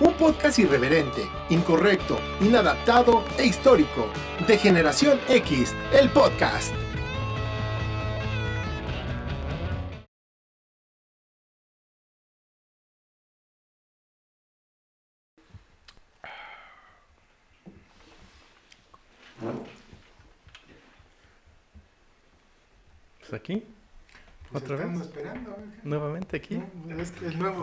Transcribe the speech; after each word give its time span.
Un 0.00 0.12
podcast 0.14 0.58
irreverente, 0.58 1.26
incorrecto, 1.48 2.18
inadaptado 2.40 3.24
e 3.38 3.46
histórico. 3.46 4.10
De 4.46 4.58
Generación 4.58 5.18
X, 5.28 5.74
el 5.92 6.10
podcast. 6.10 6.77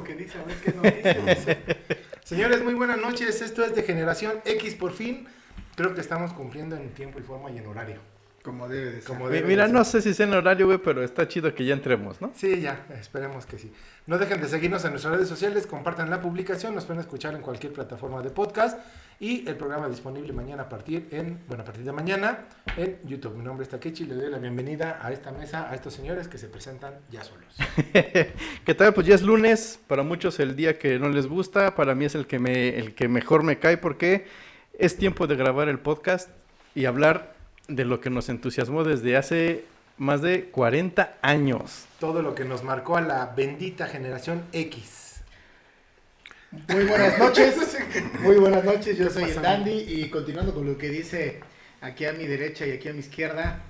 Que 0.05 0.15
dice, 0.15 0.37
a 0.37 0.43
ver 0.43 0.55
qué 0.57 0.71
nos 0.71 0.83
dice. 1.25 1.57
Señores, 2.23 2.63
muy 2.63 2.73
buenas 2.73 2.97
noches. 2.97 3.41
Esto 3.41 3.65
es 3.65 3.75
de 3.75 3.83
Generación 3.83 4.39
X 4.45 4.75
por 4.75 4.93
fin. 4.93 5.27
Creo 5.75 5.93
que 5.93 5.99
estamos 6.01 6.31
cumpliendo 6.31 6.77
en 6.77 6.89
tiempo 6.93 7.19
y 7.19 7.23
forma 7.23 7.51
y 7.51 7.57
en 7.57 7.67
horario. 7.67 7.99
Como 8.45 8.69
debe 8.69 8.91
de 8.91 9.01
ser. 9.01 9.05
Como 9.05 9.27
debe 9.27 9.47
Mira, 9.47 9.65
de 9.65 9.73
no 9.73 9.83
sé 9.83 10.03
si 10.03 10.13
sea 10.13 10.27
en 10.27 10.35
horario, 10.35 10.67
güey, 10.67 10.77
pero 10.77 11.03
está 11.03 11.27
chido 11.27 11.55
que 11.55 11.65
ya 11.65 11.73
entremos, 11.73 12.21
¿no? 12.21 12.31
Sí, 12.35 12.61
ya, 12.61 12.85
esperemos 12.93 13.47
que 13.47 13.57
sí. 13.57 13.73
No 14.05 14.19
dejen 14.19 14.39
de 14.39 14.47
seguirnos 14.47 14.85
en 14.85 14.91
nuestras 14.91 15.15
redes 15.15 15.27
sociales, 15.27 15.65
compartan 15.65 16.11
la 16.11 16.21
publicación, 16.21 16.75
nos 16.75 16.85
pueden 16.85 17.01
escuchar 17.01 17.33
en 17.33 17.41
cualquier 17.41 17.73
plataforma 17.73 18.21
de 18.21 18.29
podcast 18.29 18.77
y 19.19 19.49
el 19.49 19.55
programa 19.55 19.89
disponible 19.89 20.31
mañana 20.31 20.63
a 20.63 20.69
partir 20.69 21.07
en, 21.09 21.39
bueno, 21.47 21.63
a 21.63 21.65
partir 21.65 21.83
de 21.83 21.91
mañana 21.91 22.45
en 22.77 22.99
YouTube. 23.03 23.35
Mi 23.35 23.43
nombre 23.43 23.63
es 23.63 23.69
Takechi, 23.69 24.05
le 24.05 24.13
doy 24.13 24.29
la 24.29 24.37
bienvenida 24.37 24.99
a 25.01 25.11
esta 25.11 25.31
mesa 25.31 25.67
a 25.67 25.73
estos 25.73 25.95
señores 25.95 26.27
que 26.27 26.37
se 26.37 26.47
presentan 26.47 26.93
ya 27.09 27.23
solos. 27.23 27.57
¿Qué 27.93 28.75
tal? 28.77 28.93
Pues 28.93 29.07
ya 29.07 29.15
es 29.15 29.23
lunes, 29.23 29.79
para 29.87 30.03
muchos 30.03 30.39
el 30.39 30.55
día 30.55 30.77
que 30.77 30.99
no 30.99 31.09
les 31.09 31.25
gusta, 31.25 31.73
para 31.73 31.95
mí 31.95 32.05
es 32.05 32.13
el 32.13 32.27
que, 32.27 32.37
me, 32.37 32.77
el 32.77 32.93
que 32.93 33.07
mejor 33.07 33.41
me 33.41 33.57
cae 33.57 33.77
porque 33.77 34.27
es 34.77 34.97
tiempo 34.97 35.25
de 35.25 35.35
grabar 35.35 35.67
el 35.67 35.79
podcast 35.79 36.29
y 36.75 36.85
hablar 36.85 37.34
de 37.67 37.85
lo 37.85 37.99
que 38.01 38.09
nos 38.09 38.29
entusiasmó 38.29 38.83
desde 38.83 39.17
hace 39.17 39.65
más 39.97 40.21
de 40.21 40.45
40 40.45 41.17
años. 41.21 41.85
Todo 41.99 42.21
lo 42.21 42.35
que 42.35 42.45
nos 42.45 42.63
marcó 42.63 42.97
a 42.97 43.01
la 43.01 43.27
bendita 43.27 43.87
generación 43.87 44.43
X. 44.51 45.21
Muy 46.69 46.85
buenas 46.85 47.17
noches. 47.19 47.55
Muy 48.21 48.35
buenas 48.37 48.63
noches. 48.63 48.97
Yo 48.97 49.09
soy 49.09 49.23
pasa, 49.23 49.35
el 49.35 49.41
Dandy 49.41 49.71
y 49.87 50.09
continuando 50.09 50.53
con 50.53 50.65
lo 50.65 50.77
que 50.77 50.89
dice 50.89 51.39
aquí 51.81 52.05
a 52.05 52.13
mi 52.13 52.25
derecha 52.25 52.65
y 52.65 52.71
aquí 52.71 52.87
a 52.89 52.93
mi 52.93 52.99
izquierda. 52.99 53.61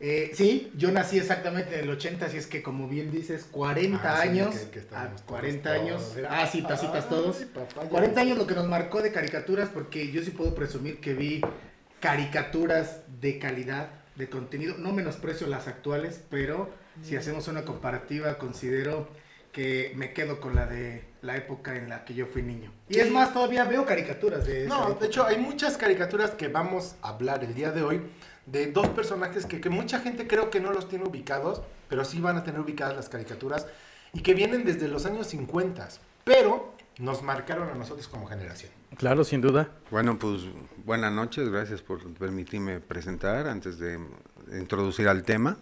eh, 0.00 0.32
sí, 0.34 0.70
yo 0.76 0.90
nací 0.90 1.16
exactamente 1.18 1.76
en 1.78 1.84
el 1.84 1.90
80, 1.90 2.26
así 2.26 2.36
es 2.36 2.46
que 2.46 2.62
como 2.62 2.88
bien 2.88 3.10
dices, 3.10 3.44
40 3.50 4.12
Ah, 4.14 4.22
sí, 4.22 4.28
años. 4.28 4.54
que- 4.54 4.70
que 4.72 4.78
estábamos 4.80 5.20
ah, 5.22 5.24
40 5.26 5.70
todos, 5.72 5.82
años. 5.82 6.12
todos. 6.14 6.26
Ah, 6.28 6.46
citas, 6.46 6.80
citas 6.80 7.08
todos. 7.08 7.36
Ay, 7.38 7.46
papá, 7.54 7.84
ya 7.84 7.88
40 7.88 8.14
ves. 8.20 8.26
años 8.26 8.38
lo 8.38 8.46
que 8.46 8.54
nos 8.54 8.68
marcó 8.68 9.00
de 9.00 9.12
caricaturas, 9.12 9.70
porque 9.72 10.10
yo 10.10 10.22
sí 10.22 10.32
puedo 10.32 10.54
presumir 10.54 10.98
que 11.00 11.14
vi 11.14 11.40
caricaturas 12.04 13.00
de 13.22 13.38
calidad, 13.38 13.88
de 14.16 14.28
contenido. 14.28 14.74
No 14.76 14.92
menosprecio 14.92 15.46
las 15.46 15.68
actuales, 15.68 16.20
pero 16.28 16.68
si 17.02 17.16
hacemos 17.16 17.48
una 17.48 17.64
comparativa, 17.64 18.36
considero 18.36 19.08
que 19.52 19.94
me 19.96 20.12
quedo 20.12 20.38
con 20.38 20.54
la 20.54 20.66
de 20.66 21.02
la 21.22 21.34
época 21.38 21.76
en 21.76 21.88
la 21.88 22.04
que 22.04 22.12
yo 22.12 22.26
fui 22.26 22.42
niño. 22.42 22.70
Y 22.90 22.98
es 22.98 23.10
más, 23.10 23.32
todavía 23.32 23.64
veo 23.64 23.86
caricaturas 23.86 24.46
de 24.46 24.66
No, 24.66 24.82
época. 24.84 25.00
de 25.00 25.06
hecho 25.06 25.24
hay 25.24 25.38
muchas 25.38 25.78
caricaturas 25.78 26.32
que 26.32 26.48
vamos 26.48 26.96
a 27.00 27.08
hablar 27.08 27.42
el 27.42 27.54
día 27.54 27.70
de 27.70 27.82
hoy 27.82 28.02
de 28.44 28.70
dos 28.70 28.88
personajes 28.90 29.46
que, 29.46 29.62
que 29.62 29.70
mucha 29.70 29.98
gente 30.00 30.26
creo 30.26 30.50
que 30.50 30.60
no 30.60 30.72
los 30.72 30.90
tiene 30.90 31.06
ubicados, 31.08 31.62
pero 31.88 32.04
sí 32.04 32.20
van 32.20 32.36
a 32.36 32.44
tener 32.44 32.60
ubicadas 32.60 32.94
las 32.94 33.08
caricaturas 33.08 33.66
y 34.12 34.20
que 34.20 34.34
vienen 34.34 34.66
desde 34.66 34.88
los 34.88 35.06
años 35.06 35.28
50, 35.28 35.88
pero 36.24 36.74
nos 36.98 37.22
marcaron 37.22 37.70
a 37.70 37.74
nosotros 37.74 38.08
como 38.08 38.26
generación. 38.26 38.70
Claro, 38.96 39.24
sin 39.24 39.40
duda. 39.40 39.70
Bueno, 39.90 40.18
pues 40.18 40.42
buenas 40.84 41.12
noches, 41.12 41.48
gracias 41.48 41.82
por 41.82 42.12
permitirme 42.14 42.80
presentar 42.80 43.48
antes 43.48 43.78
de 43.78 43.98
introducir 44.52 45.08
al 45.08 45.22
tema. 45.24 45.56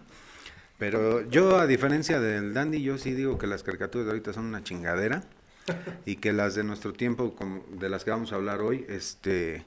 Pero 0.78 1.28
yo, 1.28 1.58
a 1.58 1.66
diferencia 1.66 2.20
del 2.20 2.52
Dandy, 2.54 2.82
yo 2.82 2.98
sí 2.98 3.12
digo 3.12 3.38
que 3.38 3.46
las 3.46 3.62
caricaturas 3.62 4.06
de 4.06 4.12
ahorita 4.12 4.32
son 4.32 4.46
una 4.46 4.64
chingadera 4.64 5.22
y 6.06 6.16
que 6.16 6.32
las 6.32 6.54
de 6.54 6.64
nuestro 6.64 6.92
tiempo, 6.92 7.34
como 7.34 7.64
de 7.70 7.88
las 7.88 8.04
que 8.04 8.10
vamos 8.10 8.32
a 8.32 8.34
hablar 8.34 8.60
hoy, 8.60 8.84
este, 8.88 9.64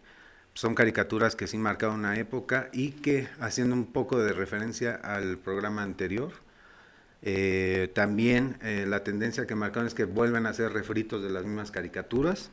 son 0.53 0.75
caricaturas 0.75 1.35
que 1.35 1.47
sí 1.47 1.57
marcaron 1.57 1.99
una 1.99 2.19
época 2.19 2.69
y 2.73 2.91
que, 2.91 3.29
haciendo 3.39 3.75
un 3.75 3.85
poco 3.85 4.19
de 4.19 4.33
referencia 4.33 4.95
al 4.95 5.37
programa 5.37 5.83
anterior, 5.83 6.33
eh, 7.21 7.89
también 7.95 8.57
eh, 8.61 8.85
la 8.87 9.03
tendencia 9.03 9.47
que 9.47 9.55
marcaron 9.55 9.87
es 9.87 9.93
que 9.93 10.05
vuelven 10.05 10.45
a 10.45 10.53
ser 10.53 10.73
refritos 10.73 11.23
de 11.23 11.29
las 11.29 11.45
mismas 11.45 11.71
caricaturas. 11.71 12.51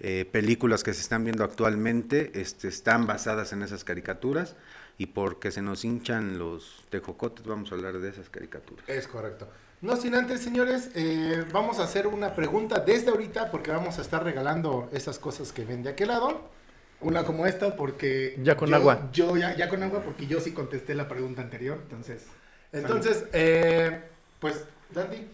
Eh, 0.00 0.28
películas 0.30 0.84
que 0.84 0.94
se 0.94 1.00
están 1.00 1.24
viendo 1.24 1.42
actualmente 1.42 2.30
este, 2.40 2.68
están 2.68 3.06
basadas 3.06 3.52
en 3.52 3.62
esas 3.62 3.82
caricaturas 3.82 4.54
y 4.96 5.06
porque 5.06 5.50
se 5.50 5.60
nos 5.60 5.84
hinchan 5.84 6.38
los 6.38 6.84
tejocotes 6.88 7.44
vamos 7.44 7.72
a 7.72 7.74
hablar 7.74 7.98
de 7.98 8.08
esas 8.10 8.28
caricaturas. 8.30 8.84
Es 8.88 9.08
correcto. 9.08 9.48
No 9.80 9.96
sin 9.96 10.14
antes, 10.14 10.40
señores, 10.40 10.90
eh, 10.94 11.44
vamos 11.52 11.78
a 11.78 11.84
hacer 11.84 12.06
una 12.06 12.34
pregunta 12.34 12.80
desde 12.80 13.10
ahorita 13.10 13.50
porque 13.50 13.70
vamos 13.70 13.98
a 13.98 14.02
estar 14.02 14.22
regalando 14.24 14.88
esas 14.92 15.18
cosas 15.18 15.52
que 15.52 15.64
ven 15.64 15.82
de 15.82 15.90
aquel 15.90 16.08
lado. 16.08 16.48
Una 17.00 17.22
como 17.24 17.46
esta, 17.46 17.76
porque. 17.76 18.36
Ya 18.42 18.56
con 18.56 18.70
yo- 18.70 18.74
agua. 18.76 19.08
Yo 19.12 19.36
ya, 19.36 19.56
ya 19.56 19.68
con 19.68 19.80
agua, 19.84 20.02
porque 20.02 20.26
yo 20.26 20.40
sí 20.40 20.50
contesté 20.52 20.96
la 20.96 21.06
pregunta 21.08 21.42
anterior, 21.42 21.78
entonces. 21.80 22.24
Entonces, 22.72 23.24
eh, 23.32 24.00
pues, 24.40 24.64
Dandy, 24.92 25.28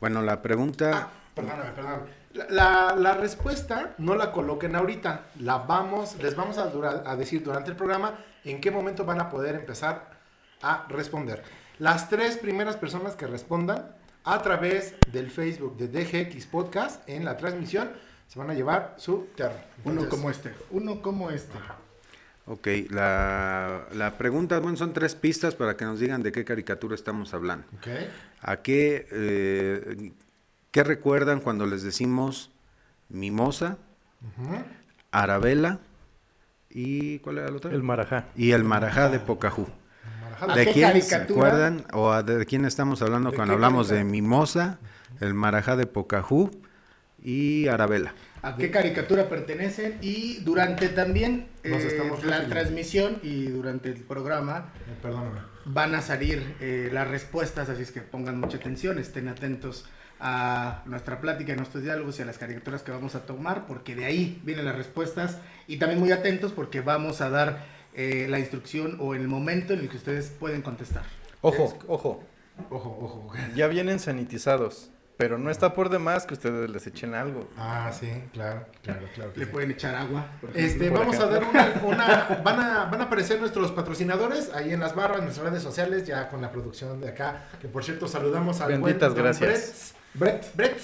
Bueno, 0.00 0.20
la 0.22 0.42
pregunta, 0.42 0.90
Ah, 0.92 1.12
perdóname, 1.36 1.70
perdóname. 1.70 2.23
La, 2.34 2.94
la- 2.98 3.14
respuesta 3.14 3.94
no 3.98 4.14
la 4.16 4.32
coloquen 4.32 4.74
ahorita. 4.76 5.26
La 5.40 5.58
vamos, 5.58 6.16
les 6.22 6.34
vamos 6.36 6.58
a, 6.58 6.66
dura- 6.66 7.02
a 7.06 7.16
decir 7.16 7.42
durante 7.42 7.70
el 7.70 7.76
programa 7.76 8.18
en 8.44 8.60
qué 8.60 8.70
momento 8.70 9.04
van 9.04 9.20
a 9.20 9.30
poder 9.30 9.54
empezar 9.54 10.10
a 10.62 10.86
responder. 10.88 11.42
Las 11.78 12.08
tres 12.08 12.36
primeras 12.36 12.76
personas 12.76 13.14
que 13.16 13.26
respondan 13.26 13.86
a 14.24 14.42
través 14.42 14.94
del 15.12 15.30
Facebook 15.30 15.76
de 15.76 15.88
DGX 15.88 16.46
Podcast 16.46 17.08
en 17.08 17.24
la 17.24 17.36
transmisión 17.36 17.90
se 18.26 18.38
van 18.38 18.50
a 18.50 18.54
llevar 18.54 18.94
su 18.96 19.28
terror. 19.36 19.58
Uno 19.84 20.08
como 20.08 20.30
este. 20.30 20.52
Uno 20.70 21.00
como 21.02 21.30
este. 21.30 21.52
ok, 22.46 22.66
la, 22.90 23.84
la 23.92 24.16
pregunta, 24.18 24.58
bueno, 24.60 24.76
son 24.76 24.92
tres 24.92 25.14
pistas 25.14 25.54
para 25.54 25.76
que 25.76 25.84
nos 25.84 26.00
digan 26.00 26.22
de 26.22 26.32
qué 26.32 26.44
caricatura 26.44 26.94
estamos 26.94 27.32
hablando. 27.34 27.66
Ok. 27.78 27.86
¿A 28.40 28.56
qué, 28.58 29.06
eh, 29.12 30.12
qué 30.74 30.82
recuerdan 30.82 31.38
cuando 31.38 31.66
les 31.66 31.84
decimos 31.84 32.50
Mimosa, 33.08 33.78
Ujú. 34.20 34.56
Arabella 35.12 35.78
y 36.68 37.20
¿cuál 37.20 37.38
era 37.38 37.46
el 37.48 37.54
otro? 37.54 37.70
El 37.70 37.84
marajá. 37.84 38.24
y 38.34 38.50
el 38.50 38.64
Marajá 38.64 39.08
de 39.08 39.20
Pocahú. 39.20 39.68
Marajada. 40.20 40.52
¿A 40.52 40.56
¿De 40.56 40.66
quién 40.72 41.00
se 41.00 41.14
acuerdan 41.14 41.84
o 41.92 42.10
a- 42.10 42.24
de 42.24 42.44
quién 42.44 42.64
estamos 42.64 43.00
hablando 43.02 43.30
¿De 43.30 43.36
cuando 43.36 43.54
hablamos 43.54 43.88
de? 43.88 44.02
Mimosa, 44.02 44.78
el 45.20 45.32
Marajá 45.32 45.76
de 45.76 45.86
Pocahú 45.86 46.50
y 47.22 47.68
Arabella. 47.68 48.12
a 48.42 48.56
qué 48.56 48.72
caricatura 48.72 49.28
pertenecen 49.28 49.98
y 50.02 50.40
durante 50.40 50.88
también 50.88 51.46
Nos 51.62 51.82
eh, 51.82 51.86
estamos 51.86 52.24
la 52.24 52.48
transmisión 52.48 53.18
y 53.22 53.44
durante 53.46 53.90
el 53.90 54.00
programa 54.00 54.72
Eh, 54.88 54.98
Perdóname. 55.00 55.38
van 55.66 55.94
a 55.94 56.02
salir 56.02 56.56
eh, 56.60 56.90
las 56.92 57.06
respuestas, 57.06 57.68
así 57.68 57.82
es 57.82 57.92
que 57.92 58.00
pongan 58.00 58.40
mucha 58.40 58.56
atención, 58.56 58.98
estén 58.98 59.28
atentos 59.28 59.84
a 60.26 60.82
nuestra 60.86 61.20
plática, 61.20 61.52
a 61.52 61.56
nuestros 61.56 61.84
diálogos 61.84 62.18
y 62.18 62.22
a 62.22 62.24
las 62.24 62.38
caricaturas 62.38 62.82
que 62.82 62.90
vamos 62.90 63.14
a 63.14 63.26
tomar, 63.26 63.66
porque 63.66 63.94
de 63.94 64.06
ahí 64.06 64.40
vienen 64.42 64.64
las 64.64 64.74
respuestas 64.74 65.36
y 65.66 65.76
también 65.76 66.00
muy 66.00 66.12
atentos 66.12 66.52
porque 66.52 66.80
vamos 66.80 67.20
a 67.20 67.28
dar 67.28 67.66
eh, 67.92 68.26
la 68.30 68.38
instrucción 68.38 68.96
o 69.00 69.14
el 69.14 69.28
momento 69.28 69.74
en 69.74 69.80
el 69.80 69.90
que 69.90 69.98
ustedes 69.98 70.30
pueden 70.30 70.62
contestar. 70.62 71.04
Ojo, 71.42 71.76
ojo. 71.88 72.24
Ojo, 72.70 72.98
ojo. 73.02 73.32
Ya 73.54 73.66
vienen 73.66 73.98
sanitizados. 73.98 74.90
Pero 75.16 75.38
no 75.38 75.48
está 75.48 75.74
por 75.74 75.90
demás 75.90 76.26
que 76.26 76.34
ustedes 76.34 76.68
les 76.68 76.86
echen 76.88 77.14
algo. 77.14 77.48
Ah, 77.56 77.92
sí, 77.98 78.10
claro, 78.32 78.66
claro, 78.82 79.06
claro. 79.14 79.32
Le 79.36 79.44
sí. 79.44 79.50
pueden 79.50 79.70
echar 79.70 79.94
agua. 79.94 80.26
Este, 80.54 80.90
vamos 80.90 81.16
a 81.20 81.26
dar 81.26 81.44
una, 81.44 81.72
una- 81.84 82.40
van, 82.44 82.60
a, 82.60 82.84
van 82.86 83.00
a 83.00 83.04
aparecer 83.04 83.38
nuestros 83.38 83.70
patrocinadores 83.70 84.52
ahí 84.52 84.72
en 84.72 84.80
las 84.80 84.94
barras, 84.96 85.18
en 85.18 85.24
nuestras 85.24 85.48
redes 85.50 85.62
sociales, 85.62 86.04
ya 86.04 86.28
con 86.28 86.42
la 86.42 86.50
producción 86.50 87.00
de 87.00 87.10
acá, 87.10 87.44
que 87.60 87.68
por 87.68 87.84
cierto 87.84 88.08
saludamos 88.08 88.60
al 88.60 88.72
Benditas 88.72 89.12
buen 89.12 89.22
gracias. 89.24 89.94
Brett. 90.14 90.42
Brett. 90.42 90.56
Brett. 90.56 90.80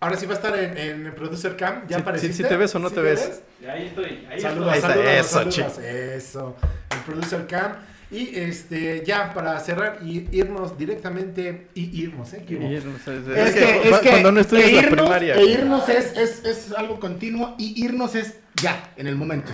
Ahora 0.00 0.16
sí 0.16 0.26
va 0.26 0.32
a 0.32 0.36
estar 0.36 0.58
en, 0.58 0.76
en 1.06 1.14
Producer 1.14 1.56
Cam, 1.56 1.86
ya 1.86 1.96
Sí, 1.96 2.02
apareciste. 2.02 2.36
sí, 2.36 2.42
sí 2.42 2.48
te 2.48 2.56
ves 2.58 2.74
o 2.74 2.78
no 2.78 2.88
¿Sí 2.90 2.94
te 2.96 3.00
ves? 3.00 3.42
Ahí 3.66 3.86
estoy, 3.86 4.26
ahí 4.30 4.40
Saludos, 4.40 4.72
Ahí 4.72 4.78
está, 4.78 4.88
saludos, 4.90 5.08
eso, 5.10 5.28
saludos, 5.38 5.78
eso. 5.78 6.56
El 6.90 6.98
Producer 7.00 7.46
Cam. 7.46 7.72
Y 8.10 8.38
este, 8.38 9.02
ya 9.04 9.32
para 9.34 9.58
cerrar 9.60 9.98
y 10.04 10.28
irnos 10.30 10.76
directamente, 10.78 11.68
y 11.74 12.02
irnos, 12.02 12.32
¿eh? 12.34 12.44
No 12.48 12.98
sé, 12.98 13.16
Es 13.16 13.48
es 13.48 13.54
que, 13.54 13.80
que 13.82 13.88
es 13.90 13.98
que 14.00 14.08
cuando 14.10 14.32
no 14.32 14.40
estudias 14.40 14.68
e 14.68 14.72
la 14.72 14.78
irnos, 14.82 15.00
primaria. 15.00 15.34
e 15.36 15.44
irnos 15.46 15.88
es, 15.88 16.16
es, 16.16 16.44
es 16.44 16.72
algo 16.72 17.00
continuo 17.00 17.54
y 17.58 17.84
irnos 17.84 18.14
es 18.14 18.34
ya, 18.60 18.92
en 18.96 19.06
el 19.06 19.16
momento. 19.16 19.52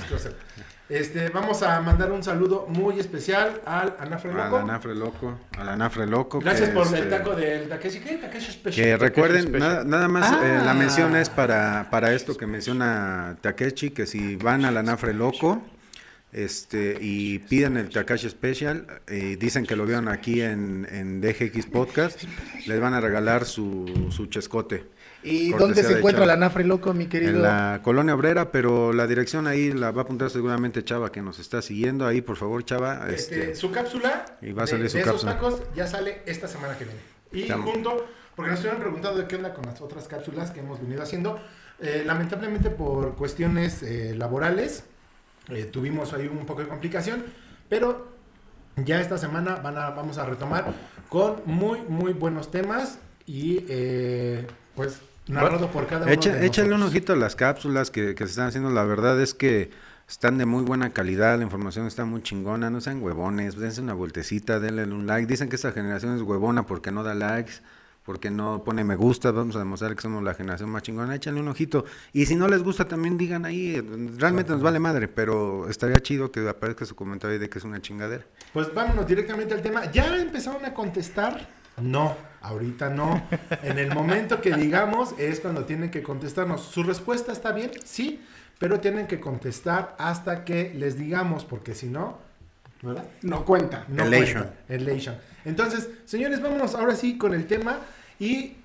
Este, 0.88 1.28
vamos 1.28 1.62
a 1.62 1.80
mandar 1.82 2.10
un 2.10 2.20
saludo 2.24 2.66
muy 2.68 2.98
especial 2.98 3.60
al 3.64 3.94
Anafre 4.00 4.32
Al 4.32 4.36
Loco. 4.38 4.56
Anafre 4.56 4.94
Loco. 4.96 5.38
Al 5.56 5.68
Anafre 5.68 6.06
Loco. 6.06 6.40
Gracias 6.40 6.70
que, 6.70 6.74
por 6.74 6.84
este, 6.86 6.98
el 6.98 7.08
taco 7.10 7.36
del 7.36 7.68
Takeshi. 7.68 8.00
¿Qué? 8.00 8.16
Takeshi 8.16 8.50
Special. 8.52 8.74
Que 8.86 8.96
recuerden, 8.96 9.42
Special. 9.42 9.60
nada, 9.60 9.84
nada 9.84 10.08
más 10.08 10.32
eh, 10.32 10.58
Ah. 10.60 10.62
la 10.66 10.74
mención 10.74 11.14
es 11.14 11.30
para, 11.30 11.86
para 11.90 12.12
esto 12.12 12.36
que 12.36 12.46
menciona 12.48 13.36
Takechi, 13.40 13.90
que 13.90 14.04
si 14.04 14.34
van 14.34 14.64
al 14.64 14.76
Anafre 14.76 15.14
Loco 15.14 15.62
este, 16.32 16.96
y 17.00 17.38
piden 17.40 17.76
el 17.76 17.88
Takashi 17.90 18.28
Special, 18.28 18.86
y 19.10 19.36
dicen 19.36 19.66
que 19.66 19.76
lo 19.76 19.84
vieron 19.86 20.08
aquí 20.08 20.40
en, 20.42 20.86
en 20.90 21.20
DGX 21.20 21.66
Podcast, 21.66 22.22
les 22.66 22.80
van 22.80 22.94
a 22.94 23.00
regalar 23.00 23.44
su, 23.44 24.08
su 24.10 24.26
chescote. 24.26 24.84
¿Y 25.22 25.50
dónde 25.52 25.82
se 25.82 25.98
encuentra 25.98 26.22
Chava. 26.24 26.34
la 26.34 26.36
Nafre 26.46 26.64
Loco, 26.64 26.94
mi 26.94 27.06
querido? 27.06 27.32
En 27.32 27.42
la 27.42 27.80
colonia 27.84 28.14
obrera, 28.14 28.50
pero 28.50 28.92
la 28.94 29.06
dirección 29.06 29.46
ahí 29.46 29.70
la 29.72 29.90
va 29.90 30.00
a 30.00 30.04
apuntar 30.04 30.30
seguramente 30.30 30.82
Chava, 30.82 31.12
que 31.12 31.20
nos 31.20 31.38
está 31.38 31.60
siguiendo. 31.60 32.06
Ahí, 32.06 32.22
por 32.22 32.36
favor, 32.36 32.64
Chava. 32.64 33.06
Este, 33.10 33.40
Este, 33.40 33.54
su 33.56 33.70
cápsula 33.70 34.24
Y 34.40 34.52
va 34.52 34.62
a 34.62 34.64
de- 34.64 34.70
salir 34.70 34.88
su 34.88 34.96
de 34.96 35.02
esos 35.02 35.12
cápsula. 35.12 35.32
tacos 35.34 35.62
ya 35.76 35.86
sale 35.86 36.22
esta 36.24 36.48
semana 36.48 36.78
que 36.78 36.84
viene. 36.86 37.00
Y 37.32 37.46
Tam- 37.50 37.62
junto, 37.64 38.06
porque 38.34 38.50
nos 38.50 38.60
estuvieron 38.60 38.80
preguntando 38.80 39.18
de 39.20 39.26
qué 39.28 39.36
onda 39.36 39.52
con 39.52 39.66
las 39.66 39.78
otras 39.82 40.08
cápsulas 40.08 40.52
que 40.52 40.60
hemos 40.60 40.80
venido 40.80 41.02
haciendo. 41.02 41.38
Eh, 41.80 42.02
lamentablemente 42.06 42.70
por 42.70 43.14
cuestiones 43.16 43.82
eh, 43.82 44.14
laborales 44.16 44.84
eh, 45.52 45.64
tuvimos 45.64 46.12
ahí 46.12 46.26
un 46.28 46.46
poco 46.46 46.62
de 46.62 46.68
complicación, 46.68 47.24
pero 47.68 48.08
ya 48.76 49.00
esta 49.00 49.18
semana 49.18 49.56
van 49.56 49.76
a, 49.78 49.90
vamos 49.90 50.18
a 50.18 50.24
retomar 50.24 50.72
con 51.08 51.36
muy, 51.44 51.80
muy 51.88 52.12
buenos 52.12 52.50
temas 52.50 52.98
y 53.26 53.64
eh, 53.68 54.46
pues 54.74 55.00
narrado 55.28 55.70
por 55.70 55.86
cada 55.86 56.06
uno 56.06 56.12
Echa- 56.12 56.32
de 56.34 56.46
échale 56.46 56.74
un 56.74 56.82
ojito 56.82 57.12
a 57.12 57.16
las 57.16 57.36
cápsulas 57.36 57.90
que, 57.90 58.14
que 58.14 58.24
se 58.24 58.30
están 58.30 58.48
haciendo. 58.48 58.70
La 58.70 58.84
verdad 58.84 59.20
es 59.20 59.34
que 59.34 59.70
están 60.08 60.38
de 60.38 60.46
muy 60.46 60.64
buena 60.64 60.90
calidad, 60.90 61.36
la 61.38 61.44
información 61.44 61.86
está 61.86 62.04
muy 62.04 62.22
chingona. 62.22 62.70
No 62.70 62.80
sean 62.80 63.02
huevones, 63.02 63.56
dense 63.56 63.80
una 63.80 63.94
vueltecita, 63.94 64.58
denle 64.58 64.84
un 64.84 65.06
like. 65.06 65.26
Dicen 65.26 65.48
que 65.48 65.56
esta 65.56 65.72
generación 65.72 66.16
es 66.16 66.22
huevona 66.22 66.66
porque 66.66 66.90
no 66.90 67.02
da 67.04 67.14
likes, 67.14 67.54
porque 68.10 68.28
no 68.28 68.64
pone 68.64 68.82
me 68.82 68.96
gusta. 68.96 69.30
Vamos 69.30 69.54
a 69.54 69.60
demostrar 69.60 69.94
que 69.94 70.02
somos 70.02 70.20
la 70.24 70.34
generación 70.34 70.68
más 70.68 70.82
chingona. 70.82 71.14
Échale 71.14 71.38
un 71.38 71.46
ojito. 71.46 71.84
Y 72.12 72.26
si 72.26 72.34
no 72.34 72.48
les 72.48 72.60
gusta, 72.60 72.88
también 72.88 73.16
digan 73.16 73.44
ahí. 73.44 73.76
eh, 73.76 73.84
Realmente 74.18 74.50
nos 74.50 74.62
vale 74.62 74.80
madre, 74.80 75.06
pero 75.06 75.68
estaría 75.70 76.00
chido 76.00 76.32
que 76.32 76.48
aparezca 76.48 76.84
su 76.84 76.96
comentario 76.96 77.38
de 77.38 77.48
que 77.48 77.58
es 77.60 77.64
una 77.64 77.80
chingadera. 77.80 78.24
Pues 78.52 78.74
vámonos 78.74 79.06
directamente 79.06 79.54
al 79.54 79.62
tema. 79.62 79.88
¿Ya 79.92 80.16
empezaron 80.20 80.64
a 80.64 80.74
contestar? 80.74 81.46
No, 81.80 82.16
ahorita 82.40 82.90
no. 82.90 83.22
En 83.62 83.78
el 83.78 83.94
momento 83.94 84.40
que 84.40 84.56
digamos 84.56 85.14
es 85.16 85.38
cuando 85.38 85.64
tienen 85.64 85.92
que 85.92 86.02
contestarnos. 86.02 86.62
¿Su 86.62 86.82
respuesta 86.82 87.30
está 87.30 87.52
bien? 87.52 87.70
Sí, 87.84 88.20
pero 88.58 88.80
tienen 88.80 89.06
que 89.06 89.20
contestar 89.20 89.94
hasta 90.00 90.44
que 90.44 90.74
les 90.74 90.98
digamos, 90.98 91.44
porque 91.44 91.76
si 91.76 91.86
no, 91.86 92.18
¿verdad? 92.82 93.04
No 93.22 93.44
cuenta. 93.44 93.84
No 93.86 94.02
Elation. 94.02 94.42
cuenta. 94.42 94.74
Elation. 94.74 95.14
Entonces, 95.44 95.88
señores, 96.06 96.42
vámonos 96.42 96.74
ahora 96.74 96.96
sí 96.96 97.16
con 97.16 97.34
el 97.34 97.46
tema 97.46 97.78
y 98.20 98.56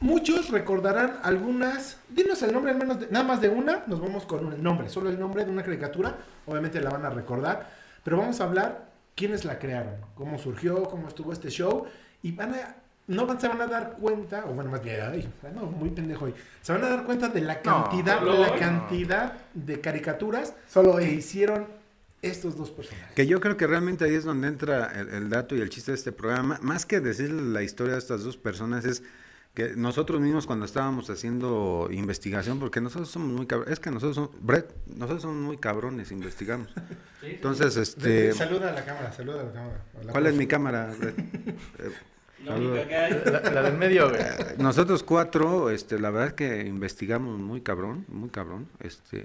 muchos 0.00 0.50
recordarán 0.50 1.18
algunas. 1.22 1.98
Dinos 2.10 2.42
el 2.42 2.52
nombre 2.52 2.72
al 2.72 2.78
menos, 2.78 3.00
de- 3.00 3.06
nada 3.10 3.24
más 3.24 3.40
de 3.40 3.48
una. 3.48 3.84
Nos 3.86 4.00
vamos 4.00 4.26
con 4.26 4.52
el 4.52 4.62
nombre, 4.62 4.90
solo 4.90 5.08
el 5.08 5.18
nombre 5.18 5.44
de 5.44 5.50
una 5.50 5.62
caricatura. 5.62 6.14
Obviamente 6.44 6.80
la 6.80 6.90
van 6.90 7.04
a 7.06 7.10
recordar, 7.10 7.70
pero 8.04 8.18
vamos 8.18 8.40
a 8.40 8.44
hablar 8.44 8.90
quiénes 9.14 9.44
la 9.46 9.58
crearon, 9.58 9.94
cómo 10.14 10.38
surgió, 10.38 10.82
cómo 10.84 11.08
estuvo 11.08 11.32
este 11.32 11.48
show 11.48 11.86
y 12.22 12.32
van 12.32 12.52
a 12.54 12.76
no 13.08 13.38
se 13.38 13.46
van 13.46 13.60
a 13.60 13.68
dar 13.68 13.92
cuenta, 13.92 14.44
o 14.46 14.52
bueno, 14.52 14.68
más 14.68 14.82
bien, 14.82 15.00
ay, 15.00 15.28
no, 15.54 15.62
muy 15.66 15.90
pendejo 15.90 16.24
hoy. 16.24 16.34
Se 16.60 16.72
van 16.72 16.82
a 16.82 16.88
dar 16.88 17.04
cuenta 17.04 17.28
de 17.28 17.40
la 17.40 17.62
cantidad, 17.62 18.20
de 18.20 18.32
la 18.36 18.56
cantidad 18.56 19.32
de 19.54 19.80
caricaturas 19.80 20.54
Solo 20.68 20.96
que 20.96 21.12
hicieron 21.12 21.68
estos 22.22 22.56
dos 22.56 22.70
personajes. 22.70 23.14
Que 23.14 23.26
yo 23.26 23.40
creo 23.40 23.56
que 23.56 23.66
realmente 23.66 24.04
ahí 24.04 24.14
es 24.14 24.24
donde 24.24 24.48
entra 24.48 24.92
el, 24.98 25.08
el 25.10 25.30
dato 25.30 25.54
y 25.54 25.60
el 25.60 25.70
chiste 25.70 25.92
de 25.92 25.96
este 25.96 26.12
programa. 26.12 26.58
Más 26.62 26.86
que 26.86 27.00
decir 27.00 27.30
la 27.30 27.62
historia 27.62 27.94
de 27.94 27.98
estas 27.98 28.24
dos 28.24 28.36
personas, 28.36 28.84
es 28.84 29.02
que 29.56 29.74
nosotros 29.74 30.20
mismos 30.20 30.46
cuando 30.46 30.66
estábamos 30.66 31.08
haciendo 31.08 31.88
investigación, 31.90 32.60
porque 32.60 32.82
nosotros 32.82 33.08
somos 33.08 33.28
muy 33.28 33.46
cabrones, 33.46 33.72
es 33.72 33.80
que 33.80 33.90
nosotros 33.90 34.14
somos, 34.14 34.30
Brett, 34.42 34.70
nosotros 34.86 35.22
somos 35.22 35.36
muy 35.36 35.56
cabrones, 35.56 36.12
investigamos. 36.12 36.68
Entonces, 37.22 37.74
este, 37.78 38.34
Saluda 38.34 38.68
a 38.68 38.72
la 38.72 38.84
cámara, 38.84 39.12
saluda 39.12 39.40
a 39.40 39.44
la 39.44 39.52
cámara. 39.52 39.84
Hola, 39.98 40.12
¿cuál 40.12 40.26
es 40.26 40.34
mi 40.34 40.46
cámara? 40.46 40.94
Brett? 40.98 41.16
Eh, 41.78 42.44
La 42.44 42.54
única 42.54 42.86
que 42.86 42.94
hay. 42.94 43.22
La, 43.24 43.40
la 43.50 43.62
del 43.62 43.78
medio, 43.78 44.10
güey. 44.10 44.20
Nosotros 44.58 45.02
cuatro, 45.02 45.70
este, 45.70 45.98
la 45.98 46.10
verdad 46.10 46.34
que 46.34 46.66
investigamos 46.66 47.38
muy 47.38 47.62
cabrón, 47.62 48.04
muy 48.08 48.28
cabrón, 48.28 48.68
este, 48.80 49.24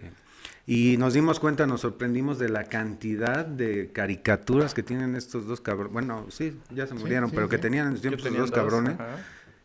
y 0.73 0.95
nos 0.95 1.13
dimos 1.13 1.41
cuenta, 1.41 1.67
nos 1.67 1.81
sorprendimos 1.81 2.39
de 2.39 2.47
la 2.47 2.63
cantidad 2.63 3.45
de 3.45 3.91
caricaturas 3.91 4.73
que 4.73 4.83
tienen 4.83 5.17
estos 5.17 5.45
dos 5.45 5.59
cabrones. 5.59 5.91
Bueno, 5.91 6.27
sí, 6.29 6.57
ya 6.73 6.87
se 6.87 6.93
murieron, 6.93 7.29
sí, 7.29 7.35
pero 7.35 7.49
que 7.49 7.57
tenían 7.57 7.87
en 7.89 7.99
tiempos 7.99 8.23
tenía 8.23 8.39
esos 8.39 8.51
dos 8.51 8.57
cabrones. 8.57 8.93
ajá. 8.93 9.17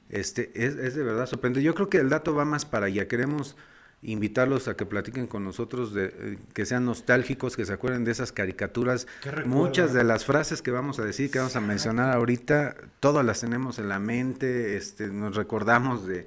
Este, 0.09 0.51
es, 0.55 0.75
es 0.75 0.97
de 0.97 1.05
verdad 1.05 1.27
sorprendente. 1.27 1.65
Yo 1.65 1.77
creo 1.77 1.89
que 1.89 1.99
el 1.99 2.09
dato 2.09 2.35
va 2.35 2.45
más 2.45 2.65
para 2.65 2.87
allá. 2.87 3.07
Queremos 3.07 3.57
invitarlos 4.03 4.67
a 4.67 4.77
que 4.77 4.85
platiquen 4.85 5.29
con 5.29 5.45
nosotros, 5.45 5.95
de, 5.95 6.07
eh, 6.07 6.39
que 6.53 6.67
sean 6.67 6.85
nostálgicos, 6.85 7.55
que 7.55 7.65
se 7.65 7.73
acuerden 7.73 8.03
de 8.03 8.11
esas 8.11 8.33
caricaturas. 8.33 9.07
Muchas 9.45 9.93
de 9.93 10.03
las 10.03 10.25
frases 10.25 10.61
que 10.61 10.73
vamos 10.73 10.99
a 10.99 11.05
decir, 11.05 11.31
que 11.31 11.39
vamos 11.39 11.55
a 11.55 11.61
mencionar 11.61 12.17
ahorita, 12.17 12.75
todas 12.99 13.25
las 13.25 13.41
tenemos 13.41 13.79
en 13.79 13.89
la 13.89 14.01
mente, 14.01 14.77
este, 14.77 15.07
nos 15.07 15.37
recordamos 15.37 16.05
de... 16.05 16.27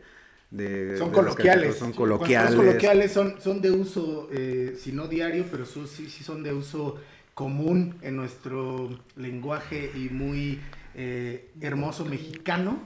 de- 0.52 0.98
Son 0.98 1.10
de 1.10 1.16
coloquiales. 1.16 1.76
Son 1.76 1.88
Son 1.90 1.92
coloquiales. 1.94 3.12
son, 3.12 3.40
son 3.42 3.62
de 3.62 3.72
uso, 3.72 4.30
eh, 4.32 4.76
si 4.80 4.92
no 4.92 5.08
diario, 5.08 5.46
pero 5.52 5.66
son- 5.66 5.88
sí, 5.88 6.10
sí 6.10 6.24
son 6.24 6.44
de 6.44 6.54
uso 6.54 7.00
común 7.34 7.96
en 8.02 8.16
nuestro 8.16 8.90
lenguaje 9.16 9.92
y 9.96 10.10
muy 10.10 10.60
eh, 10.96 11.52
hermoso 11.62 12.04
mexicano. 12.04 12.80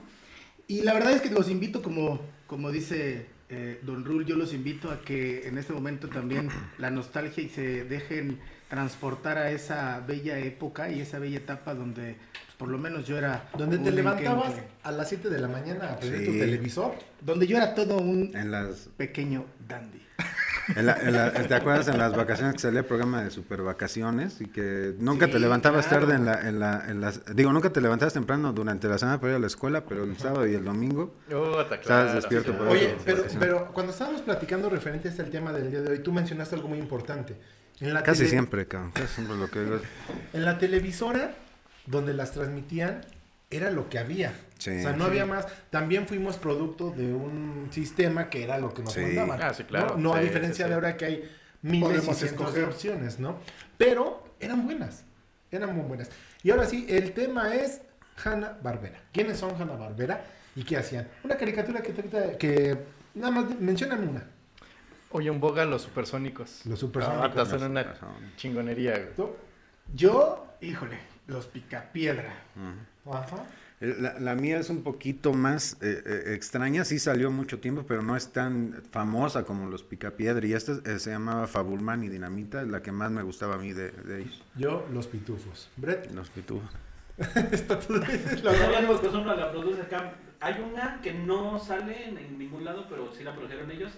Y 0.68 0.82
la 0.82 0.94
verdad 0.94 1.12
es 1.12 1.22
que 1.22 1.30
los 1.30 1.50
invito, 1.50 1.82
como, 1.82 2.20
como 2.46 2.70
dice 2.70 3.26
eh, 3.50 3.80
Don 3.82 4.04
Rul, 4.04 4.24
yo 4.24 4.36
los 4.36 4.54
invito 4.54 4.90
a 4.90 5.00
que 5.00 5.48
en 5.48 5.58
este 5.58 5.72
momento 5.72 6.08
también 6.08 6.48
la 6.78 6.90
nostalgia 6.90 7.42
y 7.42 7.48
se 7.48 7.84
dejen 7.84 8.38
transportar 8.68 9.36
a 9.38 9.50
esa 9.50 10.00
bella 10.06 10.38
época 10.38 10.90
y 10.90 11.00
esa 11.00 11.18
bella 11.18 11.38
etapa 11.38 11.74
donde 11.74 12.16
por 12.58 12.68
lo 12.68 12.78
menos 12.78 13.06
yo 13.06 13.18
era... 13.18 13.48
Donde 13.58 13.78
te 13.78 13.90
levantabas 13.90 14.52
a 14.82 14.92
las 14.92 15.08
7 15.08 15.28
de 15.30 15.38
la 15.40 15.48
mañana 15.48 15.92
a 15.92 15.96
prender 15.98 16.20
Sí. 16.20 16.26
tu 16.26 16.32
televisor. 16.38 16.94
Donde 17.20 17.46
yo 17.46 17.56
era 17.56 17.74
todo 17.74 17.96
un 17.98 18.30
En 18.34 18.50
las, 18.50 18.88
pequeño 18.96 19.44
dandy. 19.68 20.00
en 20.76 20.86
la- 20.86 20.96
en 20.96 21.12
la- 21.12 21.32
¿Te 21.32 21.54
acuerdas 21.54 21.88
en 21.88 21.98
las 21.98 22.14
vacaciones 22.14 22.54
que 22.54 22.60
salía 22.60 22.80
el 22.80 22.86
programa 22.86 23.22
de 23.24 23.30
super 23.30 23.62
vacaciones 23.62 24.40
y 24.40 24.46
que 24.46 24.94
nunca 24.98 25.26
te 25.28 25.38
levantabas 25.40 25.86
claro. 25.88 26.06
tarde 26.06 26.16
en 26.16 26.24
la, 26.24 26.48
en 26.48 26.60
la, 26.60 26.84
en 26.88 27.00
las, 27.00 27.20
digo, 27.34 27.52
nunca 27.52 27.70
te 27.70 27.80
levantabas 27.80 28.14
temprano 28.14 28.52
durante 28.52 28.86
la 28.88 28.96
semana 28.98 29.18
para 29.20 29.32
ir 29.32 29.36
a 29.36 29.40
la 29.40 29.48
escuela, 29.48 29.84
pero 29.84 30.04
el 30.04 30.16
sábado 30.16 30.46
y 30.46 30.54
el 30.54 30.64
domingo 30.64 31.16
Puta, 31.26 31.62
Estabas 31.74 31.80
claro, 31.84 32.14
despierto 32.14 32.52
sí. 32.52 32.58
por 32.58 32.68
Oye, 32.68 32.96
pero, 33.04 33.24
pero 33.40 33.72
cuando 33.72 33.92
estábamos 33.92 34.22
platicando 34.22 34.70
referente 34.70 35.08
a 35.08 35.10
este 35.10 35.24
tema 35.24 35.52
del 35.52 35.70
día 35.70 35.80
de 35.82 35.90
hoy, 35.90 35.98
tú 35.98 36.12
mencionaste 36.12 36.54
algo 36.54 36.68
muy 36.68 36.78
importante. 36.78 37.36
En 37.80 37.92
la 37.92 38.04
casi 38.04 38.20
tele- 38.20 38.30
siempre, 38.30 38.66
cabrón, 38.68 38.92
casi 38.92 39.08
siempre 39.16 39.36
lo 39.36 39.50
que 39.50 39.58
En 40.32 40.44
la 40.44 40.56
televisora, 40.58 41.34
donde 41.86 42.14
las 42.14 42.32
transmitían, 42.32 43.02
era 43.50 43.70
lo 43.70 43.88
que 43.88 43.98
había. 43.98 44.32
Sí. 44.58 44.70
o 44.70 44.82
sea, 44.82 44.92
no 44.92 45.04
Sí. 45.04 45.10
había 45.10 45.26
más. 45.26 45.46
También 45.70 46.06
fuimos 46.08 46.36
producto 46.38 46.90
de 46.90 47.12
un 47.12 47.68
sistema 47.70 48.30
que 48.30 48.42
era 48.44 48.58
lo 48.58 48.72
que 48.72 48.82
nos 48.82 48.94
Sí. 48.94 49.00
mandaban. 49.00 49.42
Ah, 49.42 49.52
sí, 49.52 49.64
claro. 49.64 49.96
No, 49.96 50.10
No 50.10 50.14
a 50.14 50.20
diferencia 50.20 50.54
sí, 50.54 50.62
sí. 50.64 50.68
de 50.70 50.74
ahora 50.74 50.96
que 50.96 51.04
hay 51.04 51.30
miles 51.60 51.88
Podemos 51.88 52.16
y 52.16 52.20
cientos 52.20 52.54
de 52.54 52.64
opciones, 52.64 53.18
¿no? 53.20 53.38
Pero 53.76 54.24
eran 54.40 54.64
buenas. 54.64 55.04
Eran 55.50 55.74
muy 55.76 55.84
buenas. 55.84 56.08
Y 56.42 56.50
ahora 56.50 56.66
sí, 56.66 56.86
el 56.88 57.12
tema 57.12 57.54
es 57.54 57.82
Hanna 58.24 58.56
Barbera. 58.62 59.00
¿Quiénes 59.12 59.38
son 59.38 59.60
Hanna 59.60 59.76
Barbera 59.76 60.24
y 60.56 60.64
qué 60.64 60.78
hacían? 60.78 61.08
Una 61.22 61.36
caricatura 61.36 61.82
que, 61.82 61.92
trata- 61.92 62.38
que 62.38 62.78
nada 63.14 63.30
más 63.32 63.60
mencionan 63.60 64.08
una. 64.08 64.24
Oye, 65.10 65.28
en 65.28 65.40
boga 65.40 65.64
los 65.66 65.82
supersónicos. 65.82 66.64
Los 66.64 66.78
supersónicos. 66.80 67.32
Ah, 67.36 67.44
son 67.46 67.62
una 67.70 67.94
chingonería, 68.36 69.10
güey. 69.16 69.28
Yo, 69.94 70.46
híjole, 70.60 70.98
los 71.26 71.46
picapiedra. 71.46 72.34
Ajá. 73.06 73.46
La, 73.80 74.18
la 74.18 74.34
mía 74.34 74.58
es 74.58 74.70
un 74.70 74.82
poquito 74.82 75.34
más 75.34 75.74
eh, 75.82 76.02
eh, 76.06 76.34
extraña, 76.34 76.84
sí 76.84 76.98
salió 76.98 77.30
mucho 77.30 77.60
tiempo, 77.60 77.84
pero 77.86 78.02
no 78.02 78.16
es 78.16 78.32
tan 78.32 78.82
famosa 78.90 79.44
como 79.44 79.68
los 79.68 79.82
Picapiedra. 79.82 80.46
Y 80.46 80.54
esta 80.54 80.78
eh, 80.84 80.98
se 80.98 81.10
llamaba 81.10 81.46
Fabulman 81.46 82.02
y 82.04 82.08
Dinamita, 82.08 82.62
es 82.62 82.68
la 82.68 82.82
que 82.82 82.92
más 82.92 83.10
me 83.10 83.22
gustaba 83.22 83.56
a 83.56 83.58
mí 83.58 83.72
de, 83.72 83.90
de 83.90 84.22
ellos, 84.22 84.42
Yo, 84.54 84.86
los 84.92 85.06
pitufos. 85.06 85.68
Brett. 85.76 86.10
los 86.12 86.30
pitufos. 86.30 86.70
La 88.42 89.50
produce 89.50 89.82
acá. 89.82 90.14
Hay 90.40 90.60
una 90.60 91.00
que 91.02 91.12
no 91.12 91.58
sale 91.58 92.08
en, 92.08 92.18
en 92.18 92.38
ningún 92.38 92.64
lado, 92.64 92.86
pero 92.88 93.12
sí 93.14 93.22
la 93.22 93.34
produjeron 93.34 93.70
ellos. 93.70 93.92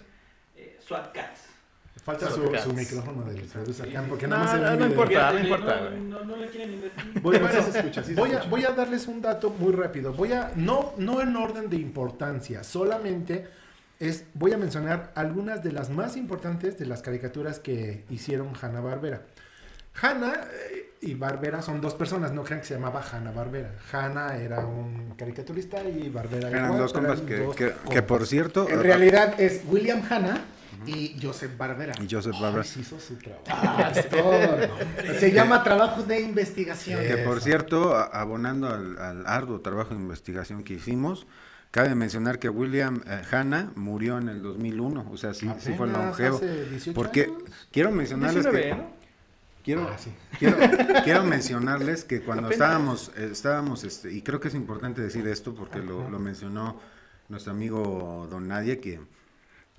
Eh, 0.57 0.79
SWAT 0.81 1.13
Cats. 1.15 1.49
Falta 2.07 2.31
su, 2.31 2.55
su 2.63 2.73
micrófono 2.73 3.25
del 3.25 3.43
producer 3.43 3.93
Cam, 3.93 4.07
porque 4.09 4.29
No, 4.29 4.37
nada 4.37 4.45
más 4.47 4.55
se 4.55 4.61
no, 4.63 4.71
no 4.71 4.77
mi 4.87 4.93
importa. 4.93 5.33
no 5.33 5.39
importa, 5.41 5.81
no, 5.91 6.19
no, 6.21 6.25
no 6.25 6.37
le 6.37 6.47
quieren 6.47 6.75
invertir. 6.75 7.21
Voy, 7.21 7.39
Bueno, 7.39 7.49
sí 7.65 7.73
se 7.73 7.79
escucha, 7.81 8.03
sí 8.05 8.15
se 8.15 8.21
voy 8.21 8.33
a, 8.33 8.43
voy 8.45 8.65
a 8.65 8.71
darles 8.71 9.09
un 9.09 9.21
dato 9.21 9.51
muy 9.51 9.73
rápido. 9.73 10.13
Voy 10.13 10.33
a, 10.33 10.53
no, 10.55 10.93
no 10.99 11.21
en 11.21 11.35
orden 11.35 11.69
de 11.69 11.77
importancia, 11.77 12.63
solamente 12.63 13.49
es, 13.99 14.25
voy 14.35 14.53
a 14.53 14.57
mencionar 14.57 15.11
algunas 15.17 15.65
de 15.65 15.73
las 15.73 15.91
más 15.91 16.17
importantes 16.17 16.79
de 16.79 16.87
las 16.87 17.03
caricaturas 17.03 17.59
que 17.59 18.05
hicieron 18.09 18.53
Hanna 18.63 18.81
Barbera. 18.81 19.23
Hanna 20.01 20.33
eh, 20.73 20.93
y 21.01 21.15
Barbera 21.15 21.61
son 21.63 21.81
dos 21.81 21.95
personas, 21.95 22.31
no 22.33 22.45
crean 22.45 22.61
que 22.61 22.67
se 22.69 22.75
llamaba 22.75 23.03
Hanna 23.11 23.33
Barbera. 23.33 23.73
Hanna 23.91 24.37
era 24.37 24.61
un 24.61 25.15
caricaturista 25.17 25.83
y 25.83 26.09
Barbera 26.11 26.51
Eran 26.51 26.65
igual, 26.67 26.81
dos 26.83 26.93
pero 26.93 27.07
compas 27.09 27.25
eran 27.25 27.29
que, 27.39 27.45
dos 27.45 27.57
que- 27.57 27.71
compas. 27.73 27.95
que, 27.95 28.03
por 28.03 28.27
cierto, 28.29 28.69
En 28.69 28.81
realidad 28.83 29.41
es 29.41 29.63
William 29.67 30.03
Hanna 30.09 30.45
y 30.87 31.17
Joseph 31.23 31.57
Barbera. 31.57 31.95
y 32.03 32.07
Joseph 32.13 32.35
Ay, 32.37 32.43
Barbara, 32.43 32.65
sí 32.65 32.81
hizo 32.81 32.99
su 33.01 33.15
trabajo. 33.17 33.45
Ah. 33.49 33.93
Se 35.19 35.33
llama 35.33 35.63
trabajo 35.63 36.03
de 36.03 36.21
investigación. 36.21 37.01
que 37.03 37.17
por 37.19 37.41
cierto, 37.41 37.95
abonando 37.97 38.69
al, 38.69 38.99
al 38.99 39.27
arduo 39.27 39.61
trabajo 39.61 39.95
de 39.95 40.01
investigación 40.01 40.63
que 40.65 40.75
hicimos, 40.75 41.27
cabe 41.71 41.95
mencionar 41.95 42.39
que 42.39 42.49
William 42.49 43.03
eh, 43.07 43.23
Hanna 43.31 43.73
murió 43.75 44.19
en 44.19 44.29
el 44.29 44.43
2001, 44.43 45.09
o 45.11 45.17
sea, 45.17 45.35
sí, 45.35 45.51
sí 45.59 45.75
fue 45.75 45.87
longevo. 45.89 46.37
hace 46.37 46.65
18 46.71 46.95
Porque 46.95 47.25
años. 47.25 47.43
quiero 47.71 47.91
mencionarles 47.91 48.45
19, 48.45 48.63
que... 48.71 48.75
¿no? 48.75 48.97
Quiero, 49.65 49.89
Ah, 49.93 49.99
sí. 49.99 50.13
quiero, 50.39 50.57
quiero 51.03 51.25
mencionarles 51.25 52.05
que 52.05 52.21
cuando 52.23 52.51
estábamos, 52.51 53.11
eh, 53.17 53.31
estábamos 53.33 53.83
este, 53.83 54.13
y 54.13 54.23
creo 54.23 54.39
que 54.39 54.47
es 54.47 54.55
importante 54.55 55.03
decir 55.03 55.27
esto 55.27 55.55
porque 55.57 55.81
lo, 55.81 56.09
lo 56.09 56.19
mencionó 56.21 56.79
nuestro 57.29 57.51
amigo 57.53 58.29
Don 58.31 58.47
Nadie, 58.47 58.79
que 58.79 59.01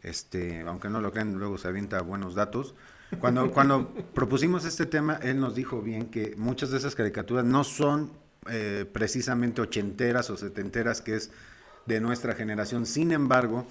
este, 0.01 0.61
aunque 0.61 0.89
no 0.89 1.01
lo 1.01 1.11
crean, 1.11 1.35
luego 1.37 1.57
se 1.57 1.67
avienta 1.67 2.01
buenos 2.01 2.35
datos. 2.35 2.75
Cuando, 3.19 3.51
cuando 3.53 3.91
propusimos 4.13 4.65
este 4.65 4.85
tema, 4.85 5.19
él 5.21 5.39
nos 5.39 5.55
dijo 5.55 5.81
bien 5.81 6.07
que 6.07 6.35
muchas 6.37 6.71
de 6.71 6.77
esas 6.77 6.95
caricaturas 6.95 7.45
no 7.45 7.63
son 7.63 8.11
eh, 8.49 8.85
precisamente 8.91 9.61
ochenteras 9.61 10.29
o 10.29 10.37
setenteras, 10.37 11.01
que 11.01 11.15
es 11.15 11.31
de 11.85 11.99
nuestra 12.01 12.33
generación. 12.35 12.85
Sin 12.85 13.11
embargo, 13.11 13.65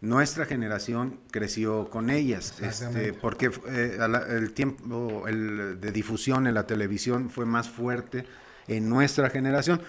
nuestra 0.00 0.44
generación 0.46 1.18
creció 1.30 1.88
con 1.90 2.08
ellas, 2.08 2.60
este, 2.60 3.12
porque 3.14 3.50
eh, 3.68 3.96
la- 4.08 4.26
el 4.28 4.52
tiempo 4.52 5.26
el 5.26 5.80
de 5.80 5.90
difusión 5.92 6.46
en 6.46 6.54
la 6.54 6.66
televisión 6.66 7.30
fue 7.30 7.46
más 7.46 7.68
fuerte 7.68 8.24
en 8.68 8.88
nuestra 8.88 9.28
generación. 9.30 9.80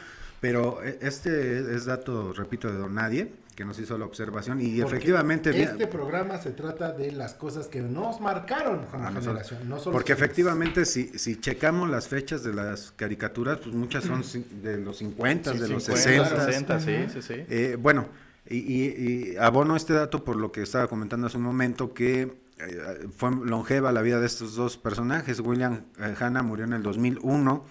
Pero 0.42 0.82
eh, 0.84 0.98
este 1.02 1.76
es 1.76 1.86
dato, 1.86 2.34
repito, 2.34 2.72
de 2.72 2.78
Don 2.78 2.96
Nadie, 2.96 3.32
que 3.60 3.66
nos 3.66 3.78
hizo 3.78 3.98
la 3.98 4.06
observación 4.06 4.62
y 4.62 4.80
Porque 4.80 4.96
efectivamente... 4.96 5.50
Este 5.62 5.86
programa 5.86 6.38
se 6.38 6.52
trata 6.52 6.94
de 6.94 7.12
las 7.12 7.34
cosas 7.34 7.68
que 7.68 7.82
nos 7.82 8.22
marcaron 8.22 8.86
como 8.86 9.06
a 9.06 9.12
generación. 9.12 9.68
No 9.68 9.80
solo 9.80 9.92
Porque 9.92 10.14
efectivamente, 10.14 10.86
si, 10.86 11.10
si 11.20 11.42
checamos 11.42 11.90
las 11.90 12.08
fechas 12.08 12.42
de 12.42 12.54
las 12.54 12.94
caricaturas, 12.96 13.58
pues 13.58 13.76
muchas 13.76 14.06
son 14.06 14.24
de 14.64 14.78
los 14.78 15.00
50, 15.00 15.52
de 15.52 15.68
los 15.68 15.84
50, 15.84 16.26
60. 16.30 16.46
60, 16.46 16.80
sí, 16.80 16.96
sí, 17.12 17.22
sí. 17.22 17.34
Eh, 17.50 17.76
bueno, 17.78 18.08
y, 18.48 18.60
y- 18.60 19.34
y 19.34 19.36
abono 19.36 19.76
este 19.76 19.92
dato 19.92 20.24
por 20.24 20.38
lo 20.38 20.54
que 20.54 20.62
estaba 20.62 20.88
comentando 20.88 21.28
hace 21.28 21.36
un 21.36 21.44
momento, 21.44 21.94
que 21.94 22.22
eh, 22.60 23.08
fue 23.14 23.30
longeva 23.44 23.92
la 23.92 24.02
vida 24.02 24.22
de 24.22 24.26
estos 24.28 24.56
dos 24.56 24.78
personajes. 24.78 25.42
William 25.42 25.82
eh, 26.00 26.16
Hanna 26.18 26.44
murió 26.44 26.64
en 26.64 26.72
el 26.72 26.82
2001 26.82 27.66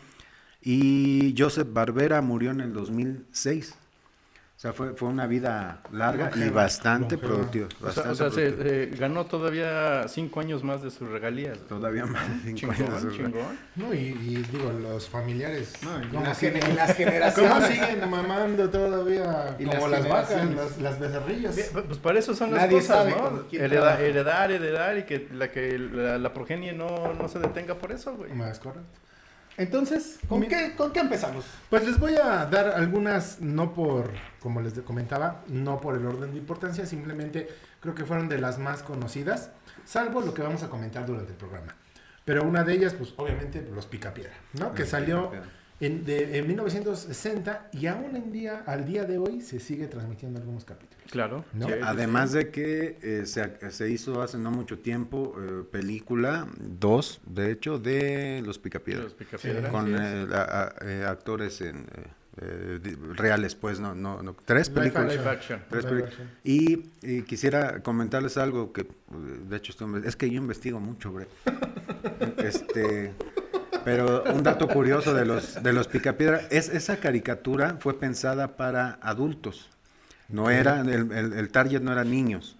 y 0.60 1.34
Joseph 1.38 1.68
Barbera 1.72 2.20
murió 2.20 2.50
en 2.50 2.60
el 2.60 2.74
2006. 2.74 3.74
O 4.58 4.60
sea, 4.60 4.72
fue, 4.72 4.92
fue 4.94 5.08
una 5.08 5.28
vida 5.28 5.82
larga 5.92 6.32
y 6.34 6.48
bastante 6.50 7.14
longeva. 7.14 7.32
productiva. 7.34 7.68
O 7.80 7.92
sea, 7.92 8.02
bastante 8.02 8.10
o 8.10 8.14
sea, 8.16 8.30
se, 8.30 8.50
productiva. 8.50 8.74
eh, 8.74 8.90
ganó 8.98 9.24
todavía 9.26 10.08
cinco 10.08 10.40
años 10.40 10.64
más 10.64 10.82
de 10.82 10.90
sus 10.90 11.08
regalías. 11.08 11.60
Todavía 11.68 12.06
más 12.06 12.28
de 12.28 12.40
cinco 12.56 12.74
Chingón, 12.74 12.92
años 12.92 13.16
chingón. 13.16 13.58
No, 13.76 13.94
y, 13.94 13.98
y 13.98 14.44
digo, 14.50 14.72
los 14.72 15.08
familiares. 15.08 15.74
No, 15.84 16.02
y 16.02 16.08
¿cómo 16.08 16.24
las, 16.24 16.42
siguen- 16.42 16.54
gener- 16.60 16.74
las 16.74 16.92
¿Cómo 16.96 17.06
generaciones. 17.06 17.68
siguen 17.68 18.10
mamando 18.10 18.68
todavía? 18.68 19.54
Y 19.60 19.64
como 19.64 19.86
las 19.86 20.00
las, 20.02 20.10
vacas, 20.10 20.50
las, 20.50 20.78
las 20.78 20.98
becerrillas. 20.98 21.70
Pues 21.86 21.98
para 21.98 22.18
eso 22.18 22.34
son 22.34 22.50
las 22.50 22.62
Nadie 22.62 22.78
cosas, 22.78 22.96
sabe 22.96 23.10
¿no? 23.12 23.44
Heredar, 23.52 24.00
heredar, 24.00 24.50
heredar 24.50 24.98
y 24.98 25.04
que 25.04 25.28
la 25.34 25.52
que 25.52 25.78
la, 25.78 26.18
la 26.18 26.34
progenie 26.34 26.72
no, 26.72 27.14
no 27.14 27.28
se 27.28 27.38
detenga 27.38 27.76
por 27.76 27.92
eso, 27.92 28.12
güey. 28.16 28.32
Más 28.34 28.58
correcto. 28.58 28.88
Entonces, 29.58 30.18
¿con 30.28 30.40
Mi- 30.40 30.48
qué, 30.48 30.74
¿con 30.76 30.92
qué 30.92 31.00
empezamos? 31.00 31.44
Pues 31.68 31.84
les 31.84 31.98
voy 31.98 32.14
a 32.14 32.46
dar 32.46 32.68
algunas, 32.68 33.40
no 33.40 33.74
por, 33.74 34.12
como 34.40 34.60
les 34.60 34.72
comentaba, 34.80 35.42
no 35.48 35.80
por 35.80 35.96
el 35.96 36.06
orden 36.06 36.30
de 36.32 36.38
importancia, 36.38 36.86
simplemente 36.86 37.48
creo 37.80 37.94
que 37.94 38.04
fueron 38.04 38.28
de 38.28 38.38
las 38.38 38.58
más 38.58 38.82
conocidas, 38.84 39.50
salvo 39.84 40.20
lo 40.20 40.32
que 40.32 40.42
vamos 40.42 40.62
a 40.62 40.68
comentar 40.68 41.04
durante 41.04 41.32
el 41.32 41.36
programa. 41.38 41.74
Pero 42.24 42.44
una 42.44 42.62
de 42.62 42.74
ellas, 42.74 42.94
pues 42.94 43.14
obviamente, 43.16 43.66
Los 43.74 43.86
Picapiedra, 43.86 44.34
¿no? 44.52 44.72
Que 44.74 44.86
salió 44.86 45.30
Picapiedra. 45.30 45.57
En, 45.80 46.04
de- 46.04 46.38
en 46.38 46.46
1960 46.46 47.68
y 47.72 47.86
aún 47.86 48.16
en 48.16 48.32
día, 48.32 48.62
al 48.66 48.84
día 48.84 49.04
de 49.04 49.18
hoy, 49.18 49.40
se 49.40 49.60
sigue 49.60 49.86
transmitiendo 49.86 50.38
algunos 50.40 50.64
capítulos. 50.64 50.98
Claro. 51.10 51.44
No, 51.54 51.66
Sí, 51.66 51.72
sí, 51.74 51.78
Además 51.82 52.32
de 52.32 52.50
que 52.50 52.98
eh, 53.02 53.22
se, 53.26 53.70
se 53.70 53.90
hizo 53.90 54.20
hace 54.20 54.36
no 54.38 54.50
mucho 54.50 54.78
tiempo 54.78 55.34
eh, 55.38 55.62
película, 55.70 56.46
dos 56.58 57.20
de 57.26 57.50
hecho, 57.52 57.78
de 57.78 58.42
Los. 58.44 58.58
Picapiedra, 58.58 59.04
Los 59.04 59.14
picapiedra, 59.14 59.70
con 59.70 59.94
eh, 59.94 60.26
a- 60.32 60.64
a- 60.64 60.74
eh, 60.86 61.04
actores 61.06 61.60
en, 61.62 61.78
eh, 61.78 62.06
eh, 62.40 62.96
reales, 63.14 63.54
pues, 63.54 63.80
no, 63.80 63.94
no, 63.94 64.22
no, 64.22 64.36
tres 64.44 64.68
películas. 64.70 65.16
Action. 65.26 65.60
Tres. 65.70 65.86
Y, 66.44 66.90
y 67.02 67.22
quisiera 67.22 67.82
comentarles 67.82 68.36
algo 68.36 68.72
que, 68.72 68.86
de 69.48 69.56
hecho, 69.56 69.72
estoy- 69.72 70.02
es 70.04 70.14
que 70.16 70.28
yo 70.30 70.36
investigo 70.36 70.78
mucho, 70.80 71.12
Brett. 71.12 71.28
este, 72.38 73.12
pero 73.88 74.22
un 74.34 74.42
dato 74.42 74.68
curioso 74.68 75.14
de 75.14 75.24
los, 75.24 75.62
de 75.62 75.72
los 75.72 75.88
Picapiedra, 75.88 76.42
es, 76.50 76.68
esa 76.68 76.98
caricatura 76.98 77.76
fue 77.80 77.98
pensada 77.98 78.56
para 78.58 78.98
adultos. 79.00 79.70
No 80.28 80.50
era, 80.50 80.80
el, 80.80 81.10
el, 81.10 81.32
el 81.32 81.48
target 81.50 81.80
no 81.80 81.90
eran 81.92 82.10
niños. 82.10 82.56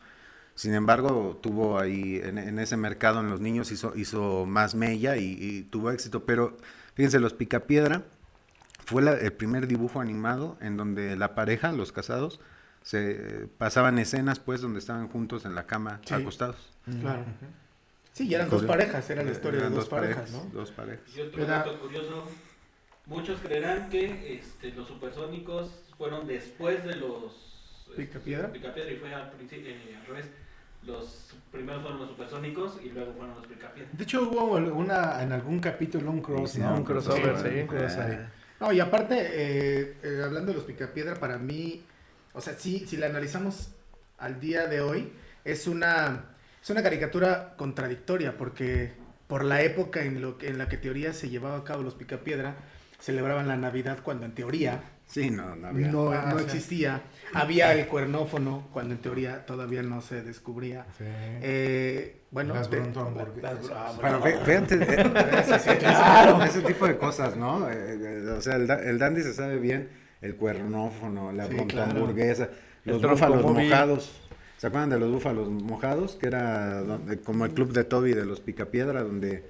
Sin 0.55 0.73
embargo, 0.73 1.39
tuvo 1.43 1.79
ahí, 1.79 2.19
en, 2.25 2.39
en 2.39 2.59
ese 2.59 2.79
mercado 2.79 3.21
en 3.21 3.29
los 3.29 3.41
niños 3.41 3.71
hizo, 3.73 3.93
hizo 3.95 4.47
más 4.47 4.75
mella 4.75 5.17
y, 5.19 5.37
y 5.39 5.63
tuvo 5.65 5.91
éxito. 5.91 6.25
Pero 6.25 6.57
fíjense, 6.95 7.21
los 7.21 7.35
Picapiedra 7.35 8.05
fue 8.87 9.03
la- 9.03 9.13
el 9.19 9.33
primer 9.35 9.67
dibujo 9.67 10.01
animado 10.01 10.57
en 10.63 10.79
donde 10.79 11.15
la 11.17 11.35
pareja, 11.35 11.73
los 11.73 11.93
casados, 11.93 12.41
se 12.83 13.11
eh, 13.11 13.47
pasaban 13.59 13.99
escenas 13.99 14.39
pues 14.41 14.63
donde 14.63 14.79
estaban 14.79 15.09
juntos 15.09 15.45
en 15.45 15.55
la 15.55 15.67
cama 15.67 16.01
Sí. 16.07 16.15
acostados. 16.15 16.73
Claro. 17.03 17.25
Sí, 18.19 18.27
y 18.27 18.35
eran 18.35 18.51
dos 18.51 18.65
parejas, 18.65 19.09
era 19.11 19.23
la 19.23 19.31
historia 19.31 19.61
de 19.63 19.71
dos 19.71 19.89
parejas, 19.89 20.33
¿no? 20.33 20.45
Dos 20.53 20.73
parejas. 20.73 21.09
Y 21.17 21.21
otro 21.21 21.41
Era- 21.45 21.59
dato 21.59 21.79
curioso, 21.79 22.25
muchos 23.07 23.39
creerán 23.41 23.89
que 23.91 24.35
este, 24.41 24.73
los 24.73 24.89
supersónicos 24.89 25.71
fueron 25.97 26.27
después 26.27 26.85
de 26.85 26.97
los 26.97 27.87
este, 27.91 28.03
¿Picapiedra? 28.07 28.51
Picapiedra 28.53 28.91
y 28.91 28.97
fue 28.97 29.15
al, 29.15 29.31
principio, 29.31 29.71
eh, 29.71 29.97
al 30.01 30.07
revés. 30.07 30.27
Los 30.83 31.33
primeros 31.53 31.81
fueron 31.83 32.01
los 32.01 32.09
supersónicos 32.11 32.81
y 32.85 32.89
luego 32.89 33.13
fueron 33.13 33.37
los 33.37 33.47
Picapiedra. 33.47 33.89
De 33.93 34.03
hecho, 34.03 34.23
hubo 34.29 34.47
una, 34.57 35.23
en 35.23 35.31
algún 35.33 35.61
capítulo 35.61 36.11
un 36.11 36.21
cross, 36.21 36.51
Sí, 36.53 36.61
¿no? 36.61 36.75
un 36.75 36.83
crossover, 36.85 37.37
Sí, 37.39 37.49
sí. 37.53 37.61
un 37.61 37.67
cross. 37.69 37.93
Eh, 37.99 38.27
No, 38.59 38.73
y 38.73 38.81
aparte, 38.81 39.15
eh, 39.21 39.97
eh, 40.03 40.23
hablando 40.25 40.51
de 40.51 40.55
los 40.59 40.65
Picapiedra, 40.65 41.15
para 41.15 41.39
mí, 41.39 41.85
o 42.33 42.41
sea, 42.41 42.55
sí, 42.55 42.85
si 42.89 42.97
la 42.97 43.07
analizamos 43.07 43.71
al 44.19 44.41
día 44.41 44.67
de 44.67 44.81
hoy, 44.81 45.13
es 45.45 45.69
una, 45.69 46.25
es 46.63 46.71
una 46.71 46.83
caricatura 46.83 47.55
contradictoria, 47.57 48.37
porque 48.37 48.93
por 49.27 49.45
la 49.45 49.63
época 49.63 50.03
en, 50.03 50.21
lo 50.21 50.39
que, 50.39 50.49
en 50.49 50.59
la 50.59 50.69
que 50.69 50.77
teoría 50.77 51.13
se 51.13 51.29
llevaba 51.29 51.59
a 51.59 51.65
cabo 51.65 51.83
los 51.83 51.95
Picapiedra, 51.95 52.57
celebraban 52.99 53.47
la 53.49 53.57
Navidad 53.57 53.99
cuando 54.03 54.27
en 54.27 54.33
teoría 54.35 54.81
Sí, 55.07 55.31
no, 55.31 55.57
no 55.57 55.69
había. 55.69 55.89
no, 55.89 56.11
Ah, 56.13 56.27
no 56.31 56.39
sí. 56.39 56.45
existía. 56.45 57.01
Había 57.33 57.73
el 57.73 57.87
cuernófono, 57.87 58.69
cuando 58.75 58.95
en 58.95 59.01
teoría 59.01 59.47
todavía 59.47 59.83
no 59.83 60.03
se 60.03 60.23
descubría. 60.23 60.85
Sí. 60.99 61.05
Eh, 61.07 62.21
bueno, 62.31 62.53
Las 62.53 62.67
ah, 62.69 63.93
Bueno, 63.99 64.21
bueno. 64.21 64.21
fí- 64.21 64.45
fíjate, 64.45 64.75
eh, 64.75 65.55
ese- 65.55 65.79
claro. 65.79 66.43
ese 66.45 66.61
tipo 66.61 66.87
de 66.87 66.99
cosas, 66.99 67.37
¿no? 67.37 67.71
Eh, 67.71 67.99
eh, 68.03 68.31
o 68.37 68.41
sea, 68.43 68.57
el, 68.57 68.71
el 68.71 68.99
dandy 68.99 69.23
se 69.23 69.33
sabe 69.33 69.59
bien 69.59 69.89
el 70.21 70.37
cuernófono, 70.37 71.33
la 71.33 71.47
Sí, 71.47 71.57
claro. 71.69 71.91
hamburguesa, 71.93 72.51
los 72.85 73.01
móvil. 73.03 73.69
mojados. 73.71 74.28
¿Se 74.59 74.67
acuerdan 74.67 74.91
de 74.91 74.99
los 74.99 75.11
búfalos 75.11 75.49
mojados? 75.49 76.17
Que 76.17 76.27
era 76.27 76.83
donde- 76.83 77.21
como 77.21 77.45
el 77.47 77.53
club 77.55 77.73
de 77.73 77.85
Toby 77.85 78.13
de 78.13 78.27
los 78.27 78.41
Picapiedra, 78.41 79.03
donde, 79.03 79.45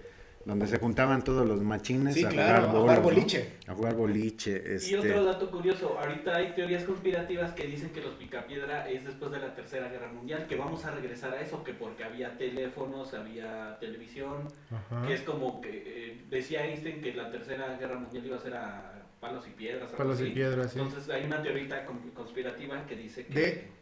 donde 0.45 0.67
se 0.67 0.79
juntaban 0.79 1.25
todos 1.25 1.47
los 1.47 1.61
machines 1.63 2.15
Sí, 2.15 2.25
a, 2.25 2.29
claro, 2.29 2.67
a 2.67 2.71
jugar 2.71 2.81
jugar 2.81 3.03
bolos, 3.03 3.03
¿no? 3.17 3.21
boliche. 3.23 3.53
A 3.67 3.75
jugar 3.75 3.95
boliche. 3.95 4.63
Y 4.67 4.75
Este, 4.75 4.99
otro 4.99 5.25
dato 5.25 5.51
curioso, 5.51 5.99
ahorita 5.99 6.37
hay 6.37 6.53
teorías 6.55 6.85
conspirativas 6.85 7.53
que 7.53 7.65
dicen 7.67 7.89
que 7.91 8.01
los 8.03 8.15
Picapiedra 8.15 8.89
es 8.89 9.05
después 9.07 9.31
de 9.33 9.39
la 9.39 9.55
Tercera 9.55 9.89
Guerra 9.89 10.13
Mundial, 10.13 10.47
que 10.47 10.57
vamos 10.57 10.85
a 10.85 10.91
regresar 10.91 11.33
a 11.35 11.41
eso, 11.41 11.65
que 11.65 11.73
porque 11.75 12.05
había 12.05 12.37
teléfonos, 12.39 13.13
había 13.15 13.79
televisión, 13.81 14.49
Ajá. 14.71 15.07
que 15.07 15.15
es 15.15 15.23
como 15.23 15.61
que 15.63 15.71
eh, 15.87 16.21
decía 16.31 16.67
Einstein 16.67 17.01
que 17.01 17.15
la 17.15 17.31
Tercera 17.31 17.77
Guerra 17.79 17.99
Mundial 17.99 18.27
iba 18.27 18.37
a 18.37 18.41
ser 18.41 18.55
a 18.55 19.05
palos 19.21 19.47
y 19.49 19.51
piedras. 19.53 19.91
Palos 19.93 20.21
y 20.21 20.31
piedras, 20.31 20.71
sí. 20.73 20.79
Entonces 20.79 21.09
hay 21.11 21.25
una 21.25 21.43
teoría 21.43 21.85
con- 21.87 22.11
conspirativa 22.11 22.87
que 22.87 22.95
dice 22.95 23.25
que... 23.27 23.35
De- 23.41 23.78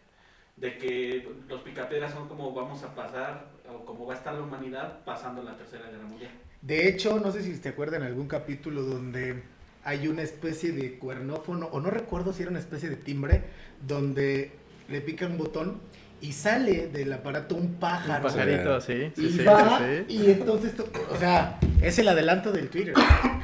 de 0.56 0.78
que 0.78 1.28
los 1.48 1.60
picapiedras 1.62 2.12
son 2.12 2.28
como 2.28 2.52
vamos 2.52 2.82
a 2.82 2.94
pasar, 2.94 3.50
o 3.68 3.84
como 3.84 4.06
va 4.06 4.14
a 4.14 4.16
estar 4.16 4.34
la 4.34 4.42
humanidad 4.42 5.04
pasando 5.04 5.42
la 5.42 5.56
Tercera 5.56 5.86
Guerra 5.90 6.06
Mundial. 6.06 6.30
De 6.62 6.88
hecho, 6.88 7.20
no 7.20 7.30
sé 7.30 7.42
si 7.42 7.58
te 7.58 7.68
acuerdan 7.68 8.02
algún 8.02 8.26
capítulo 8.26 8.82
donde 8.82 9.42
hay 9.84 10.08
una 10.08 10.22
especie 10.22 10.72
de 10.72 10.98
cuernófono, 10.98 11.66
o 11.66 11.80
no 11.80 11.90
recuerdo 11.90 12.32
si 12.32 12.42
era 12.42 12.50
una 12.50 12.58
especie 12.58 12.88
de 12.88 12.96
timbre, 12.96 13.44
donde 13.86 14.50
le 14.88 15.00
pica 15.00 15.26
un 15.26 15.38
botón 15.38 15.80
y 16.20 16.32
sale 16.32 16.88
del 16.88 17.12
aparato 17.12 17.54
un 17.54 17.62
Un 17.66 17.74
pájaro. 17.74 18.22
pajarito, 18.24 18.80
sí. 18.80 19.12
Y 19.16 19.20
Sí, 19.20 19.30
sí, 19.38 19.44
va, 19.44 19.78
sí, 19.78 19.84
sí. 20.08 20.14
y 20.14 20.30
entonces, 20.30 20.74
to- 20.74 20.88
o 21.12 21.16
sea, 21.18 21.58
es 21.82 21.98
el 21.98 22.08
adelanto 22.08 22.52
del 22.52 22.68
Twitter, 22.68 22.94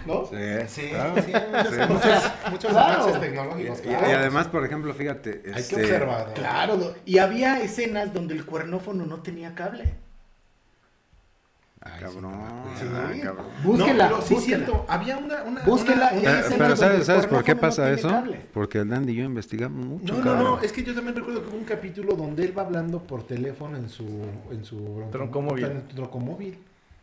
¿no? 0.07 0.25
sí, 0.27 0.37
Sí, 0.69 0.89
claro. 0.89 1.15
sí, 1.23 1.33
muchos, 1.33 1.75
Sí. 1.75 1.81
muchos, 1.89 2.33
muchos 2.51 2.71
Claro. 2.73 2.93
avances 3.03 3.17
Y, 3.17 3.21
tecnológicos. 3.21 3.79
y- 3.79 3.83
claro. 3.83 4.09
y 4.09 4.13
además, 4.13 4.49
por 4.49 4.65
ejemplo, 4.65 4.95
fíjate. 4.95 5.43
Hay 5.47 5.53
que 5.53 5.61
este, 5.61 5.77
observar. 5.77 6.29
¿no? 6.29 6.35
Claro, 6.35 6.95
y 7.05 7.19
había 7.19 7.61
escenas 7.63 8.13
donde 8.15 8.35
el 8.35 8.45
cuernófono 8.47 9.05
no 9.07 9.21
tenía 9.23 9.55
cable. 9.55 9.95
Ay, 11.85 12.01
cabrón. 12.01 12.33
sí, 12.79 12.85
ah, 12.95 13.11
Sí. 13.13 13.21
cabrón. 13.21 13.47
Búsquela, 13.65 14.09
no, 14.09 14.15
pero 14.17 14.27
sí, 14.27 14.35
búsquela. 14.35 14.57
cierto. 14.67 14.87
Había 14.89 15.19
una. 15.19 15.43
una 15.43 15.63
Búsquela, 15.65 16.11
una- 16.13 16.41
Eh, 16.41 16.45
pero 16.57 16.77
¿sabes, 16.77 16.99
el 17.01 17.05
¿sabes 17.05 17.27
por 17.27 17.43
qué 17.45 17.55
no 17.55 17.61
pasa 17.61 17.91
eso? 17.93 18.09
cable. 18.09 18.41
Porque 18.55 18.79
el 18.79 18.89
Dandy 18.89 19.13
y 19.13 19.17
yo 19.17 19.25
investigamos 19.25 19.85
mucho. 19.85 20.13
No, 20.13 20.19
no, 20.21 20.25
cabrón. 20.25 20.45
no, 20.45 20.61
es 20.63 20.73
que 20.73 20.85
yo 20.85 20.95
también 20.95 21.17
recuerdo 21.17 21.43
que 21.43 21.49
hubo 21.49 21.57
un 21.59 21.65
capítulo 21.65 22.15
donde 22.15 22.45
él 22.45 22.57
va 22.57 22.63
hablando 22.63 23.03
por 23.03 23.27
teléfono 23.27 23.77
en 23.77 23.89
su 23.89 24.05
en 24.51 24.65
su 24.65 25.05
Troncomóvil. 25.11 25.65
en 25.65 25.83
su 25.89 25.97
troncomóvil. 25.97 26.59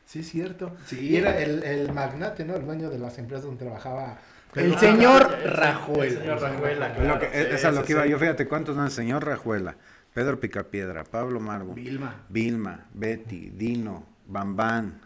Sí, 0.06 0.24
cierto. 0.24 0.72
Sí. 0.86 1.00
Y 1.10 1.16
era 1.18 1.38
el, 1.40 1.62
el 1.64 1.92
magnate, 1.94 2.44
¿no? 2.46 2.56
El 2.56 2.66
dueño 2.66 2.90
de 2.90 2.98
las 3.00 3.18
empresas 3.20 3.46
donde 3.46 3.64
trabajaba. 3.64 4.18
El 4.56 4.76
señor 4.80 5.38
El 5.44 5.52
Rajuela. 5.52 6.20
señor 6.22 6.42
Rajuela, 6.42 6.88
Es 6.88 6.94
claro. 6.96 7.14
lo 7.14 7.20
que, 7.20 7.28
sí, 7.28 7.68
es 7.68 7.74
lo 7.76 7.84
que 7.84 7.92
iba 7.92 8.04
sí. 8.06 8.10
yo. 8.10 8.18
Fíjate 8.18 8.48
cuántos 8.48 8.76
no, 8.76 8.84
el 8.84 8.90
señor 8.90 9.24
Rajuela, 9.24 9.76
Pedro 10.14 10.40
Picapiedra, 10.40 11.04
Pablo 11.04 11.40
Margo, 11.40 11.74
Vilma. 11.76 12.16
Vilma, 12.30 12.86
Betty, 12.96 13.52
Dino, 13.52 14.04
Bambán, 14.30 15.02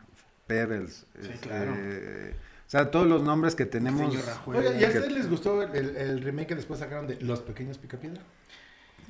Pebbles. 0.47 1.05
Sí, 1.21 1.29
este, 1.33 1.47
claro. 1.47 1.71
O 1.73 2.69
sea, 2.73 2.91
todos 2.91 3.07
los 3.07 3.21
nombres 3.23 3.55
que 3.55 3.65
tenemos. 3.65 4.13
Oiga, 4.47 4.71
¿y 4.73 4.83
a 4.83 4.91
que- 4.91 4.97
ustedes 4.99 5.11
les 5.11 5.29
gustó 5.29 5.61
el, 5.63 5.95
el 5.95 6.21
remake 6.21 6.47
que 6.49 6.55
después 6.55 6.79
sacaron 6.79 7.07
de 7.07 7.19
Los 7.21 7.41
Pequeños 7.41 7.77
Picapiedra? 7.77 8.21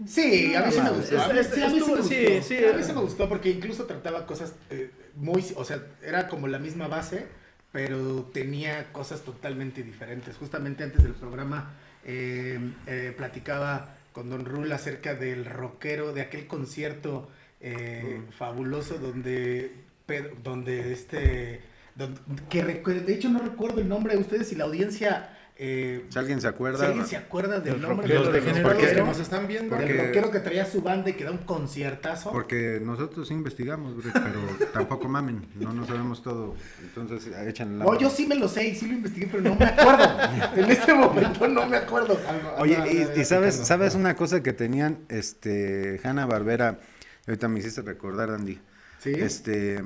Sí, 0.08 0.56
a 0.56 0.62
mí 0.66 0.72
sí 0.72 0.82
me 0.82 0.90
gustó. 0.90 1.22
A 1.22 1.28
mí, 1.32 1.40
Es- 1.40 1.48
sí, 1.48 1.62
a 1.62 1.68
mí 1.68 1.72
sí 1.72 1.78
estuvo- 1.78 1.96
me 1.96 2.02
gustó. 2.02 2.10
sí, 2.16 2.42
sí, 2.42 2.58
a 2.58 2.60
mí 2.60 2.66
era- 2.66 2.84
sí 2.84 2.94
me 2.94 3.02
gustó 3.02 3.30
porque 3.30 3.50
incluso 3.52 3.86
trataba 3.86 4.26
cosas 4.26 4.54
eh, 4.70 4.90
muy, 5.16 5.46
o 5.56 5.64
sea, 5.64 5.84
era 6.02 6.28
como 6.28 6.48
la 6.48 6.58
misma 6.60 6.88
base, 6.88 7.28
pero 7.72 8.24
tenía 8.34 8.92
cosas 8.92 9.22
totalmente 9.22 9.84
diferentes. 9.84 10.36
Justamente 10.38 10.84
antes 10.84 11.04
del 11.04 11.14
programa 11.14 11.74
eh, 12.06 12.60
eh, 12.88 13.14
platicaba 13.16 13.96
con 14.12 14.30
Don 14.30 14.46
Rul 14.46 14.72
acerca 14.72 15.14
del 15.16 15.46
rockero, 15.46 16.12
de 16.12 16.22
aquel 16.22 16.48
concierto 16.48 17.30
eh, 17.62 18.22
fabuloso 18.38 18.98
donde, 18.98 19.74
Pedro- 20.06 20.36
donde 20.44 20.92
este, 20.92 21.62
don- 21.96 22.18
que 22.50 22.64
de 22.64 23.14
hecho 23.14 23.30
no 23.30 23.40
recuerdo 23.40 23.80
el 23.82 23.88
nombre 23.90 24.16
de 24.16 24.22
ustedes 24.22 24.52
y 24.52 24.56
la 24.56 24.66
audiencia... 24.66 25.30
eh, 25.56 26.06
Si 26.10 26.20
alguien 26.20 26.42
se 26.42 26.48
acuerda. 26.48 26.80
si 26.80 26.86
alguien 26.86 27.06
se 27.06 27.16
acuerda 27.16 27.60
del 27.60 27.80
nombre 27.80 28.08
Los 28.08 28.18
de 28.28 28.34
los 28.34 28.34
degenerados 28.34 28.74
porque- 28.80 28.96
que 28.96 29.02
nos 29.02 29.20
están 29.20 29.48
viendo. 29.48 29.76
porque- 29.76 29.94
rockero 30.08 30.32
que 30.32 30.40
traía 30.40 30.66
su 30.66 30.82
banda 30.82 31.12
y 31.12 31.14
que 31.14 31.24
da 31.24 31.32
un 31.32 31.38
conciertazo. 31.40 32.32
Porque 32.32 32.82
nosotros 32.84 33.30
investigamos, 33.32 33.94
pero 34.12 34.70
tampoco 34.74 35.08
mamen, 35.08 35.46
no 35.56 35.72
nos 35.74 35.88
sabemos 35.88 36.22
todo. 36.22 36.56
Entonces, 36.82 37.32
echan 37.48 37.80
la. 37.80 37.86
No, 37.86 37.98
yo 37.98 38.10
sí 38.10 38.26
me 38.28 38.36
lo 38.36 38.48
sé 38.50 38.68
y 38.68 38.76
sí 38.76 38.88
lo 38.88 38.94
investigué, 38.96 39.28
pero 39.28 39.42
no 39.44 39.56
me 39.56 39.66
acuerdo. 39.66 40.04
en 40.58 40.72
este 40.72 40.94
momento 40.94 41.48
no 41.48 41.66
me 41.68 41.78
acuerdo. 41.78 42.20
Oye, 42.58 42.78
y, 43.16 43.22
y 43.22 43.24
sabes, 43.24 43.56
sabes 43.56 43.96
una 43.96 44.16
cosa 44.16 44.44
que 44.44 44.52
tenían, 44.54 45.00
este, 45.10 46.02
Hanna 46.04 46.26
Barbera, 46.26 46.80
ahorita 47.28 47.48
me 47.48 47.60
hiciste 47.60 47.82
recordar, 47.84 48.32
Andy, 48.32 48.60
Sí. 49.04 49.12
este, 49.12 49.84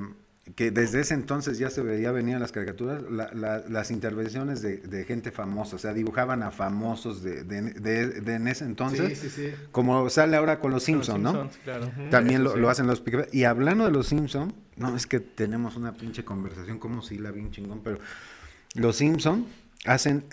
que 0.56 0.70
desde 0.70 1.00
ese 1.00 1.12
entonces 1.12 1.58
ya 1.58 1.68
se 1.68 1.82
veía 1.82 2.10
venir 2.10 2.38
las 2.40 2.52
caricaturas, 2.52 3.02
la- 3.10 3.30
la- 3.34 3.58
las 3.68 3.90
intervenciones 3.90 4.62
de, 4.62 4.78
de 4.78 5.04
gente 5.04 5.30
famosa, 5.30 5.76
o 5.76 5.78
sea, 5.78 5.92
dibujaban 5.92 6.42
a 6.42 6.50
famosos 6.50 7.22
de, 7.22 7.44
de, 7.44 7.60
de- 8.20 8.34
en 8.34 8.48
ese 8.48 8.64
entonces, 8.64 9.18
sí, 9.18 9.28
sí, 9.28 9.48
sí. 9.50 9.54
como 9.72 10.08
sale 10.08 10.36
ahora 10.38 10.58
con 10.58 10.70
los 10.70 10.84
Simpsons, 10.84 11.20
¿no? 11.22 11.32
Simpsons, 11.32 11.58
claro. 11.64 11.90
También 12.10 12.44
lo, 12.44 12.70
hacen 12.70 12.86
los 12.86 13.02
Y 13.32 13.44
hablando 13.44 13.84
de 13.84 13.90
los 13.90 14.06
Simpson, 14.06 14.54
no, 14.76 14.96
es 14.96 15.06
que 15.06 15.20
tenemos 15.20 15.76
una 15.76 15.92
pinche 15.92 16.24
conversación 16.24 16.78
como 16.78 17.02
si 17.02 17.18
la 17.18 17.30
bien 17.30 17.50
chingón, 17.50 17.82
pero 17.84 17.98
los 18.74 18.96
Simpson 18.96 19.44
hacen 19.84 20.24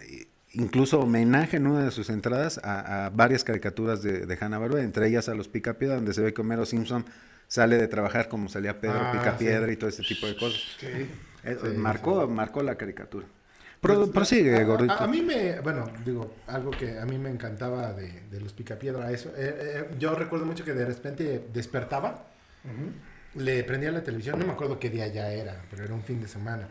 incluso 0.54 1.02
homenaje 1.02 1.58
en 1.58 1.68
una 1.68 1.84
de 1.84 1.92
sus 1.92 2.10
entradas 2.10 2.62
a, 2.64 3.08
a 3.08 3.10
varias 3.10 3.44
caricaturas 3.44 4.02
de, 4.02 4.26
de 4.26 4.38
Hanna-Barbera, 4.40 4.84
entre 4.84 5.10
ellas 5.10 5.28
a 5.28 5.36
los 5.36 5.50
Picapiedra, 5.50 5.96
donde 5.96 6.14
se 6.14 6.22
ve 6.22 6.34
que 6.34 6.40
Homero 6.40 6.66
Simpson 6.66 7.04
sale 7.48 7.78
de 7.78 7.88
trabajar 7.88 8.28
como 8.30 8.50
salía 8.50 8.80
Pedro 8.80 9.00
Ah, 9.02 9.12
Picapiedra 9.12 9.68
sí. 9.68 9.74
y 9.74 9.76
todo 9.78 9.90
ese 9.90 10.04
tipo 10.04 10.28
de 10.28 10.36
cosas. 10.36 10.62
Sí. 10.80 10.88
Eh, 10.88 11.58
Sí, 11.62 11.68
marcó, 11.78 12.28
marcó 12.28 12.64
la 12.64 12.76
caricatura. 12.76 13.28
Pro- 13.80 13.98
Pues, 14.00 14.10
prosigue, 14.10 14.56
a- 14.56 14.62
a- 14.62 14.64
gordito. 14.64 14.94
A, 14.94 15.06
mí 15.08 15.22
me, 15.22 15.60
bueno, 15.62 15.86
digo, 16.04 16.34
algo 16.48 16.72
que 16.72 16.98
a 16.98 17.06
mí 17.06 17.20
me 17.20 17.30
encantaba 17.30 17.94
de, 17.94 18.22
de 18.32 18.40
los 18.42 18.52
Picapiedra, 18.54 19.12
eso. 19.12 19.30
eh, 19.38 19.56
eh, 19.60 19.96
yo 20.00 20.16
recuerdo 20.16 20.46
mucho 20.46 20.64
que 20.66 20.74
de 20.74 20.86
repente 20.86 21.46
despertaba, 21.54 22.26
le 23.36 23.64
prendía 23.64 23.92
la 23.92 24.02
televisión, 24.04 24.40
no 24.40 24.46
me 24.48 24.54
acuerdo 24.54 24.80
qué 24.80 24.90
día 24.90 25.08
ya 25.08 25.30
era, 25.32 25.62
pero 25.70 25.84
era 25.84 25.94
un 25.94 26.02
fin 26.04 26.20
de 26.22 26.28
semana. 26.28 26.68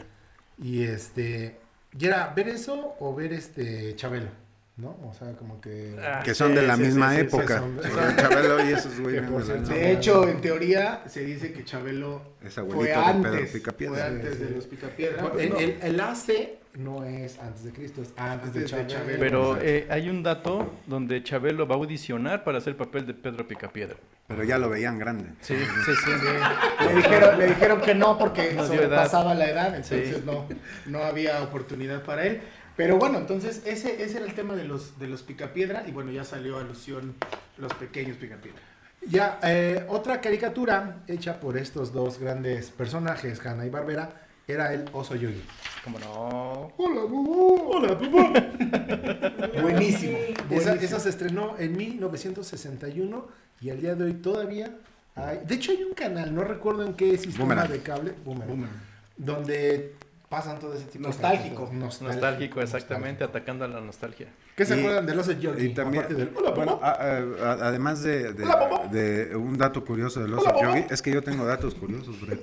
Y 0.58 0.82
este, 0.84 1.60
y 1.96 2.06
era 2.06 2.32
ver 2.34 2.48
eso 2.48 2.96
o 2.98 3.14
ver 3.14 3.32
este 3.32 3.94
Chabelo, 3.96 4.30
¿no? 4.76 4.88
O 5.08 5.14
sea, 5.16 5.32
como 5.34 5.60
que... 5.60 5.96
Ah, 6.02 6.20
que 6.24 6.34
son 6.34 6.48
sí, 6.50 6.54
de 6.56 6.62
la 6.66 6.76
sí, 6.76 6.82
misma 6.82 7.10
sí, 7.10 7.16
sí, 7.16 7.22
época. 7.22 7.58
son- 7.60 7.78
Chabelo 8.16 8.64
y 8.68 8.72
esos 8.72 8.98
güeyes. 9.00 9.68
De 9.68 9.74
De 9.74 9.92
hecho, 9.92 10.28
en 10.28 10.40
teoría 10.40 11.02
se 11.06 11.24
dice 11.24 11.52
que 11.52 11.64
Chabelo 11.64 12.22
Es 12.44 12.54
fue 12.54 12.86
de 12.88 12.94
antes, 12.94 13.50
Picapiedra. 13.52 13.94
fue 13.94 14.02
antes 14.04 14.34
Sí, 14.36 14.44
de 14.44 14.50
los 14.50 14.66
Picapiedra. 14.66 15.32
el, 15.38 15.50
No. 15.50 15.58
el, 15.58 15.78
el 15.80 16.00
AC 16.00 16.58
no 16.76 17.04
es 17.04 17.38
antes 17.38 17.62
de 17.62 17.70
Cristo, 17.70 18.02
es 18.02 18.12
antes, 18.16 18.52
de 18.52 18.60
Antes 18.62 18.72
de 18.72 18.86
Chabelo. 18.86 18.88
Chabelo. 18.88 19.18
Pero 19.20 19.58
eh, 19.62 19.86
hay 19.90 20.08
un 20.10 20.24
dato 20.24 20.72
donde 20.88 21.22
Chabelo 21.22 21.68
va 21.68 21.76
a 21.76 21.78
audicionar 21.78 22.42
para 22.42 22.58
hacer 22.58 22.70
el 22.72 22.76
papel 22.76 23.06
de 23.06 23.14
Pedro 23.14 23.46
Picapiedra. 23.46 23.94
Pero 24.26 24.42
ya 24.42 24.58
lo 24.58 24.68
veían 24.70 24.98
grande. 24.98 25.26
Sí, 25.40 25.54
sí, 25.54 25.92
sí. 26.04 26.10
Le 26.88 26.94
dijeron, 26.96 27.38
le 27.38 27.46
dijeron 27.46 27.80
que 27.80 27.94
no 27.94 28.18
porque 28.18 28.54
No 28.54 28.66
sobrepasaba 28.66 29.34
la 29.36 29.48
edad, 29.50 29.66
entonces 29.68 30.16
Sí. 30.16 30.22
no, 30.26 30.48
no 30.86 31.04
había 31.04 31.42
oportunidad 31.44 32.02
para 32.02 32.26
él. 32.26 32.40
Pero 32.76 32.98
bueno, 32.98 33.18
entonces 33.18 33.62
ese, 33.66 34.02
ese 34.02 34.18
era 34.18 34.26
el 34.26 34.34
tema 34.34 34.56
de 34.56 34.64
los, 34.64 34.98
de 34.98 35.06
los 35.06 35.22
Picapiedra 35.22 35.84
y 35.86 35.92
bueno, 35.92 36.10
ya 36.10 36.24
salió 36.24 36.58
alusión 36.58 37.14
los 37.56 37.72
pequeños 37.74 38.16
Picapiedra. 38.16 38.60
Ya, 39.06 39.38
eh, 39.42 39.84
otra 39.88 40.20
caricatura 40.20 41.02
hecha 41.06 41.38
por 41.38 41.56
estos 41.58 41.92
dos 41.92 42.18
grandes 42.18 42.70
personajes, 42.70 43.44
Hanna 43.44 43.66
y 43.66 43.70
Barbera, 43.70 44.22
era 44.46 44.72
el 44.72 44.86
oso 44.92 45.14
yogi. 45.14 45.42
Como 45.82 45.98
no. 45.98 46.72
Hola, 46.76 47.02
Bubu. 47.02 47.76
Hola, 47.76 47.94
Bubu. 47.94 48.32
Buenísimo. 49.62 50.18
Esa, 50.18 50.46
buenísimo. 50.48 50.74
esa 50.80 51.00
se 51.00 51.08
estrenó 51.10 51.56
en 51.58 51.76
1961 51.76 53.28
y 53.60 53.70
al 53.70 53.80
día 53.80 53.94
de 53.94 54.04
hoy 54.04 54.14
todavía 54.14 54.76
hay. 55.14 55.40
De 55.46 55.54
hecho, 55.54 55.72
hay 55.72 55.82
un 55.82 55.94
canal, 55.94 56.34
no 56.34 56.42
recuerdo 56.44 56.84
en 56.84 56.94
qué 56.94 57.16
sistema 57.16 57.54
Boomerang. 57.54 57.70
de 57.70 57.80
cable, 57.80 58.14
Boomerang, 58.24 58.48
Boomerang. 58.48 58.80
donde 59.16 59.94
pasan 60.34 60.58
todo 60.58 60.74
ese 60.74 60.86
tipo 60.86 61.06
Nostálgico. 61.06 61.68
de 61.70 61.78
cosas. 61.78 62.02
Nostálgico, 62.02 62.60
exactamente, 62.60 63.22
atacando 63.22 63.64
a 63.64 63.68
la 63.68 63.80
nostalgia. 63.80 64.26
¿Qué 64.56 64.64
se 64.64 64.76
Y- 64.76 64.80
acuerdan 64.80 65.06
del 65.06 65.18
oso 65.20 65.32
Yogi? 65.32 65.66
Y 65.66 65.74
también, 65.74 66.04
Aparte 66.04 66.24
del, 66.24 66.32
Hola, 66.36 66.50
bueno, 66.50 66.80
papá. 66.80 66.90
a- 66.90 67.46
a- 67.46 67.52
a- 67.52 67.68
además 67.68 68.02
de, 68.02 68.32
de- 68.32 68.42
Hola, 68.44 68.88
de 68.90 69.36
un 69.36 69.56
dato 69.56 69.84
curioso 69.84 70.20
del 70.20 70.34
oso 70.34 70.42
Hola, 70.50 70.54
papá. 70.54 70.66
yogi, 70.80 70.86
es 70.92 71.02
que 71.02 71.12
yo 71.12 71.22
tengo 71.22 71.44
datos 71.44 71.74
curiosos, 71.76 72.16
bien. 72.26 72.40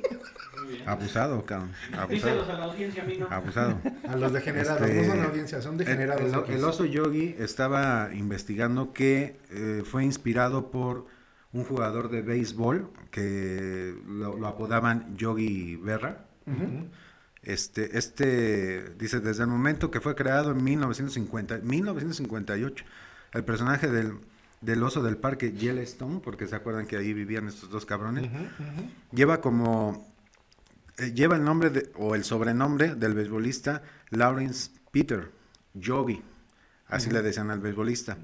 Abusado, 0.86 1.46
cabrón. 1.46 1.72
Díselos 2.10 2.48
Abusado. 2.48 2.54
a 2.54 2.60
la 2.60 2.66
audiencia, 2.72 3.04
amigo. 3.04 3.28
Abusado. 3.30 3.78
A 4.08 4.16
los 4.16 4.32
degenerados, 4.34 4.82
Este, 4.90 5.02
no 5.08 5.14
son 5.14 5.24
audiencia, 5.26 5.62
son 5.62 5.72
El, 5.74 5.78
degenerados. 5.80 6.50
el- 6.50 6.64
oso 6.64 6.86
yogi 6.86 7.36
estaba 7.40 8.10
investigando 8.14 8.94
que 8.94 9.38
eh, 9.50 9.84
fue 9.86 10.06
inspirado 10.06 10.72
por 10.72 11.08
un 11.52 11.66
jugador 11.66 12.10
de 12.10 12.22
béisbol 12.22 12.90
que 13.12 13.94
lo, 14.08 14.38
lo 14.38 14.48
apodaban 14.48 15.18
Yogi 15.18 15.76
Berra. 15.76 16.26
Este, 17.44 17.98
este, 17.98 18.90
dice, 19.00 19.20
desde 19.20 19.44
el 19.44 19.50
momento 19.50 19.90
que 19.90 20.00
fue 20.00 20.16
creado 20.16 20.52
en 20.52 20.64
1950, 20.64 21.60
1958, 21.64 22.86
el 23.34 23.44
personaje 23.44 23.90
del, 23.90 24.14
del 24.62 24.84
oso 24.84 25.02
del 25.02 25.18
parque 25.18 25.52
Yellowstone, 25.54 26.20
porque 26.20 26.48
se 26.48 26.56
acuerdan 26.56 26.86
que 26.86 26.98
ahí 26.98 27.14
vivían 27.14 27.48
estos 27.48 27.70
dos 27.72 27.86
cabrones, 27.86 28.30
lleva 29.12 29.42
como, 29.42 30.08
eh, 31.00 31.14
lleva 31.14 31.36
el 31.36 31.44
nombre 31.44 31.72
de- 31.72 31.90
o 31.96 32.14
el 32.14 32.24
sobrenombre 32.24 32.94
del 32.96 33.14
beisbolista 33.16 33.82
Lawrence 34.12 34.70
Peter, 34.92 35.32
Yogi, 35.74 36.22
así 36.90 37.10
le 37.10 37.22
decían 37.24 37.50
al 37.50 37.60
beisbolista 37.60 38.18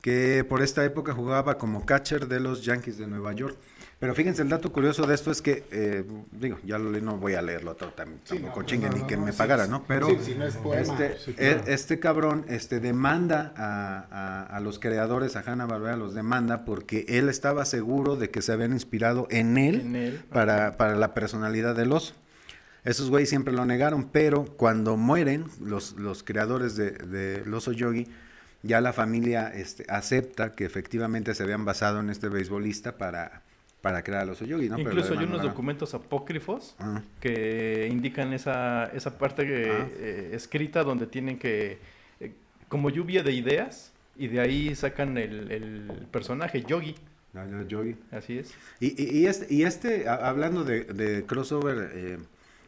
que 0.00 0.46
por 0.48 0.62
esta 0.62 0.82
época 0.84 1.12
jugaba 1.12 1.58
como 1.58 1.84
catcher 1.84 2.26
de 2.26 2.40
los 2.40 2.64
Yankees 2.64 2.96
de 2.96 3.06
Nueva 3.06 3.34
York. 3.34 3.56
Pero 4.00 4.14
fíjense, 4.14 4.40
el 4.40 4.48
dato 4.48 4.72
curioso 4.72 5.06
de 5.06 5.14
esto 5.14 5.30
es 5.30 5.42
que, 5.42 5.62
eh, 5.70 6.04
digo, 6.32 6.58
ya 6.64 6.78
lo 6.78 6.90
no 7.02 7.18
voy 7.18 7.34
a 7.34 7.42
leerlo 7.42 7.74
todo, 7.76 7.92
tam- 7.94 8.16
Sí, 8.24 8.36
tampoco 8.38 8.60
no, 8.60 8.66
chinguen 8.66 8.92
no, 8.92 8.96
ni 8.96 9.04
que 9.04 9.18
me 9.18 9.34
pagara. 9.34 9.66
¿no? 9.66 9.84
Pero 9.86 10.08
Sí, 10.08 10.16
si 10.22 10.34
no 10.36 10.46
es 10.46 10.56
poema. 10.56 10.80
este, 10.80 11.30
e- 11.32 11.34
claro. 11.34 11.62
este 11.66 12.00
cabrón 12.00 12.46
este, 12.48 12.80
demanda 12.80 13.52
a, 13.58 14.06
a- 14.10 14.56
a 14.56 14.60
los 14.60 14.78
creadores, 14.78 15.36
a 15.36 15.40
Hanna 15.40 15.66
Barbera, 15.66 15.98
los 15.98 16.14
demanda 16.14 16.64
porque 16.64 17.04
él 17.08 17.28
estaba 17.28 17.66
seguro 17.66 18.16
de 18.16 18.30
que 18.30 18.40
se 18.40 18.52
habían 18.52 18.72
inspirado 18.72 19.26
en 19.30 19.58
él, 19.58 19.80
En 19.82 19.96
él. 19.96 20.22
Para, 20.32 20.78
para 20.78 20.96
la 20.96 21.12
personalidad 21.12 21.76
del 21.76 21.92
oso. 21.92 22.14
Esos 22.84 23.10
güeyes 23.10 23.28
siempre 23.28 23.52
lo 23.52 23.66
negaron, 23.66 24.04
pero 24.10 24.46
cuando 24.46 24.96
mueren 24.96 25.44
los, 25.60 25.92
los 25.98 26.22
creadores 26.22 26.74
de, 26.74 26.92
de 26.92 27.42
El 27.42 27.52
Oso 27.52 27.72
Yogi, 27.72 28.08
ya 28.62 28.80
la 28.80 28.94
familia 28.94 29.48
este, 29.54 29.84
acepta 29.90 30.54
que 30.54 30.64
efectivamente 30.64 31.34
se 31.34 31.42
habían 31.42 31.66
basado 31.66 32.00
en 32.00 32.08
este 32.08 32.30
beisbolista 32.30 32.96
para, 32.96 33.42
para 33.80 34.02
crear 34.02 34.22
al 34.22 34.30
Oso 34.30 34.44
Yogi, 34.44 34.68
¿no? 34.68 34.78
Incluso 34.78 35.12
hay 35.18 35.24
unos 35.24 35.42
documentos 35.42 35.94
apócrifos 35.94 36.74
Ah, 36.78 37.02
que 37.20 37.88
indican 37.90 38.32
esa, 38.32 38.86
esa 38.94 39.16
parte 39.18 39.46
que, 39.46 39.70
Ah. 39.70 39.88
eh, 39.98 40.30
escrita 40.34 40.84
donde 40.84 41.06
tienen 41.06 41.38
que, 41.38 41.78
eh, 42.20 42.32
como 42.68 42.90
lluvia 42.90 43.22
de 43.22 43.32
ideas, 43.32 43.92
y 44.16 44.28
de 44.28 44.40
ahí 44.40 44.74
sacan 44.74 45.16
el, 45.16 45.50
el 45.50 46.06
personaje, 46.10 46.62
Yogi, 46.62 46.94
la- 47.32 47.46
la 47.46 47.62
Yogi. 47.66 47.96
así 48.10 48.38
es. 48.38 48.52
Y, 48.80 48.88
y- 49.02 49.20
y 49.22 49.26
este, 49.26 49.46
y 49.54 49.62
este, 49.62 50.08
hablando 50.08 50.62
de, 50.64 50.84
de 50.84 51.24
crossover 51.24 51.90
eh, 51.94 52.18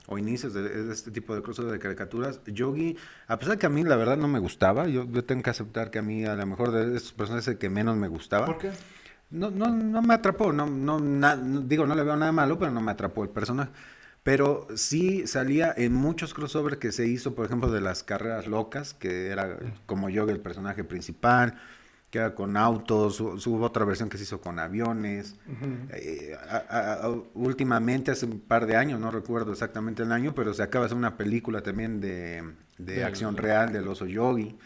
o 0.06 0.16
inicios 0.18 0.54
de, 0.54 0.62
de 0.62 0.92
este 0.92 1.10
tipo 1.10 1.34
de 1.34 1.42
crossover 1.42 1.72
de 1.72 1.78
caricaturas, 1.78 2.40
Yogi, 2.46 2.96
a 3.28 3.38
pesar 3.38 3.58
que 3.58 3.66
a 3.66 3.68
mí 3.68 3.82
la 3.84 3.96
verdad 3.96 4.16
no 4.16 4.28
me 4.28 4.38
gustaba, 4.38 4.86
yo, 4.88 5.06
yo 5.10 5.24
tengo 5.24 5.42
que 5.42 5.50
aceptar 5.50 5.90
que 5.90 5.98
a 5.98 6.02
mí 6.02 6.24
a 6.24 6.34
lo 6.36 6.46
mejor 6.46 6.70
de 6.72 6.96
estos 6.96 7.12
personajes 7.12 7.48
es 7.48 7.52
el 7.54 7.58
que 7.58 7.68
menos 7.68 7.96
me 7.98 8.08
gustaba. 8.08 8.46
¿Por 8.46 8.56
qué? 8.58 8.70
No, 9.32 9.50
no, 9.50 9.68
no 9.68 10.02
me 10.02 10.14
atrapó, 10.14 10.52
no, 10.52 10.66
no, 10.66 11.00
na- 11.00 11.36
no- 11.36 11.62
digo, 11.62 11.86
no 11.86 11.94
le 11.94 12.02
veo 12.04 12.16
nada 12.16 12.32
malo, 12.32 12.58
pero 12.58 12.70
no 12.70 12.80
me 12.80 12.92
atrapó 12.92 13.22
el 13.24 13.30
personaje. 13.30 13.70
Pero 14.22 14.68
sí 14.76 15.26
salía 15.26 15.74
en 15.76 15.94
muchos 15.94 16.32
crossover 16.34 16.78
que 16.78 16.92
se 16.92 17.06
hizo, 17.08 17.34
por 17.34 17.46
ejemplo, 17.46 17.70
de 17.70 17.80
las 17.80 18.04
carreras 18.04 18.46
locas, 18.46 18.94
que 18.94 19.28
era 19.28 19.58
como 19.86 20.08
Yogi 20.10 20.30
el 20.32 20.40
personaje 20.40 20.84
principal, 20.84 21.58
que 22.10 22.18
era 22.18 22.34
con 22.34 22.56
autos, 22.56 23.20
hu- 23.20 23.44
hubo 23.48 23.64
otra 23.64 23.84
versión 23.84 24.08
que 24.10 24.18
se 24.18 24.24
hizo 24.24 24.40
con 24.40 24.58
aviones. 24.60 25.34
Eh, 25.90 26.36
a- 26.48 26.64
a- 26.68 26.92
a- 27.06 27.08
últimamente, 27.34 28.10
hace 28.12 28.26
un 28.26 28.38
par 28.38 28.66
de 28.66 28.76
años, 28.76 29.00
no 29.00 29.10
recuerdo 29.10 29.50
exactamente 29.52 30.02
el 30.04 30.12
año, 30.12 30.34
pero 30.34 30.52
se 30.54 30.62
acaba 30.62 30.84
de 30.84 30.86
hacer 30.86 30.98
una 30.98 31.16
película 31.16 31.62
también 31.62 32.00
de, 32.00 32.44
de 32.78 33.04
acción 33.04 33.36
real 33.36 33.72
del 33.72 33.88
oso 33.88 34.06
Yogi. 34.06 34.56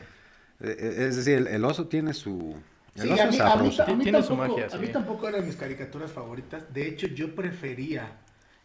Eh, 0.60 0.76
eh, 0.78 1.06
es 1.08 1.16
decir, 1.16 1.34
el, 1.38 1.46
el 1.46 1.64
oso 1.64 1.86
tiene 1.86 2.12
su... 2.14 2.56
Sí, 2.96 3.02
a 3.02 3.12
mí, 3.12 3.12
es 3.14 3.20
a 3.20 3.26
mí- 3.26 3.36
sabroso. 3.36 3.82
a 3.82 3.86
mí 3.94 4.02
Tiene 4.02 4.22
su 4.22 4.28
tampoco, 4.28 4.58
magia, 4.60 4.76
a 4.76 4.80
mí 4.80 4.88
tampoco 4.88 5.28
eran 5.28 5.46
mis 5.46 5.56
caricaturas 5.56 6.10
favoritas. 6.12 6.72
De 6.72 6.88
hecho, 6.88 7.06
yo 7.08 7.34
prefería 7.34 8.08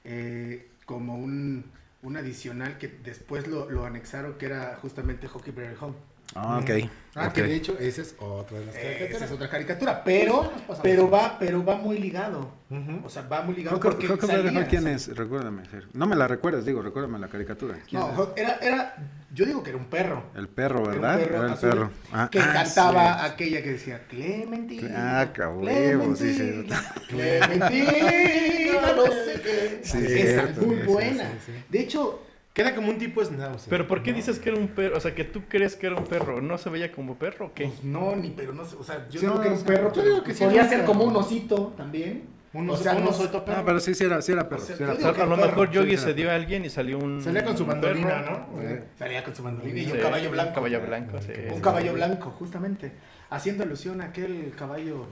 eh, 0.04 0.70
como 0.86 1.16
un, 1.18 1.66
un 2.02 2.18
adicional 2.18 2.78
que 2.78 2.88
después 2.88 3.48
lo, 3.48 3.70
lo 3.70 3.86
anexaron, 3.86 4.34
que 4.38 4.46
era 4.48 4.78
justamente 4.82 5.28
Hockey 5.28 5.54
Bear 5.54 5.76
Home. 5.82 5.96
Ah, 6.36 6.60
ok. 6.64 6.70
Ah, 7.14 7.28
ok. 7.28 7.34
que 7.34 7.42
de 7.44 7.56
hecho 7.56 7.78
esa 7.78 8.02
es 8.04 8.16
otra 8.20 8.58
de 8.60 8.68
las 8.68 8.76
Eh, 8.76 8.80
esa 8.80 8.88
caricaturas. 9.00 9.22
es 9.30 9.32
otra 9.36 9.50
caricatura, 9.50 10.02
pero, 10.06 10.50
pero, 10.82 11.10
va, 11.10 11.36
pero 11.38 11.66
va 11.66 11.76
muy 11.76 11.98
ligado. 11.98 12.54
Ujú. 12.70 13.02
O 13.06 13.10
sea, 13.10 13.24
va 13.24 13.42
muy 13.42 13.54
ligado 13.54 13.78
Creo 13.78 13.92
que- 13.92 13.96
porque 13.98 14.06
creo 14.08 14.18
que 14.18 14.28
salía- 14.46 14.60
Hall, 14.62 14.68
¿quién 14.68 14.88
es? 14.88 15.14
Recuérdame. 15.14 15.64
No 15.92 16.06
me 16.08 16.16
la 16.16 16.30
recuerdas, 16.30 16.64
digo, 16.64 16.82
recuérdame 16.82 17.20
la 17.20 17.28
caricatura. 17.28 17.76
¿Quién 17.90 18.00
No, 18.02 18.30
era, 18.38 18.56
era, 18.62 18.96
yo 19.34 19.46
digo 19.46 19.62
que 19.62 19.72
era 19.72 19.78
un 19.80 19.88
perro. 19.88 20.24
El 20.36 20.48
perro, 20.48 20.84
Era 20.84 20.88
un 20.94 21.02
¿verdad? 21.02 21.18
perro 21.20 21.36
Era 21.36 21.46
el 21.48 21.52
azul 21.52 21.70
perro. 21.70 21.92
Ah, 22.14 22.30
que 22.32 22.40
ah, 22.40 22.50
cantaba 22.54 23.20
sí. 23.20 23.26
aquella 23.34 23.62
que 23.62 23.70
decía 23.74 24.08
Clementina. 24.08 25.20
Ah, 25.22 25.34
cabrón, 25.34 26.16
sí, 26.16 26.34
sí. 26.34 26.68
Clementina, 27.10 28.94
no 28.96 29.06
sé 29.06 29.42
qué. 29.44 29.80
Sí, 29.84 29.98
Esa 29.98 30.08
es 30.08 30.30
cierto, 30.34 30.62
muy 30.62 30.78
sí, 30.78 30.84
buena. 30.84 31.24
sí, 31.24 31.38
sí. 31.48 31.52
De 31.70 31.80
hecho, 31.82 32.24
Queda 32.54 32.76
como 32.76 32.90
un 32.90 32.98
tipo 32.98 33.24
schnauzer. 33.24 33.70
Pero 33.70 33.88
¿por 33.88 34.04
qué 34.04 34.12
¿no? 34.12 34.18
dices 34.18 34.38
que 34.40 34.50
era 34.50 34.58
un 34.60 34.68
perro? 34.68 34.98
O 34.98 35.00
sea, 35.00 35.16
que 35.16 35.24
tú 35.24 35.44
crees 35.48 35.76
que 35.78 35.88
era 35.88 35.96
un 35.96 36.04
perro, 36.04 36.42
¿no 36.42 36.58
se 36.58 36.70
veía 36.70 36.92
como 36.92 37.16
perro 37.16 37.46
o 37.48 37.54
qué? 37.54 37.66
pues 37.68 37.84
no, 37.84 38.16
ni 38.16 38.32
pero 38.32 38.54
no 38.54 38.66
sé, 38.66 38.76
o 38.78 38.84
sea, 38.84 39.08
yo 39.10 39.20
Sí, 39.22 39.26
digo 39.26 39.40
que 39.40 39.48
era 39.48 39.58
un 39.58 39.64
perro, 39.64 39.94
yo 39.94 40.04
digo 40.04 40.24
que 40.24 40.34
sí 40.34 40.44
podía 40.44 40.68
ser 40.68 40.84
como 40.86 41.06
un 41.06 41.16
osito 41.16 41.74
también. 41.78 42.24
Un 42.54 42.70
o 42.70 42.74
oso- 42.74 42.84
sea, 42.84 42.96
un 42.98 43.06
no- 43.06 43.12
osito 43.12 43.46
perro. 43.46 43.60
Ah, 43.60 43.64
pero 43.66 43.80
sí, 43.80 43.94
sí 43.96 44.04
era, 44.04 44.22
sí 44.22 44.34
era 44.34 44.50
perro. 44.50 44.62
O 44.62 44.66
sea, 44.66 44.76
sí 44.76 44.84
era 44.84 44.92
yo 44.94 45.00
O 45.00 45.02
perro. 45.02 45.16
sea, 45.16 45.24
a 45.24 45.28
lo 45.28 45.38
mejor 45.38 45.72
Yogi 45.72 45.92
sí, 45.96 46.04
se 46.04 46.14
dio 46.14 46.30
a 46.30 46.36
alguien 46.36 46.66
y 46.66 46.70
salió 46.70 47.00
un 47.00 47.22
Salía 47.24 47.46
con 47.46 47.56
su 47.58 47.66
bandolina, 47.66 48.08
perro. 48.10 48.46
¿no? 48.52 48.70
Salía 49.00 49.24
con 49.24 49.34
su 49.34 49.44
bandolina 49.44 49.80
y 49.80 49.86
Sí, 49.86 49.92
un 49.94 49.98
caballo 50.00 50.32
blanco. 50.32 50.50
Un 50.50 50.56
caballo 50.56 50.82
blanco, 50.82 51.22
sí. 51.22 51.32
Un 51.50 51.62
caballo 51.62 51.94
blanco, 51.94 52.32
justamente. 52.32 52.92
Haciendo 53.30 53.64
alusión 53.64 54.02
a 54.02 54.06
aquel 54.08 54.52
caballo. 54.58 55.06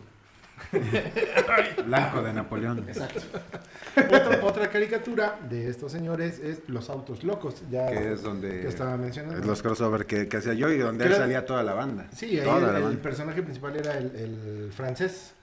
Blanco 1.85 2.21
de 2.21 2.33
Napoleón. 2.33 2.85
Exacto. 2.87 3.21
Otra, 3.97 4.39
otra 4.43 4.69
caricatura 4.69 5.37
de 5.49 5.69
estos 5.69 5.91
señores 5.91 6.39
es 6.39 6.59
Los 6.67 6.89
Autos 6.89 7.23
Locos. 7.23 7.63
Ya 7.69 7.87
Que 7.87 8.13
es 8.13 8.21
donde. 8.23 8.61
que 8.61 8.67
estaba 8.67 8.97
mencionando. 8.97 9.45
Los 9.45 9.61
crossover 9.61 10.05
que, 10.05 10.27
que 10.27 10.37
hacía 10.37 10.53
yo 10.53 10.69
y 10.71 10.77
donde 10.77 11.05
Creo- 11.05 11.17
salía 11.17 11.45
toda 11.45 11.63
la 11.63 11.73
banda. 11.73 12.07
Sí, 12.15 12.25
ahí 12.25 12.37
el, 12.39 12.45
la 12.45 12.77
el 12.77 12.83
banda. 12.83 13.01
personaje 13.01 13.41
principal 13.41 13.75
era 13.75 13.97
el, 13.97 14.15
el 14.15 14.71
francés. 14.73 15.33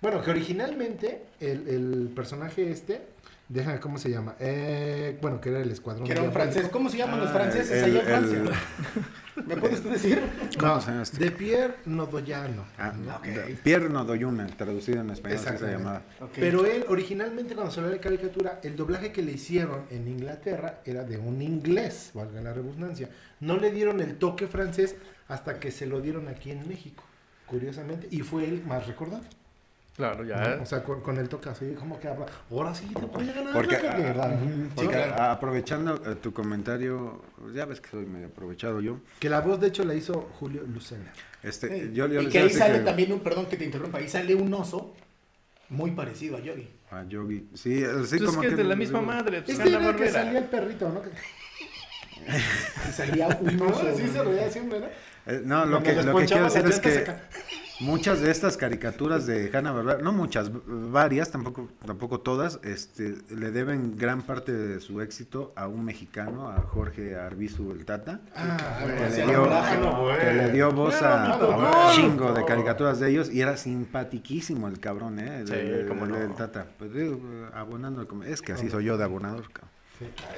Bueno, 0.00 0.20
que 0.22 0.30
originalmente 0.30 1.22
el, 1.40 1.68
el 1.68 2.12
personaje 2.14 2.70
este, 2.70 3.02
déjame 3.48 3.78
cómo 3.78 3.98
se 3.98 4.10
llama. 4.10 4.34
Eh, 4.40 5.16
bueno, 5.22 5.40
que 5.40 5.50
era 5.50 5.60
el 5.60 5.70
escuadrón. 5.70 6.04
Que 6.06 6.12
era 6.12 6.22
un 6.22 6.32
francés. 6.32 6.68
¿Cómo 6.72 6.88
se 6.88 6.96
llaman 6.98 7.20
los 7.20 7.30
Ah, 7.30 7.34
franceses 7.34 7.82
el- 7.84 7.96
allá 7.98 8.00
en 8.00 8.24
el- 8.24 8.30
Francia? 8.48 8.60
¿Me 9.46 9.56
puedes 9.56 9.82
tú 9.82 9.88
decir? 9.90 10.20
¿Cómo 10.58 10.74
No, 10.74 10.80
se 10.80 11.02
este? 11.02 11.24
de 11.24 11.30
Pierre 11.30 11.74
Nodoyano. 11.86 12.64
Ah, 12.78 12.92
Ok. 13.18 13.24
de- 13.26 13.54
Pierre 13.62 13.88
Nodoyuna, 13.88 14.46
traducido 14.48 15.00
en 15.00 15.10
español, 15.10 15.38
se 15.38 15.66
llamaba. 15.70 16.02
Ok. 16.20 16.30
Pero 16.36 16.64
él, 16.66 16.84
originalmente, 16.88 17.54
cuando 17.54 17.72
salió 17.72 17.90
de 17.90 17.98
caricatura, 18.00 18.60
el 18.62 18.76
doblaje 18.76 19.12
que 19.12 19.22
le 19.22 19.32
hicieron 19.32 19.82
en 19.90 20.06
Inglaterra 20.08 20.80
era 20.84 21.04
de 21.04 21.18
un 21.18 21.42
inglés, 21.42 22.10
valga 22.14 22.40
la 22.40 22.52
redundancia. 22.52 23.08
No 23.40 23.56
le 23.56 23.70
dieron 23.70 24.00
el 24.00 24.16
toque 24.16 24.46
francés 24.46 24.96
hasta 25.28 25.58
que 25.60 25.70
se 25.70 25.86
lo 25.86 26.00
dieron 26.00 26.28
aquí 26.28 26.50
en 26.50 26.68
México, 26.68 27.02
curiosamente, 27.46 28.08
y 28.10 28.20
fue 28.20 28.44
el 28.44 28.64
más 28.64 28.86
recordado. 28.86 29.24
Claro, 29.96 30.24
ya. 30.24 30.58
O 30.62 30.64
sea, 30.66 30.82
con, 30.82 31.02
con 31.02 31.18
el 31.18 31.28
toque 31.28 31.50
así, 31.50 31.74
como 31.78 32.00
que 32.00 32.08
habla. 32.08 32.24
Ahora 32.50 32.74
sí 32.74 32.86
te 32.86 33.04
voy 33.04 33.28
a 33.28 33.32
ganar. 33.32 33.52
Porque, 33.52 33.74
la 33.74 33.82
carrera". 33.82 35.16
ah, 35.18 35.32
aprovechando 35.32 35.96
eh, 36.10 36.14
tu 36.14 36.32
comentario, 36.32 37.22
ya 37.54 37.66
ves 37.66 37.80
que 37.80 37.90
soy 37.90 38.06
medio 38.06 38.28
aprovechado 38.28 38.80
yo. 38.80 39.00
Que 39.20 39.28
la 39.28 39.40
voz, 39.42 39.60
de 39.60 39.68
hecho, 39.68 39.84
la 39.84 39.94
hizo 39.94 40.30
Julio 40.40 40.62
Lucena. 40.62 41.12
Este, 41.42 41.68
Sí. 41.68 41.90
yo, 41.92 42.06
yo 42.06 42.22
y 42.22 42.28
que 42.28 42.38
ahí 42.38 42.50
sale 42.50 42.78
que- 42.78 42.84
también 42.84 43.12
un, 43.12 43.20
perdón 43.20 43.46
que 43.46 43.56
te 43.58 43.64
interrumpa, 43.66 43.98
ahí 43.98 44.08
sale 44.08 44.34
un 44.34 44.52
oso 44.54 44.94
muy 45.68 45.90
parecido 45.90 46.38
a 46.38 46.40
Yogi. 46.40 46.70
A 46.90 47.04
Yogi. 47.04 47.48
Sí, 47.54 47.82
eh, 47.82 47.86
sí, 47.86 47.92
Pues 47.96 48.12
es 48.14 48.22
como 48.22 48.40
que 48.40 48.46
es 48.48 48.56
de 48.56 48.64
la 48.64 48.76
misma 48.76 49.02
madre. 49.02 49.42
pues, 49.42 49.58
Este 49.58 49.68
Hanna 49.74 49.80
era 49.80 49.90
el 49.90 49.96
que 49.96 50.08
salía 50.10 50.38
el 50.38 50.44
perrito, 50.46 50.88
¿no? 50.88 51.02
Y 52.88 52.92
salía 52.92 53.28
un 53.40 53.56
No, 53.56 53.66
oso. 53.66 53.84
sí 53.96 54.08
se 54.08 54.22
reía 54.22 54.50
siempre, 54.50 54.80
¿no? 54.80 54.86
Eh, 55.26 55.42
no, 55.44 55.64
lo 55.66 55.80
Cuando 55.82 56.00
que, 56.00 56.02
lo 56.06 56.16
que 56.16 56.24
quiero 56.26 56.44
decir 56.44 56.66
es 56.66 56.80
que. 56.80 57.04
Muchas 57.82 58.20
de 58.20 58.30
estas 58.30 58.56
caricaturas 58.56 59.26
de 59.26 59.50
Hanna 59.52 59.72
Barbera, 59.72 59.98
no 60.02 60.12
muchas, 60.12 60.50
varias, 60.66 61.30
tampoco, 61.30 61.68
tampoco 61.84 62.20
todas, 62.20 62.60
este, 62.62 63.16
le 63.34 63.50
deben 63.50 63.96
gran 63.96 64.22
parte 64.22 64.52
de 64.52 64.80
su 64.80 65.00
éxito 65.00 65.52
a 65.56 65.66
un 65.68 65.84
mexicano, 65.84 66.48
a 66.48 66.60
Jorge 66.62 67.16
Arbizu 67.16 67.72
el 67.72 67.84
Tata, 67.84 68.20
Ah, 68.34 68.56
que, 68.86 69.10
sí, 69.10 69.20
le 69.20 69.26
la 69.26 69.32
dio, 69.32 69.46
no, 69.80 70.06
que 70.18 70.32
le 70.32 70.52
dio 70.52 70.70
voz 70.72 71.02
a, 71.02 71.28
no, 71.28 71.34
a 71.34 71.86
un 71.88 71.92
chingo 71.94 72.32
de 72.32 72.44
caricaturas 72.44 73.00
de 73.00 73.10
ellos 73.10 73.30
y 73.30 73.40
era 73.40 73.56
simpatiquísimo 73.56 74.68
el 74.68 74.78
cabrón, 74.80 75.18
¿eh? 75.18 75.42
Sí, 75.46 75.52
de- 75.52 75.84
no. 75.94 76.16
del 76.16 76.34
Tata. 76.34 76.66
Pues 76.78 76.92
digo, 76.92 77.20
abonando, 77.52 78.00
el 78.02 78.22
es 78.28 78.40
que 78.42 78.52
así 78.52 78.70
soy 78.70 78.84
yo 78.84 78.96
de 78.96 79.04
abonador, 79.04 79.50
cabrón. 79.52 79.71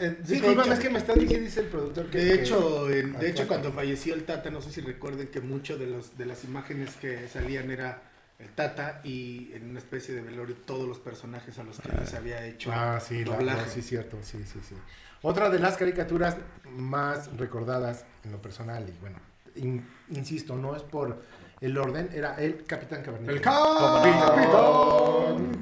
Eh, 0.00 0.18
Sí, 0.24 0.40
de 0.40 0.53
hecho- 0.53 0.72
es 0.72 0.79
que 0.79 0.90
me 0.90 0.98
está 0.98 1.14
diciendo, 1.14 1.44
dice 1.44 1.61
el 1.61 1.66
productor 1.66 2.11
que... 2.11 2.18
De 2.18 2.24
que- 2.37 2.42
hecho, 2.42 2.90
en- 2.90 3.18
de 3.18 3.31
hecho, 3.31 3.46
cuando 3.48 3.72
falleció 3.72 4.14
el 4.14 4.24
Tata, 4.24 4.50
no 4.50 4.61
sé 4.61 4.70
si 4.70 4.81
recuerden 4.81 5.29
que 5.29 5.40
mucho 5.40 5.77
de 5.79 5.87
los 5.87 6.16
de 6.18 6.27
las 6.27 6.44
imágenes 6.44 6.94
que 6.96 7.29
salían 7.29 7.70
era 7.70 8.03
el 8.38 8.48
Tata 8.50 9.00
y 9.05 9.53
en 9.55 9.70
una 9.70 9.79
especie 9.79 10.14
de 10.14 10.20
velorio 10.22 10.57
todos 10.66 10.88
los 10.88 10.98
personajes 10.98 11.59
a 11.59 11.64
los 11.64 11.79
que 11.81 11.92
les 11.92 12.12
había 12.14 12.44
hecho 12.46 12.70
Ah, 12.72 12.98
sí, 13.00 13.24
la, 13.24 13.37
doblaje. 13.37 13.62
no, 13.66 13.68
sí, 13.72 13.83
cierto, 13.83 14.18
sí, 14.22 14.38
sí, 14.44 14.59
sí. 14.68 14.74
Otra 15.22 15.48
de 15.50 15.59
las 15.59 15.77
caricaturas 15.77 16.37
más 16.70 17.35
recordadas 17.37 18.05
en 18.24 18.33
lo 18.33 18.42
personal, 18.42 18.85
y 18.88 18.98
bueno, 19.00 19.18
in- 19.57 19.87
insisto, 20.11 20.57
no 20.57 20.74
es 20.77 20.83
por 20.83 21.22
el 21.64 21.79
orden, 21.79 22.11
era 22.12 22.35
el 22.37 22.64
Capitán 22.66 23.03
Cavernícola. 23.03 23.37
El 23.37 23.40
Capitán 23.40 24.50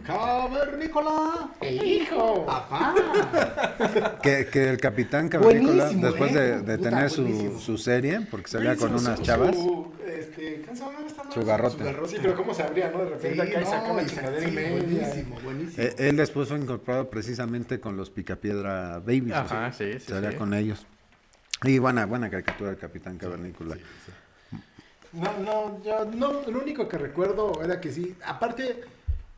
Cavernícola. 0.04 1.50
¡El 1.60 1.82
hijo! 1.84 2.46
Papá. 2.46 2.94
Que, 4.22 4.46
que 4.46 4.70
el 4.70 4.78
Capitán 4.78 5.28
Cavernícola, 5.28 5.84
Buenísimo, 5.84 6.06
después 6.06 6.32
¿eh? 6.32 6.40
de, 6.40 6.60
de 6.62 6.78
Puta, 6.78 6.90
tener 6.90 7.10
su, 7.10 7.58
su 7.58 7.76
serie, 7.78 8.20
porque 8.30 8.48
salía 8.48 8.76
con 8.76 8.90
unas 8.94 9.18
su- 9.18 9.24
chavas, 9.24 9.54
Su, 9.54 9.92
este, 10.06 10.62
garrote. 10.64 11.78
Su 11.78 11.84
garrote. 11.84 12.08
Sí, 12.08 12.16
pero 12.22 12.36
cómo 12.36 12.54
se 12.54 12.62
abría, 12.62 12.90
¿no? 12.90 13.04
De 13.04 13.10
repente 13.10 13.42
acá 13.42 13.60
y 13.60 13.64
saca 13.64 13.92
la 13.92 14.06
chingadera 14.06 14.48
sí, 14.48 14.54
buenísimo, 14.54 15.40
buenísimo. 15.42 15.82
eh, 15.82 15.94
él 15.98 16.16
después 16.16 16.48
fue 16.48 16.58
incorporado 16.58 17.10
precisamente 17.10 17.80
con 17.80 17.96
los 17.96 18.10
Picapiedra 18.10 18.98
Babies. 19.00 19.32
Ajá, 19.32 19.44
o 19.44 19.48
sea, 19.48 19.72
sí, 19.72 19.92
sí, 20.00 20.12
salía 20.12 20.30
sí. 20.32 20.36
con 20.36 20.54
ellos. 20.54 20.86
Y 21.64 21.78
buena, 21.78 22.06
buena 22.06 22.30
caricatura 22.30 22.70
del 22.70 22.78
Capitán 22.78 23.18
Cavernícola. 23.18 23.76
No, 25.12 25.38
no, 25.38 25.82
yo 25.84 26.04
no, 26.06 26.42
lo 26.50 26.60
único 26.60 26.88
que 26.88 26.98
recuerdo 26.98 27.62
era 27.62 27.80
que 27.80 27.92
sí, 27.92 28.16
aparte 28.24 28.82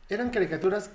eran 0.09 0.29
caricaturas 0.29 0.89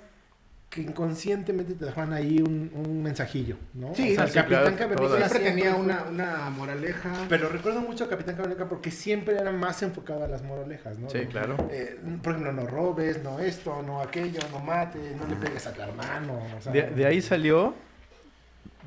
que 0.71 0.81
inconscientemente 0.81 1.73
te 1.73 1.83
dejaban 1.83 2.13
ahí 2.13 2.39
un, 2.39 2.71
un 2.73 3.03
mensajillo, 3.03 3.57
¿no? 3.73 3.93
Sí, 3.93 4.13
o 4.13 4.15
sea, 4.15 4.27
sí, 4.27 4.33
Capitán 4.35 4.75
claro. 4.77 5.17
Siempre 5.17 5.39
tenía 5.39 5.75
una, 5.75 6.03
una 6.03 6.49
moraleja. 6.49 7.11
Pero 7.27 7.49
recuerdo 7.49 7.81
mucho 7.81 8.05
a 8.05 8.09
Capitán 8.09 8.35
Cavernícola 8.35 8.69
porque 8.69 8.89
siempre 8.89 9.35
era 9.35 9.51
más 9.51 9.83
enfocado 9.83 10.23
a 10.23 10.29
las 10.29 10.43
moralejas, 10.43 10.97
¿no? 10.97 11.09
Sí, 11.09 11.25
claro. 11.25 11.57
Eh, 11.69 11.99
por 12.23 12.31
ejemplo, 12.31 12.53
no 12.53 12.65
robes, 12.67 13.21
no 13.21 13.39
esto, 13.39 13.83
no 13.83 13.99
aquello, 13.99 14.39
no 14.49 14.59
mates, 14.61 15.13
no 15.17 15.27
le 15.27 15.35
pegues 15.35 15.67
a 15.67 15.73
tu 15.73 15.81
hermano. 15.81 16.41
o 16.57 16.61
sea, 16.61 16.71
De, 16.71 16.83
de 16.83 17.05
ahí 17.05 17.21
salió, 17.21 17.73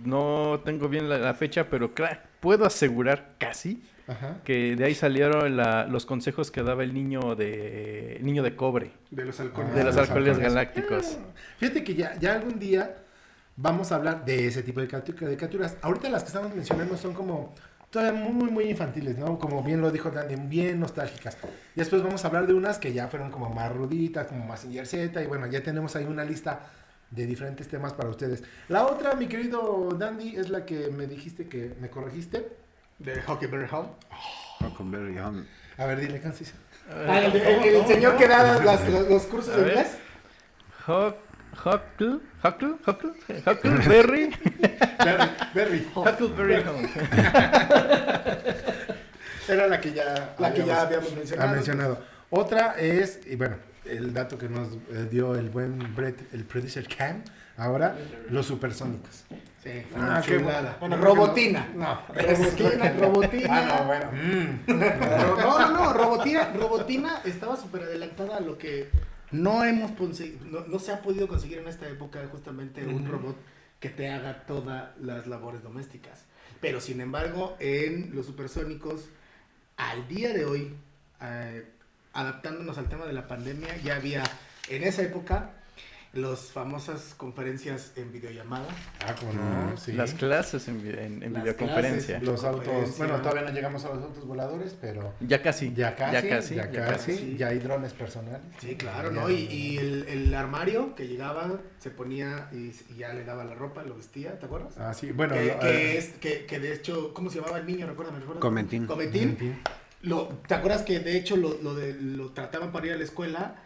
no 0.02 0.62
tengo 0.64 0.88
bien 0.88 1.10
la, 1.10 1.18
la 1.18 1.34
fecha, 1.34 1.68
pero 1.68 1.90
puedo 2.40 2.64
asegurar 2.64 3.32
casi 3.36 3.82
Ajá. 4.06 4.38
que 4.44 4.76
de 4.76 4.84
ahí 4.84 4.94
salieron 4.94 5.56
la- 5.56 5.86
los 5.86 6.04
consejos 6.06 6.50
que 6.50 6.62
daba 6.62 6.82
el 6.82 6.92
niño 6.92 7.34
de 7.34 8.16
el 8.16 8.24
niño 8.26 8.42
de 8.42 8.54
cobre, 8.54 8.90
De 9.10 9.24
los 9.24 9.40
halcones. 9.40 9.74
de 9.74 9.82
los 9.84 9.96
Ah, 9.96 10.00
los 10.00 10.08
alcoholes 10.10 10.28
halcones. 10.36 10.52
galácticos. 10.54 11.18
Fíjate 11.58 11.82
que 11.84 11.94
ya, 11.94 12.14
ya 12.18 12.34
algún 12.34 12.58
día 12.58 12.96
vamos 13.56 13.92
a 13.92 13.96
hablar 13.96 14.24
de 14.24 14.46
ese 14.46 14.62
tipo 14.62 14.80
de 14.80 14.88
caricatur- 14.88 15.14
caricaturas. 15.14 15.76
Ahorita 15.80 16.08
las 16.10 16.22
que 16.22 16.28
estamos 16.28 16.54
mencionando 16.54 16.96
son 16.96 17.14
como 17.14 17.54
todavía 17.90 18.20
muy, 18.20 18.32
muy, 18.32 18.50
muy 18.50 18.64
infantiles, 18.64 19.16
¿no? 19.16 19.38
Como 19.38 19.62
bien 19.62 19.80
lo 19.80 19.90
dijo 19.92 20.10
Dandy, 20.10 20.34
bien 20.36 20.80
nostálgicas. 20.80 21.38
Y 21.76 21.78
después 21.78 22.02
vamos 22.02 22.24
a 22.24 22.28
hablar 22.28 22.46
de 22.46 22.52
unas 22.52 22.78
que 22.78 22.92
ya 22.92 23.06
fueron 23.08 23.30
como 23.30 23.48
más 23.50 23.72
ruditas, 23.72 24.26
como 24.26 24.44
más 24.44 24.66
Z, 24.84 25.22
y 25.22 25.26
bueno, 25.26 25.46
ya 25.46 25.62
tenemos 25.62 25.94
ahí 25.96 26.04
una 26.04 26.24
lista 26.24 26.66
de 27.10 27.24
diferentes 27.26 27.68
temas 27.68 27.92
para 27.92 28.08
ustedes. 28.08 28.42
La 28.68 28.84
otra, 28.86 29.14
mi 29.14 29.28
querido 29.28 29.90
Dandy, 29.96 30.34
es 30.36 30.50
la 30.50 30.66
que 30.66 30.88
me 30.88 31.06
dijiste 31.06 31.46
que 31.48 31.74
me 31.80 31.88
corregiste. 31.88 32.63
De 32.98 33.20
Huckleberry 33.26 33.66
Home. 33.70 33.88
Huckleberry 34.60 35.18
Hound. 35.18 35.46
A 35.78 35.86
ver, 35.86 36.00
dile, 36.00 36.20
Cansis. 36.20 36.54
El, 36.90 37.34
el- 37.36 37.76
el 37.76 37.86
señor 37.86 38.16
que 38.16 38.28
da 38.28 38.60
las- 38.60 38.88
los, 38.88 39.08
los 39.10 39.22
cursos 39.24 39.56
de 39.56 39.62
inglés. 39.62 39.96
Huck- 40.86 41.16
Huckle, 41.64 42.18
Huckle, 42.42 42.74
Huckle, 42.84 43.12
Huckleberry, 43.46 44.30
Berry, 44.98 45.30
Berry. 45.54 45.86
Huckleberry 45.94 46.62
Hound. 46.64 46.88
Era 49.48 49.66
la 49.68 49.80
que 49.80 49.92
ya, 49.92 50.34
La 50.38 50.52
que 50.52 50.64
ya 50.64 50.80
habíamos 50.82 51.14
mencionado. 51.14 51.48
ha 51.50 51.52
mencionado. 51.54 51.98
Otra 52.30 52.74
es, 52.78 53.20
y 53.26 53.36
bueno, 53.36 53.56
el 53.84 54.12
dato 54.12 54.36
que 54.38 54.48
nos 54.48 54.68
eh, 54.90 55.06
dio 55.10 55.34
el 55.36 55.50
buen 55.50 55.94
Brett, 55.94 56.32
el 56.34 56.44
producer 56.44 56.88
Cam, 56.88 57.22
ahora, 57.56 57.94
los 58.30 58.46
supersónicos. 58.46 59.24
Sí, 59.64 59.82
Ah, 59.96 60.16
ah, 60.18 60.22
chulada. 60.22 60.76
bueno. 60.78 60.96
robotina. 60.98 61.66
No, 61.74 62.02
Robotina, 62.08 62.92
robotina. 62.92 63.48
Ah, 63.50 63.78
no, 63.80 63.84
bueno. 63.86 64.10
mm. 64.12 64.66
No, 64.66 65.58
no, 65.58 65.70
no, 65.70 65.92
Robotina, 65.94 66.52
Robotina 66.52 67.22
estaba 67.24 67.56
súper 67.56 67.84
adelantada 67.84 68.36
a 68.36 68.40
lo 68.40 68.58
que 68.58 68.90
no 69.30 69.64
hemos 69.64 69.90
conseguido, 69.92 70.44
no, 70.44 70.60
no 70.66 70.78
se 70.78 70.92
ha 70.92 71.00
podido 71.00 71.26
conseguir 71.28 71.58
en 71.58 71.68
esta 71.68 71.88
época 71.88 72.20
justamente 72.30 72.86
un 72.86 73.08
robot 73.08 73.36
que 73.80 73.88
te 73.88 74.10
haga 74.10 74.44
todas 74.46 74.90
las 75.00 75.26
labores 75.26 75.62
domésticas. 75.62 76.24
Pero 76.60 76.80
sin 76.80 77.00
embargo, 77.00 77.56
en 77.58 78.14
los 78.14 78.26
supersónicos, 78.26 79.08
al 79.78 80.06
día 80.08 80.32
de 80.34 80.44
hoy, 80.44 80.74
eh, 81.22 81.66
adaptándonos 82.12 82.76
al 82.78 82.88
tema 82.90 83.06
de 83.06 83.12
la 83.14 83.26
pandemia, 83.26 83.76
ya 83.78 83.96
había 83.96 84.22
en 84.68 84.84
esa 84.84 85.02
época 85.02 85.50
las 86.14 86.50
famosas 86.52 87.14
conferencias 87.16 87.92
en 87.96 88.12
videollamada. 88.12 88.66
Ah, 89.06 89.14
como 89.18 89.32
no, 89.32 89.76
sí. 89.76 89.92
Las 89.92 90.14
clases 90.14 90.68
en, 90.68 90.80
en- 90.86 91.22
en 91.22 91.32
Las 91.32 91.42
videoconferencia. 91.42 92.18
clases. 92.20 92.26
Los 92.28 92.44
autos, 92.44 92.98
bueno, 92.98 93.16
todavía 93.20 93.42
no 93.42 93.50
llegamos 93.50 93.84
a 93.84 93.88
los 93.94 94.02
autos 94.04 94.26
voladores, 94.26 94.76
pero 94.80 95.12
Ya 95.20 95.42
casi. 95.42 95.72
ya 95.74 95.94
casi, 95.96 96.12
Ya 96.12 96.28
casi. 96.28 96.54
ya 96.54 96.70
ya 96.70 96.86
casi, 96.86 97.12
casi. 97.12 97.36
ya 97.36 97.48
hay 97.48 97.58
drones 97.58 97.92
personales. 97.92 98.40
Sí, 98.60 98.76
claro, 98.76 99.10
¿no? 99.10 99.28
Y, 99.30 99.34
y 99.46 99.78
el, 99.78 100.04
el 100.08 100.34
armario 100.34 100.94
que 100.94 101.06
llegaba, 101.08 101.60
se 101.78 101.90
ponía 101.90 102.48
y, 102.52 102.72
y 102.92 102.96
ya 102.98 103.12
le 103.12 103.24
daba 103.24 103.44
la 103.44 103.54
ropa, 103.54 103.82
lo 103.82 103.96
vestía, 103.96 104.38
¿te 104.38 104.46
acuerdas? 104.46 104.74
Ah, 104.78 104.94
sí, 104.94 105.12
bueno, 105.12 105.34
que, 105.34 105.44
lo- 105.46 105.58
que 105.60 105.68
eh, 105.94 105.98
es, 105.98 106.08
que, 106.20 106.46
que 106.46 106.58
de 106.58 106.72
hecho, 106.74 107.12
¿cómo 107.14 107.30
se 107.30 107.36
llamaba 107.40 107.58
el 107.58 107.66
niño? 107.66 107.86
Recuérdame, 107.86 108.18
recuérdame. 108.20 108.40
Comentín. 108.40 108.86
Comentín. 108.86 109.34
Comentín. 109.36 109.58
Lo, 110.02 110.28
¿Te 110.46 110.54
acuerdas 110.54 110.82
que 110.82 111.00
de 111.00 111.16
hecho 111.16 111.34
lo, 111.36 111.56
lo, 111.62 111.74
de- 111.74 111.94
lo 111.94 112.30
trataban 112.32 112.72
para 112.72 112.86
ir 112.86 112.92
a 112.92 112.96
la 112.96 113.04
escuela 113.04 113.56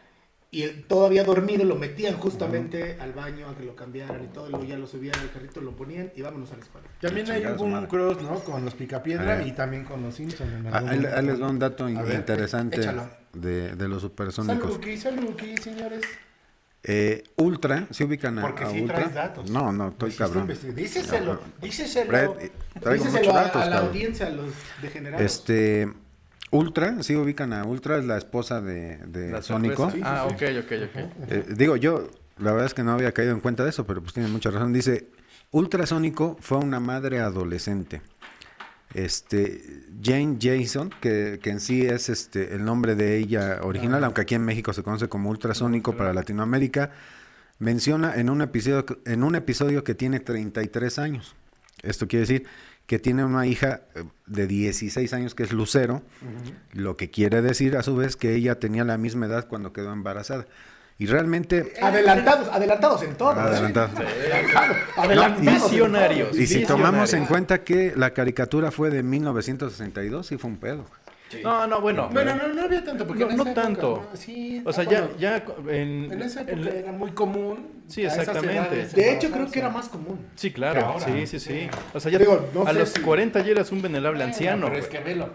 y 0.50 0.62
él 0.62 0.84
todavía 0.88 1.24
dormido 1.24 1.64
lo 1.64 1.76
metían 1.76 2.14
justamente 2.16 2.96
al 3.00 3.12
baño 3.12 3.48
a 3.48 3.54
que 3.56 3.64
lo 3.64 3.76
cambiaran 3.76 4.24
y 4.24 4.28
todo, 4.28 4.48
y 4.48 4.50
luego 4.52 4.64
ya 4.64 4.78
lo 4.78 4.86
subían 4.86 5.18
al 5.20 5.30
carrito, 5.30 5.60
lo 5.60 5.76
ponían 5.76 6.10
y 6.16 6.22
vámonos 6.22 6.50
a 6.52 6.56
la 6.56 6.62
escuela. 6.62 6.86
También 7.00 7.30
hay 7.30 7.44
un 7.44 7.86
cross, 7.86 8.22
¿no? 8.22 8.40
Con 8.40 8.64
los 8.64 8.74
Picapiedra 8.74 9.42
y 9.44 9.52
también 9.52 9.84
con 9.84 10.02
los 10.02 10.14
Simpsons. 10.14 10.50
en 10.52 10.66
Ah, 10.68 10.78
algún 10.78 10.90
Ahí, 10.90 11.06
ahí 11.06 11.26
les 11.26 11.42
va 11.42 11.48
un 11.48 11.58
dato 11.58 11.84
ver, 11.84 12.14
interesante 12.14 12.80
de, 13.34 13.76
de 13.76 13.88
los 13.88 14.00
supersónicos. 14.02 14.72
Saluki, 14.72 14.96
saluki, 14.96 15.56
señores. 15.58 16.00
Eh, 16.82 17.24
Ultra, 17.36 17.86
¿se 17.90 18.04
ubican 18.04 18.38
a, 18.38 18.42
Porque 18.42 18.64
a 18.64 18.70
sí 18.70 18.80
Ultra? 18.80 18.96
traes 18.96 19.14
datos. 19.14 19.50
No, 19.50 19.72
no, 19.72 19.88
estoy 19.88 20.12
cabrón. 20.12 20.46
Díceselo, 20.74 21.40
díceselo. 21.60 22.36
Díseselo 22.40 23.10
muchos 23.10 23.28
a, 23.28 23.32
datos, 23.42 23.62
a 23.62 23.64
la 23.66 23.70
cabrón. 23.72 23.88
audiencia, 23.88 24.26
a 24.28 24.30
los 24.30 24.52
degenerados. 24.80 25.26
Este, 25.26 25.92
Ultra, 26.50 27.02
sí 27.02 27.14
ubican 27.14 27.52
a 27.52 27.64
Ultra, 27.64 27.98
es 27.98 28.04
la 28.04 28.16
esposa 28.16 28.60
de, 28.60 28.98
de 29.06 29.30
La 29.30 29.42
Sónico. 29.42 29.92
Ah, 30.02 30.26
ok, 30.26 30.42
ok, 30.64 30.72
ok. 30.84 31.30
Eh, 31.30 31.44
digo, 31.56 31.76
yo 31.76 32.08
la 32.38 32.52
verdad 32.52 32.66
es 32.66 32.74
que 32.74 32.82
no 32.82 32.92
había 32.92 33.12
caído 33.12 33.32
en 33.32 33.40
cuenta 33.40 33.64
de 33.64 33.70
eso, 33.70 33.86
pero 33.86 34.00
pues 34.00 34.14
tiene 34.14 34.28
mucha 34.28 34.50
razón. 34.50 34.72
Dice, 34.72 35.08
Ultrasónico 35.50 36.36
fue 36.40 36.58
una 36.58 36.80
madre 36.80 37.20
adolescente. 37.20 38.00
Este, 38.94 39.82
Jane 40.02 40.38
Jason, 40.40 40.90
que, 41.00 41.40
que 41.42 41.50
en 41.50 41.60
sí 41.60 41.82
es 41.84 42.08
este 42.08 42.54
el 42.54 42.64
nombre 42.64 42.94
de 42.94 43.18
ella 43.18 43.60
original, 43.62 44.02
aunque 44.04 44.22
aquí 44.22 44.34
en 44.34 44.44
México 44.44 44.72
se 44.72 44.82
conoce 44.82 45.08
como 45.08 45.28
Ultrasónico 45.28 45.94
para 45.96 46.14
Latinoamérica, 46.14 46.92
menciona 47.58 48.14
en 48.14 48.30
un 48.30 48.40
episodio, 48.40 48.86
en 49.04 49.24
un 49.24 49.34
episodio 49.34 49.84
que 49.84 49.94
tiene 49.94 50.20
33 50.20 50.98
años. 50.98 51.34
Esto 51.82 52.08
quiere 52.08 52.22
decir 52.22 52.46
que 52.88 52.98
tiene 52.98 53.22
una 53.22 53.46
hija 53.46 53.82
eh, 53.94 54.04
de 54.26 54.46
16 54.46 55.12
años 55.12 55.34
que 55.34 55.42
es 55.42 55.52
Lucero, 55.52 56.00
lo 56.72 56.96
que 56.96 57.10
quiere 57.10 57.42
decir 57.42 57.76
a 57.76 57.82
su 57.82 57.94
vez 57.94 58.16
que 58.16 58.34
ella 58.34 58.58
tenía 58.58 58.82
la 58.82 58.96
misma 58.96 59.26
edad 59.26 59.46
cuando 59.46 59.74
quedó 59.74 59.92
embarazada. 59.92 60.46
Y 60.96 61.04
realmente 61.04 61.74
Adelantados, 61.82 62.48
adelantados 62.48 63.02
en 63.02 63.14
todo. 63.14 63.32
¿eh? 63.32 63.40
Adelantado. 63.40 63.90
Adelantados 64.96 65.38
en 65.38 65.44
todo. 65.44 65.68
Visionarios. 65.68 66.38
Y 66.38 66.46
si 66.46 66.64
tomamos 66.64 67.12
en 67.12 67.26
cuenta 67.26 67.62
que 67.62 67.92
la 67.94 68.14
caricatura 68.14 68.70
fue 68.70 68.88
de 68.88 69.02
1962, 69.02 70.26
sí 70.26 70.38
fue 70.38 70.50
un 70.50 70.56
pedo. 70.56 70.86
No, 71.42 71.66
no, 71.66 71.80
bueno. 71.80 72.08
Bueno, 72.12 72.34
no, 72.36 72.48
no 72.48 72.62
había 72.62 72.82
tanto. 72.84 73.06
Porque 73.06 73.24
No, 73.24 73.30
en 73.30 73.36
no 73.36 73.42
esa 73.42 73.52
época, 73.52 73.62
tanto. 73.66 74.08
¿no? 74.10 74.16
Sí, 74.16 74.62
O 74.64 74.72
sea, 74.72 74.84
ah, 74.84 74.90
ya, 74.90 75.08
ya 75.18 75.44
en, 75.68 76.10
En 76.12 76.22
esa 76.22 76.40
época 76.42 76.56
en- 76.56 76.66
era 76.76 76.92
muy 76.92 77.10
común. 77.12 77.82
Sí, 77.86 78.04
exactamente. 78.04 78.86
De 78.86 79.12
hecho, 79.14 79.30
creo 79.30 79.50
que 79.50 79.58
era 79.58 79.68
más 79.70 79.88
común. 79.88 80.18
Sí, 80.36 80.50
claro. 80.52 80.80
ahora. 80.86 81.04
Sí, 81.04 81.26
sí, 81.26 81.38
sí. 81.38 81.68
O 81.94 82.00
sea, 82.00 82.10
ya 82.10 82.18
Digo, 82.18 82.48
no 82.54 82.66
a 82.66 82.72
los 82.72 82.88
si- 82.90 83.00
40 83.00 83.40
ya 83.40 83.50
eras 83.52 83.70
un 83.72 83.82
venerable 83.82 84.18
Bueno, 84.18 84.32
anciano. 84.32 84.66
Pero 84.68 84.78
es 84.78 84.86
que 84.88 84.98
velo. 85.00 85.28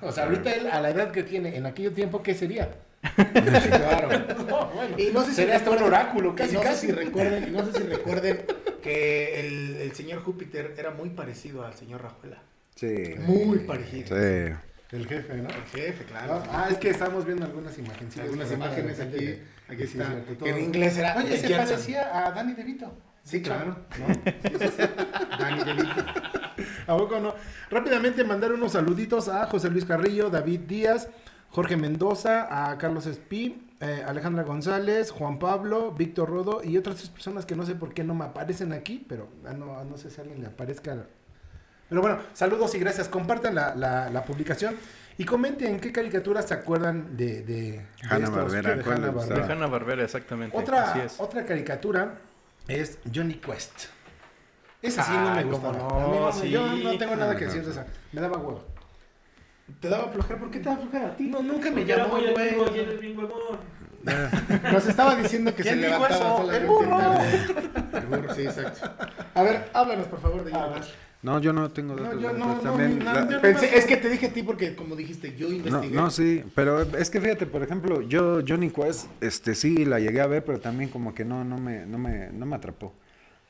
O 0.00 0.12
sea, 0.12 0.24
ahorita 0.24 0.52
él, 0.52 0.66
a 0.68 0.80
la 0.80 0.90
edad 0.90 1.10
que 1.10 1.22
tiene, 1.22 1.56
en 1.56 1.66
aquel 1.66 1.92
tiempo, 1.92 2.22
¿qué 2.22 2.34
sería? 2.34 2.70
Claro. 3.16 4.08
No, 4.48 4.66
bueno, 4.74 4.98
Y 4.98 5.10
no 5.12 5.20
sé 5.22 5.30
si 5.30 5.36
sería 5.36 5.56
hasta 5.56 5.70
un 5.70 5.82
oráculo, 5.82 6.34
casi, 6.34 6.54
no 6.54 6.60
casi. 6.62 6.86
Sé 6.86 6.86
si 6.86 6.92
recuerden, 6.92 7.48
y 7.48 7.50
no 7.50 7.64
sé 7.66 7.72
si 7.72 7.82
recuerden 7.88 8.40
que 8.82 9.40
el, 9.40 9.76
el 9.76 9.92
señor 9.94 10.22
Júpiter 10.22 10.74
era 10.78 10.90
muy 10.90 11.10
parecido 11.10 11.64
al 11.64 11.74
señor 11.74 12.02
Rajuela. 12.02 12.38
Sí. 12.74 13.14
Muy 13.18 13.58
parecido. 13.60 14.08
Sí. 14.08 14.54
El 14.94 15.06
jefe, 15.06 15.36
¿no? 15.36 15.48
El 15.48 15.62
jefe, 15.64 16.04
claro. 16.04 16.42
Ah, 16.50 16.68
es 16.70 16.78
que 16.78 16.90
estamos 16.90 17.24
viendo 17.26 17.44
algunas 17.44 17.76
imágenes. 17.78 18.16
Algunas 18.18 18.52
imágenes 18.52 19.00
aquí, 19.00 19.38
aquí 19.68 19.86
Sí, 19.86 19.98
está. 19.98 20.48
en 20.48 20.58
inglés 20.64 20.96
era 20.96 21.16
Oye, 21.16 21.36
se 21.36 21.48
Jensen. 21.48 21.66
parecía 21.66 22.26
a 22.26 22.30
Danny 22.30 22.52
DeVito. 22.54 22.92
Sí, 23.24 23.42
claro. 23.42 23.76
¿no? 23.98 24.06
Sí. 24.58 24.82
Dani 25.38 25.64
DeVito. 25.64 26.04
¿A 26.86 26.96
poco 26.96 27.18
no? 27.18 27.34
Rápidamente 27.70 28.22
mandar 28.24 28.52
unos 28.52 28.72
saluditos 28.72 29.28
a 29.28 29.46
José 29.46 29.70
Luis 29.70 29.84
Carrillo, 29.84 30.30
David 30.30 30.60
Díaz, 30.60 31.08
Jorge 31.50 31.76
Mendoza, 31.76 32.70
a 32.70 32.78
Carlos 32.78 33.06
Espí, 33.06 33.66
eh, 33.80 34.04
Alejandra 34.06 34.44
González, 34.44 35.10
Juan 35.10 35.38
Pablo, 35.38 35.92
Víctor 35.92 36.28
Rodo 36.28 36.62
y 36.62 36.76
otras 36.76 36.96
tres 36.96 37.08
personas 37.10 37.46
que 37.46 37.56
no 37.56 37.64
sé 37.66 37.74
por 37.74 37.94
qué 37.94 38.04
no 38.04 38.14
me 38.14 38.24
aparecen 38.26 38.72
aquí, 38.72 39.04
pero 39.08 39.28
ah, 39.46 39.52
no, 39.54 39.82
no 39.84 39.96
sé 39.96 40.10
si 40.10 40.20
alguien 40.20 40.40
le 40.40 40.46
aparezca. 40.48 41.06
Pero 41.88 42.00
bueno, 42.00 42.18
saludos 42.32 42.74
y 42.74 42.78
gracias. 42.78 43.08
Compartan 43.08 43.54
la, 43.54 43.74
la- 43.74 44.10
la 44.10 44.24
publicación 44.24 44.76
y 45.18 45.24
comenten 45.24 45.78
qué 45.80 45.92
caricaturas 45.92 46.46
se 46.48 46.54
acuerdan 46.54 47.16
de, 47.16 47.42
de, 47.42 47.44
de 47.44 47.86
Hanna-Barbera, 48.08 48.70
estos- 48.70 48.76
de 48.78 48.82
¿cuál 48.82 48.96
les 48.96 49.08
Hanna-Barbera. 49.10 49.12
gustaba? 49.12 49.52
Hanna 49.52 49.66
Barbera, 49.66 50.04
exactamente. 50.04 50.56
Así 50.56 50.62
Otra, 50.64 51.04
es. 51.04 51.14
otra 51.20 51.44
caricatura 51.44 52.14
es 52.68 52.98
Johnny 53.14 53.34
Quest. 53.34 53.86
Esa 54.82 55.02
sí 55.02 55.12
no 55.12 55.30
me 55.34 55.40
Ah, 55.40 55.42
gusta. 55.44 55.68
cómo 55.78 56.30
no, 56.32 56.44
Yo 56.44 56.66
no 56.66 56.98
tengo 56.98 57.16
nada 57.16 57.36
que 57.36 57.46
decir 57.46 57.64
de 57.64 57.70
esa. 57.70 57.86
Me 58.12 58.20
daba 58.20 58.36
huevo. 58.38 58.64
¿Te 59.80 59.88
daba 59.88 60.08
flojera? 60.12 60.38
¿Por 60.38 60.50
qué 60.50 60.58
te 60.58 60.64
daba 60.68 60.76
flojera 60.82 61.06
a 61.06 61.16
ti? 61.16 61.24
No, 61.28 61.42
nunca 61.42 61.70
me 61.70 61.84
llamó 61.86 62.18
güey. 62.18 62.56
Nos 64.72 64.86
estaba 64.86 65.14
diciendo 65.14 65.54
que 65.54 65.62
se 65.62 65.70
¿Quién 65.70 65.80
dijo 65.80 65.92
levantaba 65.94 66.26
eso? 66.26 66.36
solamente 66.36 66.58
¡El 66.58 66.66
burro! 66.66 67.98
El 67.98 68.06
burro, 68.06 68.34
sí, 68.34 68.42
exacto. 68.42 68.90
A 69.34 69.42
ver, 69.42 69.70
háblanos 69.72 70.06
por 70.08 70.20
favor 70.20 70.44
de 70.44 70.52
Johnny. 70.52 70.74
Quest. 70.80 70.90
No, 71.24 71.40
yo 71.40 71.52
no 71.54 71.70
tengo 71.70 71.96
No, 71.96 72.02
datos. 72.02 72.20
yo 72.22 72.32
no, 72.34 72.44
otros. 72.50 72.64
no, 72.64 72.70
También 72.70 72.98
ni- 72.98 73.04
la- 73.04 73.24
no, 73.24 73.30
yo 73.30 73.40
Pensé, 73.40 73.76
es 73.78 73.86
que 73.86 73.96
te 73.96 74.10
dije 74.10 74.26
a 74.26 74.32
ti 74.32 74.42
porque 74.42 74.76
como 74.76 74.94
dijiste, 74.94 75.34
yo 75.34 75.48
No, 75.48 75.54
investigué. 75.54 75.96
no, 75.96 76.10
sí, 76.10 76.44
pero 76.54 76.82
es 76.82 77.08
que 77.10 77.20
fíjate, 77.20 77.46
por 77.46 77.62
ejemplo, 77.62 78.02
yo 78.02 78.40
Johnny 78.46 78.68
Quest, 78.70 79.06
este 79.22 79.54
sí 79.54 79.86
la 79.86 79.98
llegué 79.98 80.20
a 80.20 80.26
ver, 80.26 80.44
pero 80.44 80.60
también 80.60 80.90
como 80.90 81.14
que 81.14 81.24
no, 81.24 81.42
no 81.42 81.56
me, 81.58 81.86
no 81.86 81.96
me, 81.98 82.28
no 82.30 82.44
me 82.46 82.54
atrapó. 82.56 82.92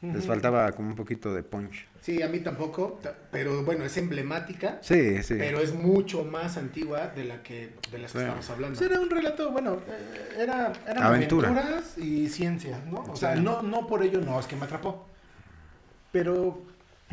Les 0.03 0.27
faltaba 0.27 0.71
como 0.73 0.91
un 0.91 0.95
poquito 0.97 1.33
de 1.35 1.43
punch. 1.43 1.87
Sí, 2.03 2.21
a 2.23 2.29
mí 2.29 2.41
tampoco, 2.41 2.99
ta- 3.03 3.15
pero 3.33 3.65
bueno, 3.65 3.85
es 3.87 3.97
emblemática, 3.97 4.79
Sí, 4.83 5.23
sí. 5.23 5.35
pero 5.39 5.61
es 5.61 5.73
mucho 5.75 6.25
más 6.25 6.59
antigua 6.59 7.07
de 7.09 7.25
la 7.25 7.43
que 7.43 7.71
de 7.91 7.99
las 7.99 8.13
que 8.13 8.19
Sí. 8.19 8.25
estamos 8.25 8.51
hablando. 8.51 8.79
Pues 8.79 8.91
era 8.91 9.01
un 9.01 9.09
relato, 9.09 9.51
bueno, 9.51 9.79
eh, 9.89 10.43
era, 10.43 10.73
eran 10.87 11.03
Aventura. 11.03 11.49
aventuras 11.49 11.97
y 11.97 12.29
ciencia, 12.29 12.79
¿no? 12.91 12.99
O 13.11 13.17
sea, 13.17 13.35
no, 13.35 13.63
no 13.63 13.87
por 13.87 14.03
ello 14.03 14.21
no, 14.21 14.39
es 14.39 14.47
que 14.47 14.57
me 14.57 14.65
atrapó. 14.67 15.07
Pero 16.13 16.63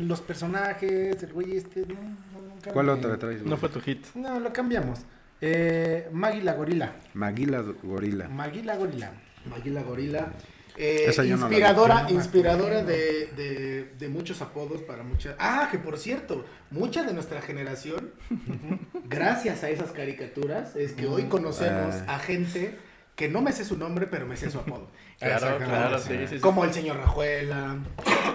los 0.02 0.20
personajes, 0.20 1.22
el 1.22 1.32
güey 1.32 1.56
este, 1.56 1.80
no, 1.86 1.94
no, 1.94 2.48
nunca 2.54 2.72
¿Cuál 2.72 2.86
me- 2.86 2.92
otra 2.92 3.18
traes? 3.18 3.38
güey? 3.40 3.50
No 3.50 3.56
fue 3.56 3.68
tu 3.68 3.80
hit. 3.80 4.04
No, 4.14 4.38
lo 4.40 4.52
cambiamos. 4.52 5.00
Eh, 5.40 6.08
Maggie 6.12 6.42
la 6.42 6.54
gorila. 6.54 6.92
Maguila 7.14 7.62
Gorila. 7.82 8.28
Maggie 8.28 8.62
la 8.62 8.76
gorila. 8.76 9.10
Maguila 9.46 9.82
Gorila. 9.82 10.32
Eh, 10.76 11.04
Esa 11.08 11.24
yo 11.24 11.36
no 11.36 11.42
la 11.42 11.48
vi. 11.48 11.56
inspiradora, 11.56 11.94
Yo 11.96 12.02
no 12.02 12.08
me 12.08 12.14
inspiradora 12.14 12.82
de, 12.84 13.26
de- 13.36 13.92
de 13.98 14.08
muchos 14.08 14.40
apodos 14.40 14.80
para 14.82 15.02
muchas. 15.02 15.34
Ah, 15.38 15.68
que 15.70 15.78
por 15.78 15.98
cierto, 15.98 16.44
mucha 16.70 17.02
de 17.02 17.12
nuestra 17.12 17.42
generación, 17.42 18.10
gracias 19.08 19.62
a 19.64 19.70
esas 19.70 19.90
caricaturas, 19.92 20.76
es 20.76 20.92
que 20.92 21.06
hoy 21.06 21.24
conocemos 21.24 21.94
Ah. 22.06 22.14
a 22.14 22.18
gente 22.20 22.76
que 23.22 23.28
no 23.28 23.40
me 23.40 23.52
sé 23.52 23.64
su 23.64 23.76
nombre, 23.76 24.08
pero 24.08 24.26
me 24.26 24.36
sé 24.36 24.50
su 24.50 24.58
apodo. 24.58 24.88
Claro, 25.22 25.56
claro, 25.58 25.98
sí, 26.00 26.14
sí, 26.22 26.26
sí. 26.34 26.38
Como 26.40 26.64
el 26.64 26.72
señor 26.72 26.96
Rajuela, 26.96 27.76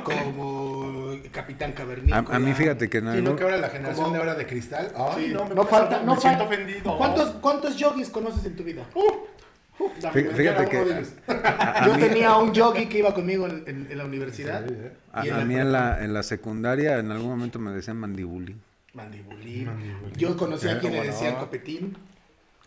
como 0.04 1.12
Capitán 1.34 1.72
A, 1.72 1.76
Cavernícola. 1.76 2.26
a 2.38 2.40
mí 2.40 2.54
fíjate 2.54 2.90
que 2.90 3.00
en 3.00 3.04
Sí, 3.04 3.10
no 3.10 3.14
algún- 3.18 3.36
que 3.36 3.44
ahora 3.44 3.58
la 3.58 3.70
generación 3.70 4.04
Como- 4.06 4.14
de 4.16 4.20
ahora 4.22 4.36
de 4.36 4.46
cristal. 4.48 4.94
Ay, 4.96 5.26
Sí, 5.28 5.34
no, 5.34 5.46
me 5.46 5.56
no 5.56 5.66
falta, 5.66 6.02
no 6.04 6.16
me 6.16 6.22
siento 6.22 6.46
falta. 6.46 6.54
ofendido. 6.56 6.98
¿Cuántos, 6.98 7.30
¿Cuántos 7.42 7.76
yogis 7.76 8.10
conoces 8.10 8.46
en 8.46 8.56
tu 8.56 8.64
vida? 8.64 8.84
Uh, 8.96 9.84
uh, 9.84 9.90
fíjate 10.14 10.66
que- 10.70 11.04
a- 11.28 11.84
a 11.84 11.86
Yo 11.88 11.96
mí- 11.96 12.00
tenía 12.00 12.38
un 12.38 12.54
yogi 12.54 12.86
que 12.88 13.00
iba 13.00 13.14
conmigo 13.14 13.48
en, 13.48 13.64
en- 13.68 13.88
en 13.92 13.98
la 13.98 14.06
universidad. 14.06 14.66
Sí, 14.66 14.74
a, 15.12 15.26
y 15.26 15.28
en 15.28 15.34
a 15.34 15.38
la 15.40 15.44
mí 15.46 15.54
en 15.56 15.60
prepa. 15.64 15.72
la, 15.80 16.04
en 16.06 16.14
la 16.14 16.24
secundaria 16.24 17.00
en 17.00 17.12
algún 17.12 17.30
momento 17.32 17.60
me 17.60 17.72
decían 17.72 17.98
mandibulín. 17.98 18.62
Mandibulín. 18.94 19.66
Mandibulín. 19.66 20.14
Yo 20.16 20.38
conocí 20.38 20.70
a 20.70 20.80
quien 20.80 20.94
le 20.94 21.04
decían 21.08 21.34
no. 21.34 21.40
copetín. 21.42 21.98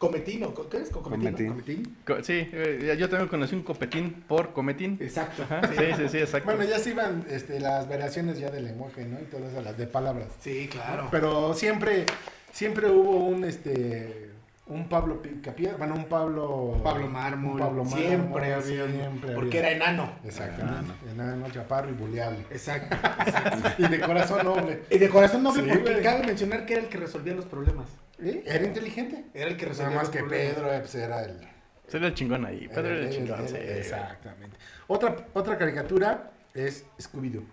¿Cometín 0.01 0.43
o 0.45 0.55
co- 0.55 0.67
qué 0.67 0.79
es? 0.79 0.89
¿Co- 0.89 1.03
¿Cometín? 1.03 1.25
Cometín. 1.27 1.49
¿Cometín? 1.49 1.97
Co- 2.07 2.25
Sí, 2.25 2.49
eh, 2.53 2.97
yo 2.99 3.07
también 3.11 3.29
conocí 3.29 3.55
un 3.55 3.63
copetín 3.63 4.25
por 4.27 4.55
cometín. 4.55 4.97
Exacto. 4.99 5.43
Ajá, 5.43 5.61
Sí, 5.69 5.85
sí, 5.95 6.09
sí, 6.09 6.19
exacto. 6.19 6.47
Bueno, 6.51 6.65
ya 6.65 6.79
se 6.79 6.91
iban 6.91 7.27
este, 7.29 7.61
las 7.61 7.87
variaciones 7.87 8.39
ya 8.39 8.51
del 8.51 8.65
lenguaje, 8.65 9.05
¿no? 9.05 9.21
Y 9.21 9.25
todas 9.25 9.53
las 9.63 9.77
de 9.77 9.87
palabras. 9.87 10.29
Sí, 10.41 10.69
claro. 10.73 11.09
Pero 11.11 11.53
siempre, 11.53 12.07
siempre 12.51 12.89
hubo 12.91 13.27
un, 13.27 13.45
este, 13.45 14.31
un 14.69 14.89
Pablo 14.89 15.21
Picapiedra, 15.21 15.77
bueno, 15.77 15.97
un 15.97 16.05
Pablo... 16.07 16.81
Pablo 16.83 17.07
Mármol. 17.07 17.53
un 17.53 17.59
Pablo 17.59 17.85
Mármol, 17.85 18.01
siempre 18.01 18.55
había. 18.55 18.87
siempre 18.87 19.35
porque 19.35 19.59
había. 19.59 19.71
era 19.73 19.85
enano. 19.85 20.13
Exactamente, 20.25 20.95
enano, 21.13 21.51
chaparro 21.51 21.91
y 21.91 21.93
buleable. 21.93 22.39
Exacto. 22.51 22.97
y 23.79 23.87
de 23.87 24.01
corazón 24.01 24.47
noble. 24.47 24.81
Y 24.89 24.97
de 24.97 25.11
corazón 25.11 25.43
noble, 25.43 25.63
Sí, 25.63 25.69
porque 25.75 25.91
güey. 25.93 26.03
cabe 26.03 26.27
mencionar 26.27 26.65
que 26.65 26.73
era 26.73 26.83
el 26.85 26.89
que 26.89 26.97
resolvía 26.97 27.35
los 27.35 27.45
problemas. 27.45 27.87
¿Eh? 28.23 28.43
Era 28.47 28.65
inteligente. 28.65 29.25
Era 29.35 29.51
el 29.51 29.57
que 29.57 29.67
Nada 29.67 29.73
resolvía 29.79 29.97
más 29.97 30.03
los 30.07 30.11
que 30.11 30.19
problemas. 30.21 30.55
Pedro 30.55 30.73
eh, 30.75 30.79
pues, 30.81 30.95
era 30.95 31.23
el... 31.25 31.49
Sería 31.89 32.09
el 32.09 32.15
chingón 32.15 32.45
ahí. 32.47 32.69
Pedro 32.69 32.87
era 32.89 32.99
el 32.99 33.05
el- 33.07 33.13
chingón, 33.13 33.47
el-. 33.47 33.57
Exactamente. 33.57 34.57
Otra, 34.87 35.17
otra 35.33 35.57
caricatura 35.59 36.31
es 36.55 36.85
Scooby-Doo. 36.99 37.45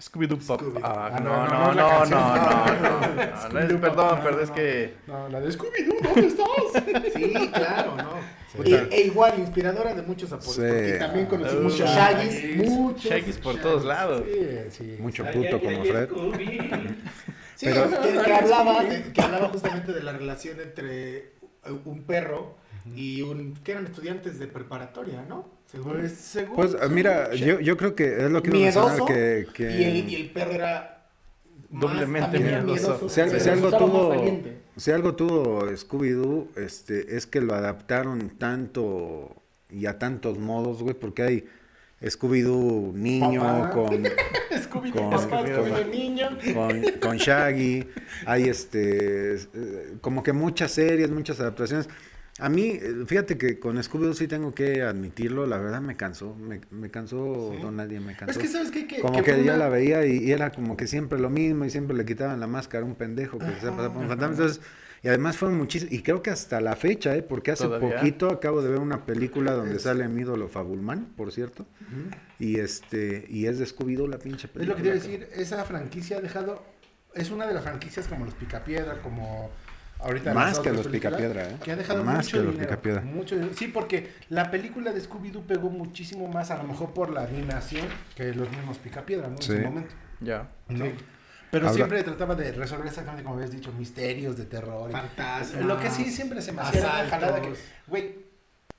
Scooby-Doo 0.00 0.38
Pop. 0.46 0.60
Scooby. 0.60 0.80
Ah, 0.82 1.10
Ah, 1.12 1.20
no, 1.20 1.46
no, 1.46 1.46
no, 1.46 1.68
no, 1.68 1.74
la 1.74 2.04
no, 2.04 2.04
no, 2.06 3.60
no, 3.60 3.68
no, 3.68 3.80
Perdón, 3.80 4.20
pero 4.22 4.40
es 4.40 4.48
no. 4.50 4.54
que... 4.54 4.94
No, 5.06 5.28
la 5.28 5.40
de 5.40 5.48
Scooby-Doo, 5.48 6.02
¿dónde 6.02 6.26
estás? 6.26 7.12
Sí, 7.14 7.50
claro, 7.52 7.96
¿no? 7.96 8.38
Sí. 8.64 8.74
E 8.90 9.02
igual, 9.02 9.38
inspiradora 9.38 9.94
de 9.94 10.02
muchos 10.02 10.32
apodos. 10.32 10.54
Sí. 10.54 10.60
Porque 10.62 10.96
también 10.98 11.26
conocí 11.26 11.56
Uh, 11.56 11.60
muchos 11.62 11.80
Shaggy. 11.90 12.28
Shaggys. 12.28 12.70
Muchos 12.70 13.04
Shaggy's 13.04 13.38
por 13.38 13.60
todos 13.60 13.84
lados. 13.84 14.22
Sí, 14.26 14.56
sí. 14.70 14.96
Mucho 15.00 15.24
puto 15.26 15.60
como 15.60 15.84
Fred. 15.84 16.08
Sí, 17.58 17.66
Pero- 17.66 17.90
que, 17.90 18.12
que 18.24 18.32
hablaba, 18.32 18.84
de- 18.84 19.12
que 19.12 19.20
hablaba 19.20 19.48
justamente 19.48 19.92
de 19.92 20.00
la 20.04 20.12
relación 20.12 20.60
entre 20.60 21.16
eh, 21.16 21.32
un 21.84 22.04
perro 22.04 22.54
y 22.94 23.22
un... 23.22 23.54
que 23.64 23.72
eran 23.72 23.86
estudiantes 23.86 24.38
de 24.38 24.46
preparatoria, 24.46 25.24
¿no? 25.28 25.48
Según- 25.66 25.98
Pues 25.98 26.12
según... 26.12 26.54
Pues 26.54 26.76
mira, 26.88 27.34
yo, 27.34 27.58
yo 27.58 27.76
creo 27.76 27.96
que 27.96 28.24
es 28.26 28.30
lo 28.30 28.44
que 28.44 28.56
iba 28.56 28.92
a 28.92 29.06
que, 29.06 29.46
que 29.52 29.70
y, 29.72 29.82
el, 29.84 30.08
y 30.08 30.14
el 30.14 30.30
perro 30.30 30.52
era 30.52 30.94
Doblemente 31.68 32.38
miedoso. 32.38 33.08
Si, 33.08 33.20
algo 33.50 33.76
tuvo, 33.76 34.14
si 34.76 34.90
algo 34.92 35.16
tuvo 35.16 35.66
Scooby-Doo, 35.66 36.48
este, 36.56 37.16
es 37.16 37.26
que 37.26 37.40
lo 37.40 37.54
adaptaron 37.54 38.30
tanto 38.38 39.34
y 39.68 39.86
a 39.86 39.98
tantos 39.98 40.38
modos, 40.38 40.80
güey, 40.80 40.94
porque 40.94 41.22
hay 41.24 41.48
Scooby-Doo 42.02 42.92
niño 42.94 43.40
Papá. 43.40 43.70
con, 43.70 44.04
Scooby-Doo, 44.62 45.10
con- 45.10 45.70
con- 45.70 45.90
niño. 45.90 46.28
con, 46.54 46.82
con 47.00 47.16
Shaggy, 47.16 47.86
hay 48.26 48.44
este, 48.48 49.34
eh, 49.34 49.94
como 50.00 50.22
que 50.22 50.32
muchas 50.32 50.70
series, 50.72 51.10
muchas 51.10 51.40
adaptaciones. 51.40 51.88
A 52.40 52.48
mí, 52.48 52.78
eh, 52.80 53.02
fíjate 53.04 53.36
que 53.36 53.58
con 53.58 53.76
Scooby-Doo 53.82 54.14
sí 54.14 54.28
tengo 54.28 54.54
que 54.54 54.82
admitirlo, 54.82 55.44
la 55.46 55.58
verdad 55.58 55.80
me 55.80 55.96
cansó, 55.96 56.36
me, 56.36 56.60
me 56.70 56.88
cansó 56.88 57.52
Don 57.60 57.74
Nadie, 57.74 57.98
me 57.98 58.14
cansó. 58.16 58.30
Es 58.30 58.38
que 58.38 58.46
sabes 58.46 58.70
qué? 58.70 58.86
que 58.86 59.00
Como 59.00 59.20
que, 59.24 59.32
ya 59.42 59.54
una- 59.54 59.56
la 59.56 59.68
veía 59.68 60.06
y, 60.06 60.18
y 60.18 60.30
era 60.30 60.52
como 60.52 60.76
que 60.76 60.86
siempre 60.86 61.18
lo 61.18 61.30
mismo 61.30 61.64
y 61.64 61.70
siempre 61.70 61.96
le 61.96 62.04
quitaban 62.04 62.38
la 62.38 62.46
máscara 62.46 62.84
a 62.84 62.86
un 62.86 62.94
pendejo 62.94 63.38
que 63.40 63.46
se 63.46 63.66
pasaba 63.70 63.92
por 63.92 64.02
un 64.02 64.08
fantasma. 64.08 64.34
Entonces, 64.36 64.60
y 65.02 65.08
además 65.08 65.36
fueron 65.36 65.56
muchísimos, 65.58 65.92
y 65.92 66.02
creo 66.02 66.22
que 66.22 66.30
hasta 66.30 66.60
la 66.60 66.74
fecha, 66.76 67.14
¿eh? 67.14 67.22
porque 67.22 67.52
hace 67.52 67.64
¿Todavía? 67.64 67.96
poquito 67.96 68.30
acabo 68.30 68.62
de 68.62 68.70
ver 68.70 68.78
una 68.80 69.04
película 69.06 69.52
donde 69.52 69.78
sale 69.78 70.06
mi 70.08 70.22
ídolo 70.22 70.48
Fabulman, 70.48 71.06
por 71.16 71.32
cierto, 71.32 71.66
y 72.38 72.58
este 72.58 73.24
y 73.28 73.46
es 73.46 73.58
de 73.58 73.66
Scooby-Doo 73.66 74.08
la 74.08 74.18
pinche 74.18 74.46
Es 74.46 74.52
película. 74.52 74.70
lo 74.70 74.76
que 74.76 74.82
te 74.82 74.88
iba 74.88 74.96
a 74.96 75.00
decir, 75.00 75.28
esa 75.34 75.64
franquicia 75.64 76.18
ha 76.18 76.20
dejado... 76.20 76.62
Es 77.14 77.30
una 77.30 77.46
de 77.46 77.54
las 77.54 77.62
franquicias 77.64 78.06
como 78.06 78.24
los 78.26 78.34
Picapiedra, 78.34 79.00
como... 79.02 79.50
Ahorita 80.00 80.32
Más 80.32 80.60
que 80.60 80.70
los 80.72 80.86
Picapiedra, 80.86 81.48
¿eh? 81.50 81.56
Que 81.64 81.72
ha 81.72 81.76
dejado 81.76 82.04
Más 82.04 82.26
mucho 82.26 82.36
que 82.38 82.42
los 82.44 82.52
dinero, 82.52 82.70
Picapiedra. 82.70 83.00
mucho 83.00 83.34
dinero. 83.34 83.52
Sí, 83.56 83.66
porque 83.66 84.10
la 84.28 84.48
película 84.50 84.92
de 84.92 85.00
Scooby-Doo 85.02 85.42
pegó 85.44 85.70
muchísimo 85.70 86.28
más, 86.28 86.52
a 86.52 86.58
lo 86.58 86.64
mejor 86.68 86.92
por 86.94 87.10
la 87.10 87.24
animación, 87.24 87.84
que 88.14 88.32
los 88.32 88.48
mismos 88.50 88.78
Picapiedra, 88.78 89.26
¿no? 89.26 89.34
En 89.36 89.42
Sí. 89.42 89.52
su 89.56 89.58
momento. 89.60 89.94
Ya. 90.20 90.48
¿no? 90.68 90.84
Pero 91.50 91.66
Habla- 91.66 91.76
siempre 91.76 92.02
trataba 92.02 92.34
de 92.34 92.52
resolver 92.52 92.86
exactamente 92.88 93.22
como 93.22 93.36
habías 93.36 93.50
dicho, 93.50 93.72
misterios 93.72 94.36
de 94.36 94.44
terror. 94.44 94.90
Fantasmas. 94.90 95.64
Lo 95.64 95.78
que 95.78 95.90
sí 95.90 96.10
siempre 96.10 96.42
se 96.42 96.52
me 96.52 96.60
hacía 96.62 97.06
jalada 97.08 97.40
que, 97.40 97.54
güey, 97.86 98.16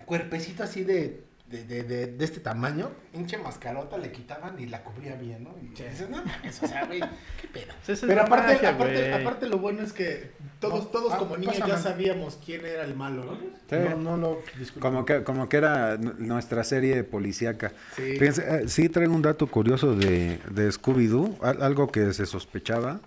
cuerpecito 0.06 0.64
así 0.64 0.84
de, 0.84 1.24
de, 1.50 1.64
de, 1.66 1.84
de, 1.84 2.08
de 2.08 2.26
este 2.26 2.40
tamaño, 2.40 2.92
pinche 3.12 3.38
mascarota 3.38 3.98
le 3.98 4.12
quitaban 4.12 4.60
y 4.60 4.68
la 4.68 4.84
cubría 4.84 5.16
bien, 5.16 5.44
¿no? 5.44 5.56
Y 5.62 5.68
dices, 5.70 6.10
no 6.10 6.18
mames, 6.24 6.62
o 6.64 6.68
sea, 6.68 6.86
güey, 6.86 7.00
qué 7.42 7.48
pedo. 7.52 7.74
Es 7.88 8.02
Pero 8.02 8.22
aparte, 8.22 8.54
magia, 8.54 8.70
aparte, 8.70 9.14
aparte 9.14 9.48
lo 9.48 9.58
bueno 9.58 9.82
es 9.82 9.92
que 9.94 10.32
todos, 10.60 10.84
No, 10.86 10.90
todos 10.90 11.14
ah, 11.14 11.18
como 11.18 11.38
niños 11.38 11.56
pásame. 11.56 11.72
ya 11.72 11.78
sabíamos 11.80 12.38
quién 12.46 12.66
era 12.66 12.84
el 12.84 12.96
malo, 12.96 13.26
¿no? 13.26 13.34
Sí. 13.70 13.76
No, 13.98 14.18
no. 14.18 14.38
Como 14.80 15.06
que, 15.06 15.24
como 15.24 15.50
que 15.50 15.58
era 15.58 15.98
nuestra 15.98 16.64
serie 16.64 17.04
policíaca. 17.04 17.72
Sí. 17.96 18.14
Fíjense, 18.20 18.44
eh, 18.64 18.68
sí 18.68 18.90
traigo 18.90 19.14
un 19.16 19.22
dato 19.22 19.48
curioso 19.48 19.96
de, 19.96 20.40
de 20.52 20.70
Scooby-Doo, 20.70 21.38
al- 21.42 21.64
algo 21.64 21.88
que 21.92 22.14
se 22.14 22.26
sospechaba. 22.26 23.00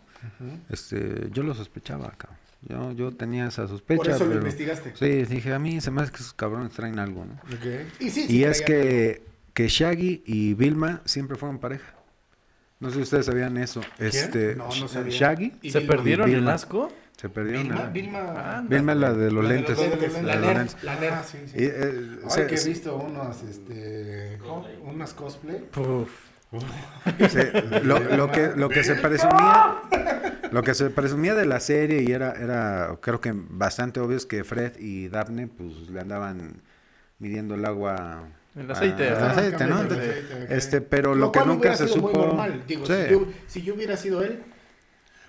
este, 0.70 1.28
yo 1.32 1.43
lo 1.43 1.55
sospechaba 1.55 2.07
acá. 2.09 2.28
Yo, 2.68 2.92
yo 2.92 3.10
tenía 3.12 3.48
esa 3.48 3.66
sospecha. 3.66 4.02
Por 4.02 4.10
eso 4.10 4.24
lo 4.26 4.34
investigaste. 4.36 4.92
Sí, 4.94 5.24
dije, 5.24 5.52
a 5.52 5.58
mí 5.58 5.80
se 5.80 5.90
me 5.90 6.02
hace 6.02 6.12
que 6.12 6.18
esos 6.18 6.32
cabrones 6.34 6.72
traen 6.72 6.98
algo, 6.98 7.24
¿no? 7.24 7.40
Y, 7.98 8.10
sí, 8.10 8.26
sí 8.26 8.36
y 8.36 8.44
es 8.44 8.62
que, 8.62 9.22
que 9.52 9.68
Shaggy 9.68 10.22
y 10.26 10.54
Vilma 10.54 11.02
siempre 11.04 11.36
fueron 11.36 11.58
pareja. 11.58 11.94
No 12.78 12.88
sé 12.90 12.96
si 12.96 13.02
ustedes 13.02 13.26
sabían 13.26 13.56
eso. 13.56 13.80
Este, 13.98 14.54
No, 14.56 14.68
no 14.68 14.88
sabía. 14.88 15.12
Shaggy 15.16 15.52
Y 15.62 15.70
¿Se 15.70 15.80
Vilma. 15.80 15.94
perdieron 15.96 16.28
el 16.30 16.36
Vilma. 16.36 16.54
asco? 16.54 16.92
se 17.16 17.28
perdieron. 17.28 17.62
Vilma, 17.64 17.82
el- 17.84 17.90
Vilma, 17.92 18.18
Ah, 18.36 18.64
Vilma 18.68 18.94
la 18.96 19.12
de 19.12 19.30
los 19.30 19.44
La 19.44 19.50
de 19.50 19.56
lentes. 19.56 19.78
los 19.78 19.88
lentes, 19.88 20.12
la 20.24 20.34
la 20.36 20.52
lentes. 20.54 20.82
La. 20.82 20.92
Ah, 21.18 21.22
sí, 21.22 21.38
sí. 21.46 21.52
Y, 21.56 21.64
eh, 21.66 22.18
Ay, 22.24 22.30
se- 22.30 22.46
que 22.48 22.54
he 22.56 22.64
visto 22.64 22.96
unos, 22.96 23.42
este, 23.44 24.38
unas 24.84 25.14
cosplay. 25.14 25.60
Puf. 25.70 26.10
Lo, 27.84 27.98
lo 27.98 28.30
que, 28.30 28.53
lo 28.57 28.68
que 28.68 28.84
se 28.84 28.94
presumía 28.96 29.76
lo 30.50 30.62
que 30.62 30.74
se 30.74 30.90
presumía 30.90 31.34
de 31.34 31.46
la 31.46 31.61
serie 31.61 32.03
y 32.03 32.12
era 32.12 32.32
era 32.32 32.96
creo 33.00 33.20
que 33.20 33.32
bastante 33.34 34.00
obvio 34.00 34.16
es 34.16 34.26
que 34.26 34.44
Fred 34.44 34.72
y 34.78 35.09
Daphne 35.09 35.46
pues 35.48 35.88
le 35.90 36.00
andaban 36.00 36.62
midiendo 37.18 37.55
el 37.55 37.64
agua 37.64 38.24
El 38.55 38.70
aceite, 38.70 39.09
a- 39.09 39.12
ajá. 39.12 39.24
el 39.24 39.30
aceite, 39.55 39.66
¿no? 39.66 39.80
El 39.80 39.86
aceite, 39.86 40.44
ok. 40.44 40.50
este 40.50 40.80
pero 40.82 41.14
lo, 41.14 41.32
que 41.32 41.38
cual 41.38 41.48
nunca 41.48 41.74
se 41.74 41.88
supo 41.88 42.12
normal. 42.12 42.64
Digo, 42.66 42.84
Sí. 42.84 42.92
si, 43.07 43.11
yo, 43.12 43.26
si 43.46 43.62
yo 43.62 43.74
hubiera 43.74 43.96
sido 43.96 44.22
él, 44.22 44.42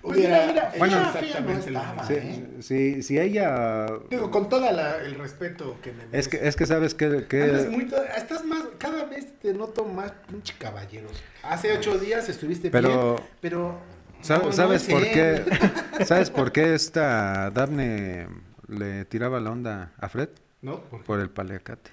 hubiera 0.04 0.46
mira, 0.46 0.52
mira, 0.52 0.72
bueno, 0.78 0.96
exactamente 0.98 1.70
no 1.70 1.80
estaba, 1.80 2.02
mismo. 2.08 2.14
¿eh? 2.16 2.48
Sí, 2.60 2.62
si, 2.94 3.02
si 3.02 3.18
ella 3.18 3.86
Digo, 4.10 4.30
con 4.30 4.48
todo 4.48 4.68
el 4.68 5.14
respeto 5.16 5.76
que 5.82 5.92
me 5.92 6.04
es 6.18 6.28
que 6.28 6.46
es 6.46 6.54
que 6.56 6.66
sabes 6.66 6.94
que, 6.94 7.26
que 7.26 7.66
muy 7.70 7.90
estás 8.16 8.44
más, 8.44 8.62
cada 8.78 9.04
vez 9.06 9.38
te 9.40 9.52
noto 9.54 9.84
más 9.84 10.12
pinche 10.28 10.54
caballeros. 10.58 11.12
Hace 11.42 11.72
ocho 11.76 11.98
días 11.98 12.28
estuviste 12.28 12.70
Pero- 12.70 13.14
bien, 13.16 13.28
pero... 13.40 13.78
¿Sab- 14.22 14.44
no, 14.44 14.52
¿Sabes 14.52 14.88
es 14.88 14.94
por 14.94 15.02
él. 15.02 15.12
qué? 15.12 16.04
¿Sabes 16.06 16.30
por 16.30 16.50
qué 16.52 16.74
esta 16.74 17.50
Daphne 17.50 18.26
le 18.68 19.04
tiraba 19.04 19.38
la 19.40 19.50
onda 19.50 19.92
a 19.98 20.08
Fred? 20.08 20.30
¿No? 20.62 20.80
Por 20.82 21.20
el 21.20 21.28
paliacate. 21.28 21.90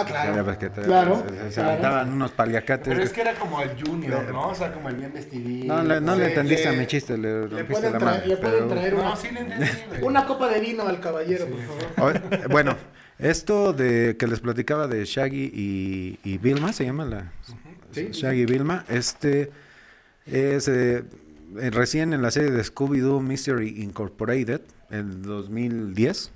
Ah, 0.00 0.04
claro. 0.06 0.44
ves 0.44 0.56
que 0.58 0.70
te- 0.70 0.82
Claro, 0.82 1.24
se, 1.28 1.48
se 1.48 1.54
claro. 1.54 1.68
aventaban 1.70 2.12
unos 2.12 2.30
paliacates. 2.32 2.88
Pero 2.88 3.02
es 3.02 3.12
que 3.12 3.20
era 3.22 3.34
como 3.34 3.60
el 3.60 3.70
junior, 3.82 4.24
¿no? 4.32 4.48
O 4.48 4.54
sea, 4.54 4.72
como 4.72 4.88
el 4.88 4.96
bien 4.96 5.12
vestidito. 5.12 5.66
No, 5.74 5.82
le, 5.82 6.00
no 6.00 6.14
le 6.16 6.28
entendiste 6.28 6.70
le- 6.70 6.76
a 6.76 6.78
mi 6.78 6.86
chiste, 6.86 7.18
le, 7.18 7.40
rompiste 7.42 7.64
pueden, 7.64 7.92
la 7.92 7.98
traer, 7.98 8.14
madre. 8.18 8.28
le 8.28 8.36
pueden 8.36 8.54
pero- 8.54 8.68
traer 8.68 8.94
una, 8.94 9.04
No, 9.04 9.16
sí 9.16 9.28
le 9.32 9.40
entendí, 9.40 9.66
güey. 9.90 10.02
una 10.02 10.26
copa 10.26 10.48
de 10.48 10.60
vino 10.60 10.82
al 10.86 11.00
caballero, 11.00 11.46
por 11.46 11.60
favor. 12.20 12.48
Bueno, 12.50 12.76
esto 13.18 13.72
de 13.72 14.16
que 14.18 14.26
les 14.26 14.40
platicaba 14.40 14.86
de 14.86 15.04
Shaggy 15.04 15.50
y, 15.52 16.18
y 16.22 16.38
Vilma, 16.38 16.72
se 16.72 16.84
llama 16.84 17.04
la 17.04 17.32
Sí. 17.90 18.08
Shaggy 18.12 18.42
y 18.42 18.46
Vilma, 18.46 18.84
este 18.88 19.50
es 20.26 20.68
eh, 20.68 21.02
eh, 21.58 21.70
recién 21.70 22.12
en 22.12 22.20
la 22.22 22.30
serie 22.30 22.50
de 22.50 22.62
Scooby-Doo 22.62 23.20
Mystery 23.22 23.82
Incorporated, 23.82 24.60
en 24.90 25.22
2010, 25.22 26.30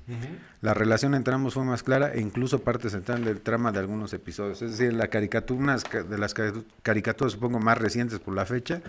la 0.60 0.74
relación 0.74 1.14
entre 1.14 1.34
ambos 1.34 1.54
fue 1.54 1.64
más 1.64 1.82
clara 1.82 2.12
e 2.12 2.20
incluso 2.20 2.62
parte 2.62 2.90
central 2.90 3.24
del 3.24 3.40
trama 3.40 3.72
de 3.72 3.78
algunos 3.80 4.12
episodios. 4.12 4.60
Es 4.62 4.72
decir, 4.78 4.92
la 4.92 5.08
caricatura, 5.08 5.60
unas 5.60 5.84
de 5.90 6.18
las 6.18 6.34
cari- 6.34 6.64
caricaturas 6.82 7.32
supongo 7.32 7.58
más 7.60 7.78
recientes 7.78 8.18
por 8.18 8.34
la 8.34 8.44
fecha, 8.46 8.82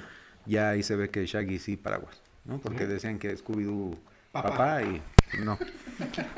ya 0.45 0.69
ahí 0.69 0.83
se 0.83 0.95
ve 0.95 1.09
que 1.09 1.25
Shaggy 1.25 1.59
sí 1.59 1.77
paraguas, 1.77 2.21
¿no? 2.45 2.59
Porque 2.59 2.85
decían 2.87 3.19
que 3.19 3.35
Scooby-Doo 3.37 3.97
Papá. 4.33 4.49
papá. 4.49 4.81
y 4.83 5.01
no. 5.43 5.57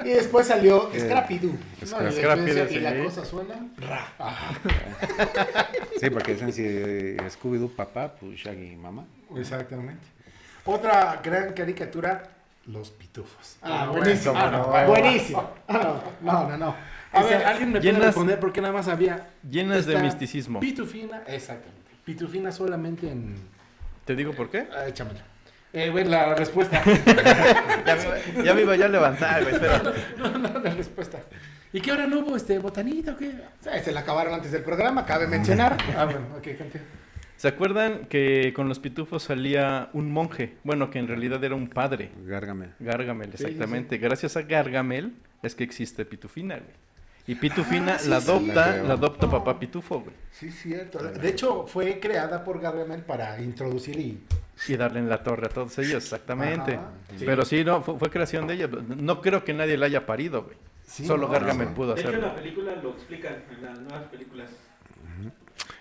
Y 0.03 0.09
después 0.09 0.45
salió 0.47 0.91
Eh, 0.93 0.99
Scrappy-Doo. 1.01 1.51
¿no? 1.51 1.87
Scrappy- 1.87 2.11
Y 2.11 2.15
de 2.15 2.21
Scrappy, 2.21 2.69
sí. 2.69 2.75
y 2.75 2.79
la 2.81 3.03
cosa 3.03 3.25
suena. 3.25 3.55
Ra. 3.77 4.13
Sí, 5.99 6.09
porque 6.09 6.33
dicen 6.33 6.53
si 6.53 6.63
eh, 6.65 7.17
Scooby-Doo 7.29 7.69
papá, 7.75 8.13
pues 8.19 8.37
Shaggy 8.37 8.75
mamá. 8.75 9.05
Exactamente. 9.35 10.03
Otra 10.65 11.21
gran 11.23 11.53
caricatura, 11.53 12.34
Los 12.67 12.89
Pitufos. 12.91 13.57
Ah, 13.61 13.87
bueno, 13.91 14.01
buenísimo. 14.03 14.33
cómo 14.33 14.45
Ah, 14.45 14.51
no. 14.51 14.57
no, 14.81 14.87
buenísimo. 14.87 15.51
Ah, 15.67 16.01
no, 16.21 16.31
no, 16.31 16.49
no, 16.49 16.57
no. 16.57 16.75
A 17.11 17.19
Esa- 17.21 17.29
ver, 17.29 17.45
alguien 17.45 17.71
me 17.71 17.79
puede 17.79 17.93
llenas- 17.93 18.05
responder 18.07 18.39
por 18.39 18.51
qué 18.51 18.61
nada 18.61 18.73
más 18.73 18.87
había... 18.87 19.29
Llenas 19.49 19.85
de 19.85 19.97
misticismo. 19.99 20.59
Pitufina, 20.59 21.21
exactamente. 21.27 21.91
Pitufina 22.03 22.51
solamente 22.51 23.09
en... 23.09 23.35
¿Te 24.03 24.15
digo 24.15 24.33
por 24.33 24.49
qué? 24.49 24.67
Ah, 24.75 24.87
échamela. 24.87 25.21
Eh, 25.73 25.89
bueno, 25.89 26.09
la 26.09 26.35
respuesta. 26.35 26.81
Ya 27.85 27.95
me, 27.95 28.43
ya 28.43 28.53
me 28.55 28.61
iba 28.61 28.75
yo 28.75 28.85
a 28.85 28.87
levantar, 28.87 29.43
güey, 29.43 29.53
espera. 29.55 29.81
no, 30.17 30.29
no, 30.37 30.59
la 30.59 30.69
respuesta. 30.71 31.19
¿Y 31.71 31.81
qué 31.81 31.91
hora 31.91 32.07
no 32.07 32.19
hubo 32.19 32.35
este 32.35 32.57
botanita 32.57 33.11
o 33.11 33.17
qué? 33.17 33.31
Sí, 33.61 33.69
se 33.83 33.91
la 33.91 33.99
acabaron 33.99 34.33
antes 34.33 34.51
del 34.51 34.63
programa, 34.63 35.05
cabe 35.05 35.27
mencionar. 35.37 35.77
Ah, 35.95 36.05
bueno, 36.05 36.21
ok, 36.37 36.57
cante. 36.57 36.81
¿Se 37.37 37.47
acuerdan 37.49 38.05
que 38.07 38.53
con 38.55 38.69
los 38.69 38.79
pitufos 38.79 39.23
salía 39.23 39.89
un 39.93 40.11
monje? 40.11 40.55
Bueno, 40.63 40.89
que 40.89 40.99
en 40.99 41.07
realidad 41.07 41.43
era 41.43 41.55
un 41.55 41.67
padre. 41.67 42.11
Gargamel, 42.25 42.71
sí, 43.35 43.43
exactamente. 43.43 43.97
Gracias 43.97 44.37
a 44.37 44.43
Gargamel 44.43 45.13
es 45.43 45.53
que 45.55 45.63
existe 45.63 46.05
Pitufina, 46.05 46.55
güey. 46.55 46.85
Y 47.27 47.35
Pitufina 47.35 47.95
Ah, 47.95 47.99
sí, 47.99 48.09
la 48.09 48.21
sí. 48.21 48.29
adopta, 48.31 48.77
La 48.77 48.83
la 48.83 48.93
adopta 48.93 49.29
papá 49.29 49.59
Pitufo, 49.59 49.99
güey. 50.01 50.15
Sí, 50.31 50.51
cierto. 50.51 50.99
De 50.99 51.27
hecho, 51.27 51.65
fue 51.67 51.99
creada 51.99 52.43
por 52.43 52.59
Gargamel 52.61 53.01
para 53.01 53.41
introducir 53.41 53.99
y... 53.99 54.19
Y 54.69 54.77
darle 54.77 54.99
en 54.99 55.09
la 55.09 55.21
torre 55.23 55.47
a 55.47 55.49
todos 55.49 55.77
ellos, 55.79 56.03
exactamente. 56.03 56.75
Ajá, 56.75 56.91
Pero 57.19 57.43
sí, 57.43 57.63
no, 57.65 57.81
fue, 57.81 57.97
fue 57.99 58.09
creación 58.09 58.47
de 58.47 58.53
ella. 58.53 58.67
No 58.67 59.21
creo 59.21 59.43
que 59.43 59.53
nadie 59.53 59.75
la 59.77 59.87
haya 59.87 60.05
parido, 60.05 60.43
güey. 60.43 60.55
Sí, 60.83 61.05
Solo 61.05 61.27
no, 61.27 61.33
Gargamel 61.33 61.69
no. 61.69 61.73
pudo 61.73 61.95
De 61.95 62.01
hecho, 62.01 62.09
en 62.11 62.15
hacerlo. 62.15 62.27
la 62.33 62.35
película 62.41 62.75
lo 62.75 62.91
explican, 62.91 63.35
en 63.57 63.63
las 63.65 63.79
nuevas 63.79 64.03
películas. 64.03 64.49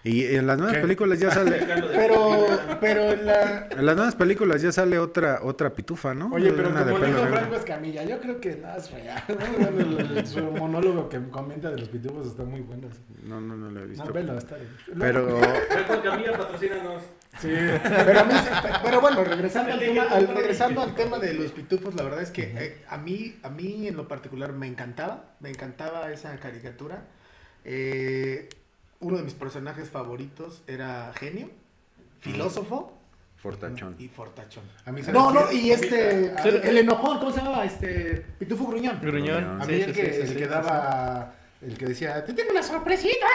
Y 0.03 0.25
en 0.37 0.47
las 0.47 0.59
nuevas 0.59 0.77
¿Qué? 0.77 0.83
películas 0.83 1.19
ya 1.19 1.31
sale. 1.31 1.59
De 1.65 1.83
Pero, 1.95 2.47
pero 2.81 3.11
en 3.13 3.27
la. 3.27 3.69
En 3.71 3.87
las 3.87 3.97
nuevas 3.97 4.15
películas 4.15 4.61
ya 4.63 4.71
sale 4.73 4.99
otra 4.99 5.41
otra 5.43 5.71
pitufa, 5.75 6.13
¿no? 6.15 6.31
Oye, 6.33 6.53
pero 6.53 6.69
Una 6.71 6.85
de 6.85 6.93
como 6.93 7.05
pelo 7.05 7.17
dijo. 7.23 7.29
Franco 7.35 7.55
Escamilla, 7.57 8.05
yo 8.05 8.21
creo 8.21 8.41
que 8.41 8.57
nada 8.57 8.77
es 8.77 8.91
real. 8.91 9.23
¿no? 9.29 10.27
Su 10.27 10.41
monólogo 10.43 11.09
que 11.09 11.21
comenta 11.31 11.71
de 11.71 11.79
los 11.79 11.89
pitufos 11.89 12.27
está 12.27 12.45
muy 12.45 12.61
bueno. 12.61 12.89
No, 13.25 13.41
no, 13.41 13.57
no 13.57 13.71
lo 13.71 13.81
he 13.83 13.87
visto. 13.87 14.05
No, 14.05 14.13
velo, 14.13 14.37
está 14.37 14.57
bien. 14.57 14.69
Pero 14.99 15.39
Franco 15.71 16.03
Camilla, 16.03 16.33
patrocínanos. 16.37 17.03
Sí. 17.41 17.49
Pero, 17.51 18.21
a 18.21 18.25
mí 18.25 18.33
se- 18.35 18.79
pero 18.85 19.01
bueno, 19.01 19.25
regresando 19.25 19.73
al, 19.73 19.79
tema, 19.81 20.03
al- 20.05 20.29
regresando 20.29 20.83
al 20.83 20.95
tema 20.95 21.19
de 21.19 21.35
los 21.35 21.51
pitufos, 21.51 21.95
la 21.95 22.05
verdad 22.05 22.23
es 22.23 22.31
que 22.31 22.43
eh, 22.43 22.85
a, 22.89 22.97
mí, 22.99 23.37
a 23.43 23.49
mí 23.51 23.89
en 23.89 23.97
lo 23.97 24.07
particular 24.07 24.53
me 24.53 24.67
encantaba, 24.69 25.35
me 25.41 25.49
encantaba 25.51 26.13
esa 26.13 26.37
caricatura. 26.37 27.03
Eh, 27.65 28.49
uno 29.01 29.17
de 29.19 29.23
mis 29.25 29.35
personajes 29.35 29.91
favoritos 29.91 30.63
era 30.67 31.13
Genio, 31.15 31.51
filósofo 32.21 32.93
Fortachón. 33.37 33.97
y 33.99 34.09
fortachón. 34.09 34.65
A 34.87 34.93
mí, 34.93 35.03
¿sabes 35.03 35.15
No, 35.15 35.31
no, 35.31 35.53
y 35.53 35.71
este, 35.71 36.33
el 36.69 36.79
enojón, 36.79 37.19
¿cómo 37.19 37.31
se 37.31 37.39
llamaba? 37.39 37.65
Este, 37.67 38.25
Pitufo 38.39 38.67
Gruñón. 38.67 38.99
Gruñón. 39.03 39.61
A 39.61 39.67
mí 39.67 39.75
sí, 39.75 39.81
el 39.83 39.95
sí, 39.95 40.01
que, 40.01 40.13
sí, 40.15 40.21
el 40.23 40.29
sí, 40.29 40.35
que 40.37 40.45
sí, 40.45 40.49
daba... 40.51 41.35
El 41.61 41.79
que 41.79 41.87
decía, 41.87 42.23
te 42.25 42.35
tengo 42.35 42.51
una 42.51 42.63
sorpresita. 42.63 43.27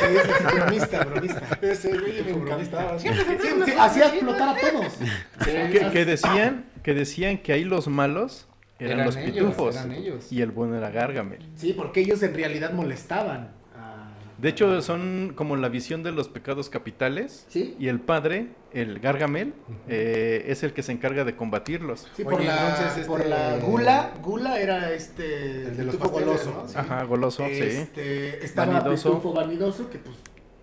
Sí, 0.00 0.06
sí, 0.08 0.44
bromista, 0.56 1.04
bromista. 1.04 1.58
Ese 1.62 1.88
güey 1.90 2.12
me 2.14 2.22
Pitufo 2.22 2.38
encantaba. 2.46 2.96
bromista. 2.96 3.14
Sí, 3.42 3.48
sí, 3.64 3.72
hacía 3.78 4.06
explotar 4.08 4.48
a 4.56 4.60
todos. 4.60 4.92
sí. 4.92 5.04
Que, 5.44 5.88
que 5.92 6.04
decían, 6.04 6.64
que 6.82 6.94
decían 6.94 7.38
que 7.38 7.52
ahí 7.52 7.64
los 7.64 7.86
malos 7.88 8.46
eran, 8.80 8.92
Eran 8.94 9.06
los 9.06 9.16
ellos, 9.16 9.32
pitufos. 9.34 9.76
eran 9.76 9.92
ellos. 9.92 10.32
Y 10.32 10.42
el 10.42 10.50
bueno 10.50 10.76
era 10.76 10.90
Gargamel. 10.90 11.40
Sí, 11.56 11.72
porque 11.74 12.00
ellos 12.00 12.22
en 12.24 12.34
realidad 12.34 12.72
molestaban. 12.72 13.50
De 14.38 14.50
hecho, 14.50 14.82
son 14.82 15.32
como 15.34 15.56
la 15.56 15.68
visión 15.70 16.02
de 16.02 16.12
los 16.12 16.28
pecados 16.28 16.68
capitales. 16.68 17.46
Sí. 17.48 17.74
Y 17.78 17.88
el 17.88 18.00
padre, 18.00 18.48
el 18.72 18.98
Gargamel, 19.00 19.54
eh, 19.88 20.44
es 20.48 20.62
el 20.62 20.72
que 20.74 20.82
se 20.82 20.92
encarga 20.92 21.24
de 21.24 21.34
combatirlos. 21.36 22.08
Sí, 22.14 22.22
Oye, 22.22 22.24
por, 22.36 22.44
la, 22.44 22.76
entonces, 22.78 23.06
por 23.06 23.20
este- 23.22 23.30
la 23.30 23.56
gula, 23.58 24.12
gula 24.22 24.60
era 24.60 24.92
este 24.92 25.62
El 25.68 25.76
de 25.78 25.84
los 25.84 25.96
pasteles, 25.96 26.26
goloso. 26.26 26.50
¿no? 26.62 26.68
Sí. 26.68 26.74
Ajá, 26.76 27.02
goloso, 27.04 27.44
sí. 27.46 27.52
Este, 27.54 28.44
estaba 28.44 28.72
Vanidoso. 28.74 29.10
pitufo 29.10 29.32
vanidoso, 29.32 29.88
que 29.90 29.98
pues, 29.98 30.16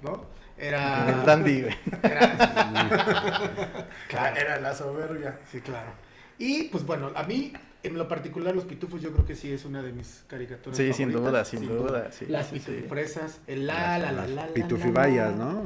¿no? 0.03 0.23
Era... 0.57 1.09
El 1.09 1.25
dandy, 1.25 1.61
güey. 1.63 1.75
era- 2.03 3.87
claro, 4.07 4.35
Era 4.39 4.59
la 4.59 4.75
soberbia. 4.75 5.39
sí, 5.51 5.61
claro. 5.61 5.91
Y 6.37 6.63
pues 6.65 6.85
bueno, 6.85 7.11
a 7.15 7.23
mí, 7.23 7.53
en 7.83 7.97
lo 7.97 8.07
particular, 8.07 8.55
los 8.55 8.65
pitufos 8.65 9.01
yo 9.01 9.11
creo 9.11 9.25
que 9.25 9.35
sí 9.35 9.51
es 9.51 9.65
una 9.65 9.81
de 9.83 9.91
mis 9.91 10.23
caricaturas 10.27 10.77
Sí, 10.77 10.93
sin 10.93 11.11
duda, 11.11 11.45
sin 11.45 11.67
duda, 11.67 12.11
sí, 12.11 12.25
Las 12.27 12.47
sí, 12.47 12.59
sí. 12.59 12.71
pitufifresas, 12.71 13.39
el 13.47 13.67
la, 13.67 13.99
la, 13.99 14.11
la, 14.11 14.27
la, 14.27 14.47
la, 14.47 14.53
Pitufibayas. 14.53 15.35
¿no? 15.35 15.65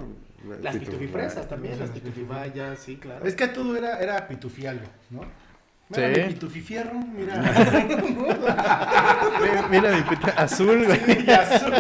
Las 0.62 0.76
pitufifresas 0.78 1.48
también, 1.48 1.80
las 1.80 1.90
pitufifayas, 1.92 2.80
sí, 2.80 2.98
claro. 2.98 3.26
Es 3.26 3.36
que 3.36 3.48
todo 3.48 3.76
era, 3.76 4.00
era 4.00 4.28
pitufialgo, 4.28 4.86
¿no? 5.10 5.22
Sí. 5.94 6.02
Mira 6.02 6.28
mi 6.28 6.34
pitufifierro, 6.34 7.00
mira. 7.00 7.36
Mira, 9.42 9.68
mira 9.70 9.92
mi 9.96 10.02
pita 10.04 10.32
azul, 10.32 10.86
güey. 10.86 11.26
Y 11.26 11.32
azul. 11.32 11.74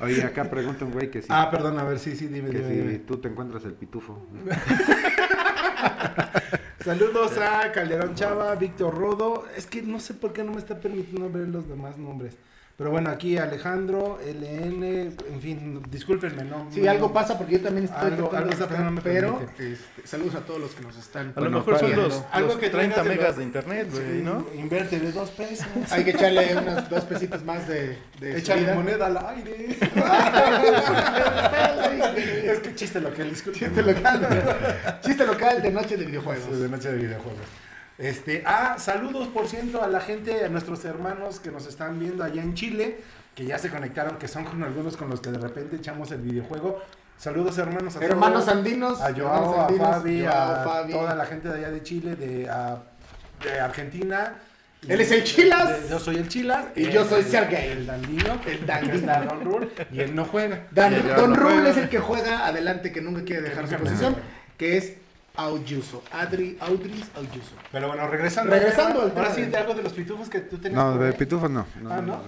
Oye, 0.00 0.22
acá 0.22 0.44
pregunta 0.48 0.84
un 0.84 0.92
güey 0.92 1.10
que 1.10 1.22
si, 1.22 1.28
Ah, 1.30 1.50
perdón, 1.50 1.76
a 1.78 1.84
ver, 1.84 1.98
sí, 1.98 2.14
sí, 2.14 2.28
dime, 2.28 2.50
que 2.50 2.58
dime, 2.58 2.68
si 2.70 2.76
dime. 2.76 2.98
tú 3.00 3.16
te 3.18 3.28
encuentras 3.28 3.64
el 3.64 3.72
pitufo. 3.74 4.26
Saludos 6.84 7.36
a 7.38 7.72
Calderón 7.72 8.14
Chava, 8.14 8.54
Víctor 8.54 8.94
Rodo. 8.94 9.46
Es 9.56 9.66
que 9.66 9.82
no 9.82 9.98
sé 9.98 10.14
por 10.14 10.32
qué 10.32 10.44
no 10.44 10.52
me 10.52 10.58
está 10.58 10.78
permitiendo 10.78 11.28
ver 11.28 11.48
los 11.48 11.68
demás 11.68 11.98
nombres. 11.98 12.36
Pero 12.78 12.90
bueno, 12.92 13.10
aquí 13.10 13.36
Alejandro, 13.36 14.20
LN, 14.24 14.84
en 14.84 15.40
fin, 15.40 15.82
discúlpenme, 15.90 16.44
¿no? 16.44 16.68
Sí, 16.70 16.86
algo 16.86 17.12
pasa 17.12 17.36
porque 17.36 17.54
yo 17.54 17.60
también 17.62 17.86
estoy 17.86 18.12
Algo- 18.12 18.32
algo 18.32 18.50
está, 18.50 18.68
pero 18.68 18.84
no 18.84 18.92
me 18.92 19.00
pero 19.00 19.40
este, 19.42 19.76
saludos 20.04 20.36
a 20.36 20.40
todos 20.42 20.60
los 20.60 20.70
que 20.76 20.82
nos 20.84 20.96
están. 20.96 21.32
A 21.34 21.40
lo 21.40 21.50
mejor 21.50 21.76
son 21.76 21.96
los, 21.96 22.22
Algo 22.30 22.50
los 22.50 22.58
que 22.58 22.70
30 22.70 22.94
traigas 22.94 23.04
de 23.04 23.10
megas 23.16 23.36
de 23.36 23.42
internet, 23.42 23.88
güey, 23.90 24.04
Sí, 24.04 24.22
¿no? 24.22 24.46
Inverte 24.54 25.00
de 25.00 25.10
dos 25.10 25.28
pesos. 25.30 25.66
Hay 25.90 26.04
que 26.04 26.10
echarle 26.10 26.56
unos 26.56 26.88
dos 26.88 27.04
pesitos 27.06 27.42
más 27.42 27.66
de, 27.66 27.98
de 28.20 28.38
Échale 28.38 28.72
moneda 28.72 29.06
al 29.06 29.16
aire. 29.26 29.70
es 32.52 32.60
que 32.60 32.74
chiste 32.76 33.00
local, 33.00 33.28
disculpe. 33.28 33.58
Chiste 33.58 33.82
local. 33.82 35.00
Chiste 35.00 35.26
local 35.26 35.62
de 35.62 35.70
noche 35.72 35.96
de 35.96 36.06
videojuegos. 36.06 36.60
de 36.60 36.68
noche 36.68 36.92
de 36.92 36.98
videojuegos. 36.98 37.42
Este, 37.98 38.44
ah, 38.46 38.76
saludos 38.78 39.26
por 39.28 39.48
ciento 39.48 39.82
a 39.82 39.88
la 39.88 40.00
gente, 40.00 40.44
a 40.44 40.48
nuestros 40.48 40.84
hermanos 40.84 41.40
que 41.40 41.50
nos 41.50 41.66
están 41.66 41.98
viendo 41.98 42.22
allá 42.22 42.42
en 42.42 42.54
Chile, 42.54 42.98
que 43.34 43.44
ya 43.44 43.58
se 43.58 43.70
conectaron, 43.70 44.18
que 44.18 44.28
son 44.28 44.44
con 44.44 44.62
algunos 44.62 44.96
con 44.96 45.10
los 45.10 45.20
que 45.20 45.30
de 45.30 45.38
repente 45.38 45.76
echamos 45.76 46.10
el 46.12 46.20
videojuego. 46.20 46.80
Saludos 47.16 47.58
hermanos 47.58 47.96
a 47.96 48.04
Hermanos 48.04 48.44
todos. 48.44 48.56
andinos. 48.56 49.00
a 49.00 49.12
Joao, 49.12 49.60
a 49.62 49.68
Fabi, 49.68 50.22
Joao, 50.22 50.52
a 50.52 50.64
Fabi. 50.64 50.92
toda 50.92 51.14
la 51.16 51.26
gente 51.26 51.48
de 51.48 51.54
allá 51.58 51.70
de 51.72 51.82
Chile, 51.82 52.14
de, 52.14 52.48
a- 52.48 52.78
de 53.42 53.58
Argentina. 53.60 54.34
Él 54.86 55.00
es 55.00 55.10
el 55.10 55.24
Chilas. 55.24 55.82
De- 55.82 55.88
yo 55.88 55.98
soy 55.98 56.16
el 56.18 56.28
Chilas. 56.28 56.66
Y 56.76 56.88
yo 56.90 57.04
soy 57.04 57.24
Sergey. 57.24 57.70
El 57.72 57.86
Dandino. 57.86 58.40
El 58.46 58.64
Dandino. 58.64 58.94
Está 58.94 59.20
Don 59.24 59.44
Rule, 59.44 59.68
y 59.90 59.98
él 60.00 60.14
no 60.14 60.24
juega. 60.24 60.66
Dan- 60.70 61.02
Don 61.16 61.34
Rule 61.34 61.68
es 61.70 61.76
el 61.78 61.88
que 61.88 61.98
juega 61.98 62.46
adelante, 62.46 62.92
que 62.92 63.00
nunca 63.00 63.24
quiere 63.24 63.42
dejar 63.42 63.66
su 63.66 63.74
posición, 63.74 64.14
que 64.56 64.76
es 64.76 64.92
Auyuso. 65.38 66.02
Adri, 66.12 66.58
Audris 66.60 67.04
Auyuso. 67.14 67.52
Pero 67.70 67.86
bueno, 67.88 68.08
regresando. 68.08 68.50
Regresando 68.50 69.02
al 69.02 69.12
Ahora 69.16 69.32
sí, 69.34 69.42
de- 69.42 69.56
algo 69.56 69.72
de 69.74 69.82
los 69.84 69.92
pitufos 69.92 70.28
que 70.28 70.40
tú 70.40 70.58
tenías. 70.58 70.82
No, 70.82 70.98
de 70.98 71.12
pitufos 71.12 71.48
no. 71.48 71.64
no, 71.80 71.90
Ah, 71.92 72.00
no, 72.00 72.20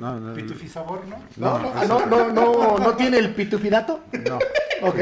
no, 0.00 0.20
no. 0.20 0.34
Pitufisabor, 0.34 1.06
¿no? 1.06 1.16
No, 1.36 1.58
No, 1.58 1.74
no, 1.86 2.06
no, 2.06 2.32
no, 2.32 2.32
no, 2.32 2.78
no 2.78 2.96
tiene 2.96 3.18
el 3.18 3.34
pitufidato. 3.34 4.00
no. 4.26 4.38
Ok. 4.88 4.98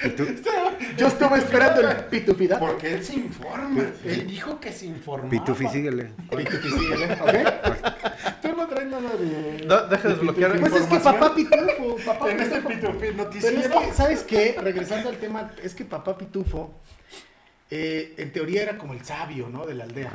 Yo 0.96 1.06
estuve 1.06 1.38
esperando 1.38 1.80
el 1.88 1.96
pitufidato. 2.06 2.64
Porque 2.66 2.94
él 2.94 3.04
se 3.04 3.14
informa. 3.14 3.84
Él 4.04 4.26
dijo 4.26 4.58
que 4.60 4.72
se 4.72 4.86
informaba. 4.86 5.30
Pitufi, 5.30 5.68
síguele. 5.68 6.10
Pitufisíguele, 6.34 7.12
¿ok? 7.20 8.40
Tú 8.42 8.48
no 8.56 8.66
traes 8.66 8.88
nada 8.88 9.10
de. 9.16 9.64
No, 9.66 9.82
deja 9.86 10.08
de 10.08 10.14
desbloquear 10.14 10.58
Pues 10.58 10.72
es 10.74 10.86
que 10.86 10.94
información. 10.94 11.14
papá 11.20 11.34
pitufo, 11.34 11.96
papá 12.04 12.30
En 12.30 12.40
este 12.40 12.60
pitufi 12.62 12.96
Pero 13.00 13.14
noticiero. 13.14 13.60
es 13.60 13.68
que, 13.68 13.92
¿sabes 13.92 14.22
qué? 14.24 14.56
Regresando 14.62 15.08
al 15.10 15.16
tema, 15.16 15.50
es 15.62 15.74
que 15.74 15.84
papá 15.84 16.16
pitufo, 16.16 16.72
eh, 17.70 18.14
en 18.18 18.32
teoría 18.32 18.62
era 18.62 18.78
como 18.78 18.94
el 18.94 19.04
sabio, 19.04 19.48
¿no? 19.48 19.64
De 19.66 19.74
la 19.74 19.84
aldea. 19.84 20.10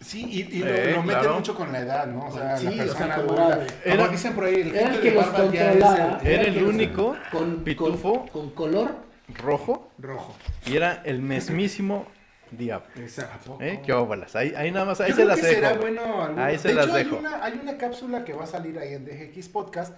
Sí, 0.00 0.24
y, 0.28 0.56
y 0.56 0.58
lo, 0.60 0.68
Eh, 0.68 0.92
lo 0.94 1.02
meten 1.02 1.20
claro. 1.20 1.34
mucho 1.36 1.54
con 1.54 1.72
la 1.72 1.80
edad, 1.80 2.06
¿no? 2.06 2.26
O 2.26 2.32
sea, 2.32 2.56
Sí, 2.56 2.64
la 2.66 2.70
o 2.70 2.74
sea, 2.74 2.84
persona 2.86 3.16
como 3.16 3.34
era- 3.38 3.66
Como 3.96 4.08
dicen 4.08 4.32
por 4.34 4.44
ahí, 4.44 4.54
el 4.60 4.74
era 4.76 4.94
el 4.94 5.00
que 5.00 5.10
los 5.10 5.26
controlaba. 5.26 6.18
el- 6.22 6.26
Era 6.28 6.42
el 6.42 6.62
único 6.64 7.16
con, 7.32 7.64
pitufo 7.64 8.26
Con, 8.26 8.28
con 8.28 8.50
color 8.50 9.11
rojo 9.34 9.90
rojo. 9.98 10.34
y 10.66 10.76
era 10.76 11.02
el 11.04 11.20
mismísimo 11.22 12.06
diablo. 12.50 12.86
Exacto. 12.96 13.58
¿Eh? 13.60 13.80
¿Qué 13.84 13.92
óvalas? 13.92 14.36
Ahí, 14.36 14.52
ahí 14.56 14.70
nada 14.70 14.84
más, 14.84 15.00
ahí 15.00 15.10
Yo 15.10 15.16
se 15.16 15.22
creo 15.22 15.28
las 15.28 15.40
que 15.40 15.46
será 15.54 15.68
dejo. 15.70 15.80
bueno 15.80 16.22
alguna- 16.22 16.44
Ahí 16.46 16.58
se 16.58 16.68
de 16.68 16.74
las 16.74 16.86
hecho, 16.86 16.94
dejo. 16.96 17.14
Hay 17.16 17.20
una, 17.20 17.44
hay 17.44 17.60
una 17.62 17.78
cápsula 17.78 18.24
que 18.24 18.32
va 18.34 18.44
a 18.44 18.46
salir 18.46 18.78
ahí 18.78 18.94
en 18.94 19.04
DGX 19.06 19.48
Podcast 19.48 19.94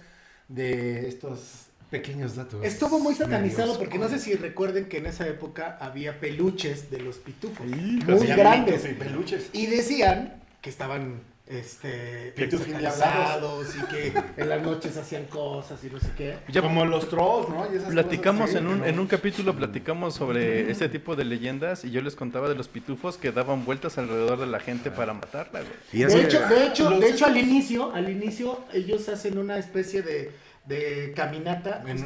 de 0.47 1.07
estos 1.07 1.67
pequeños 1.89 2.35
datos. 2.35 2.63
Estuvo 2.63 2.99
muy 2.99 3.13
satanizado 3.15 3.77
porque 3.77 3.97
no 3.97 4.07
sé 4.09 4.19
si 4.19 4.33
recuerden 4.35 4.85
que 4.89 4.97
en 4.97 5.05
esa 5.05 5.27
época 5.27 5.77
había 5.79 6.19
peluches 6.19 6.89
de 6.89 6.99
los 6.99 7.17
pitufos. 7.17 7.65
Muy 7.65 8.27
grandes. 8.27 8.85
y 8.85 8.93
peluches. 8.93 9.49
Y 9.53 9.67
decían 9.67 10.41
que 10.61 10.69
estaban 10.69 11.21
este, 11.47 12.33
satanizados 12.35 13.75
y 13.75 13.81
que 13.85 14.13
en 14.37 14.49
las 14.49 14.61
noches 14.63 14.97
hacían 14.97 15.25
cosas 15.25 15.83
y 15.83 15.87
no 15.91 15.99
sé 15.99 16.09
qué. 16.17 16.37
Ya 16.47 16.61
Como 16.61 16.85
los 16.85 17.07
trolls, 17.09 17.49
¿no? 17.49 17.67
Y 17.71 17.77
esas 17.77 17.91
Platicamos 17.91 18.47
cosas, 18.49 18.61
en 18.61 18.67
un, 18.67 18.79
¿no? 18.79 18.85
en 18.85 18.99
un 18.99 19.07
capítulo, 19.07 19.55
platicamos 19.55 20.15
sobre 20.15 20.71
este 20.71 20.89
tipo 20.89 21.15
de 21.15 21.25
leyendas 21.25 21.85
y 21.85 21.91
yo 21.91 22.01
les 22.01 22.15
contaba 22.15 22.49
de 22.49 22.55
los 22.55 22.67
pitufos 22.67 23.17
que 23.17 23.31
daban 23.31 23.63
vueltas 23.65 23.97
alrededor 23.97 24.39
de 24.39 24.47
la 24.47 24.59
gente 24.59 24.89
para 24.91 25.13
matarla. 25.13 25.61
Y 25.93 25.99
De 25.99 26.07
que- 26.07 26.21
hecho, 26.23 26.39
de 26.47 26.65
hecho, 26.67 26.89
los- 26.89 26.99
de 26.99 27.09
hecho 27.09 27.25
al 27.25 27.37
inicio, 27.37 27.93
al 27.93 28.09
inicio 28.09 28.59
ellos 28.73 29.07
hacen 29.09 29.37
una 29.37 29.57
especie 29.59 30.01
de, 30.01 30.31
de 30.65 31.13
caminata 31.15 31.81
En 31.83 31.89
en 31.89 31.99
sí, 31.99 32.05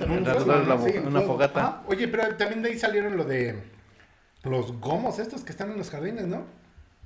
en 0.97 1.07
una 1.07 1.21
fogata. 1.21 1.83
Oye, 1.87 2.07
pero 2.09 2.35
también 2.35 2.61
de 2.61 2.69
ahí 2.71 2.77
salieron 2.77 3.15
lo 3.15 3.23
de 3.23 3.55
los 4.43 4.73
gomos 4.79 5.17
estos 5.19 5.41
que 5.43 5.51
están 5.51 5.71
en 5.71 5.77
los 5.77 5.89
jardines, 5.89 6.27
¿no? 6.27 6.43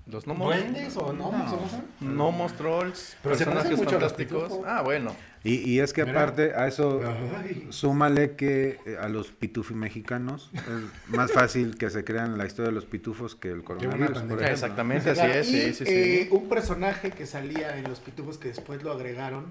Los 0.05 0.25
gnomos, 0.25 0.47
¿Duendes 0.53 0.97
o 0.97 1.13
gnomos 1.13 1.51
o 1.53 1.55
cómo 1.55 1.69
se 1.69 1.75
llama? 1.77 1.87
gnomos, 2.01 2.53
trolls, 2.57 3.15
Pero 3.23 3.35
se 3.35 3.45
personajes 3.45 3.77
mucho 3.77 3.89
a 3.89 3.99
los 3.99 4.11
fantásticos. 4.11 4.43
pitufos. 4.43 4.65
Ah, 4.67 4.81
bueno. 4.81 5.15
Y, 5.45 5.55
y 5.69 5.79
es 5.79 5.91
que 5.93 6.05
Mira. 6.05 6.21
aparte 6.21 6.53
a 6.55 6.67
eso 6.67 7.01
Ay. 7.37 7.67
súmale 7.69 8.35
que 8.35 8.79
eh, 8.85 8.97
a 9.01 9.07
los 9.09 9.31
pitufi 9.31 9.73
mexicanos 9.73 10.51
es 10.53 11.09
más 11.15 11.31
fácil 11.31 11.77
que 11.77 11.89
se 11.89 12.03
crean 12.03 12.37
la 12.37 12.45
historia 12.45 12.69
de 12.69 12.75
los 12.75 12.85
pitufos 12.85 13.35
que 13.35 13.49
el 13.51 13.63
coronavirus. 13.63 13.97
por 14.07 14.13
pandemia. 14.15 14.35
ejemplo. 14.35 14.47
Exactamente, 14.53 15.09
así 15.11 15.21
es, 15.31 15.49
y, 15.49 15.51
sí, 15.51 15.73
sí, 15.73 15.85
sí. 15.85 15.91
eh, 15.93 16.27
un 16.31 16.47
personaje 16.49 17.11
que 17.11 17.25
salía 17.25 17.77
en 17.77 17.83
los 17.85 17.99
pitufos 17.99 18.37
que 18.37 18.49
después 18.49 18.83
lo 18.83 18.91
agregaron 18.91 19.45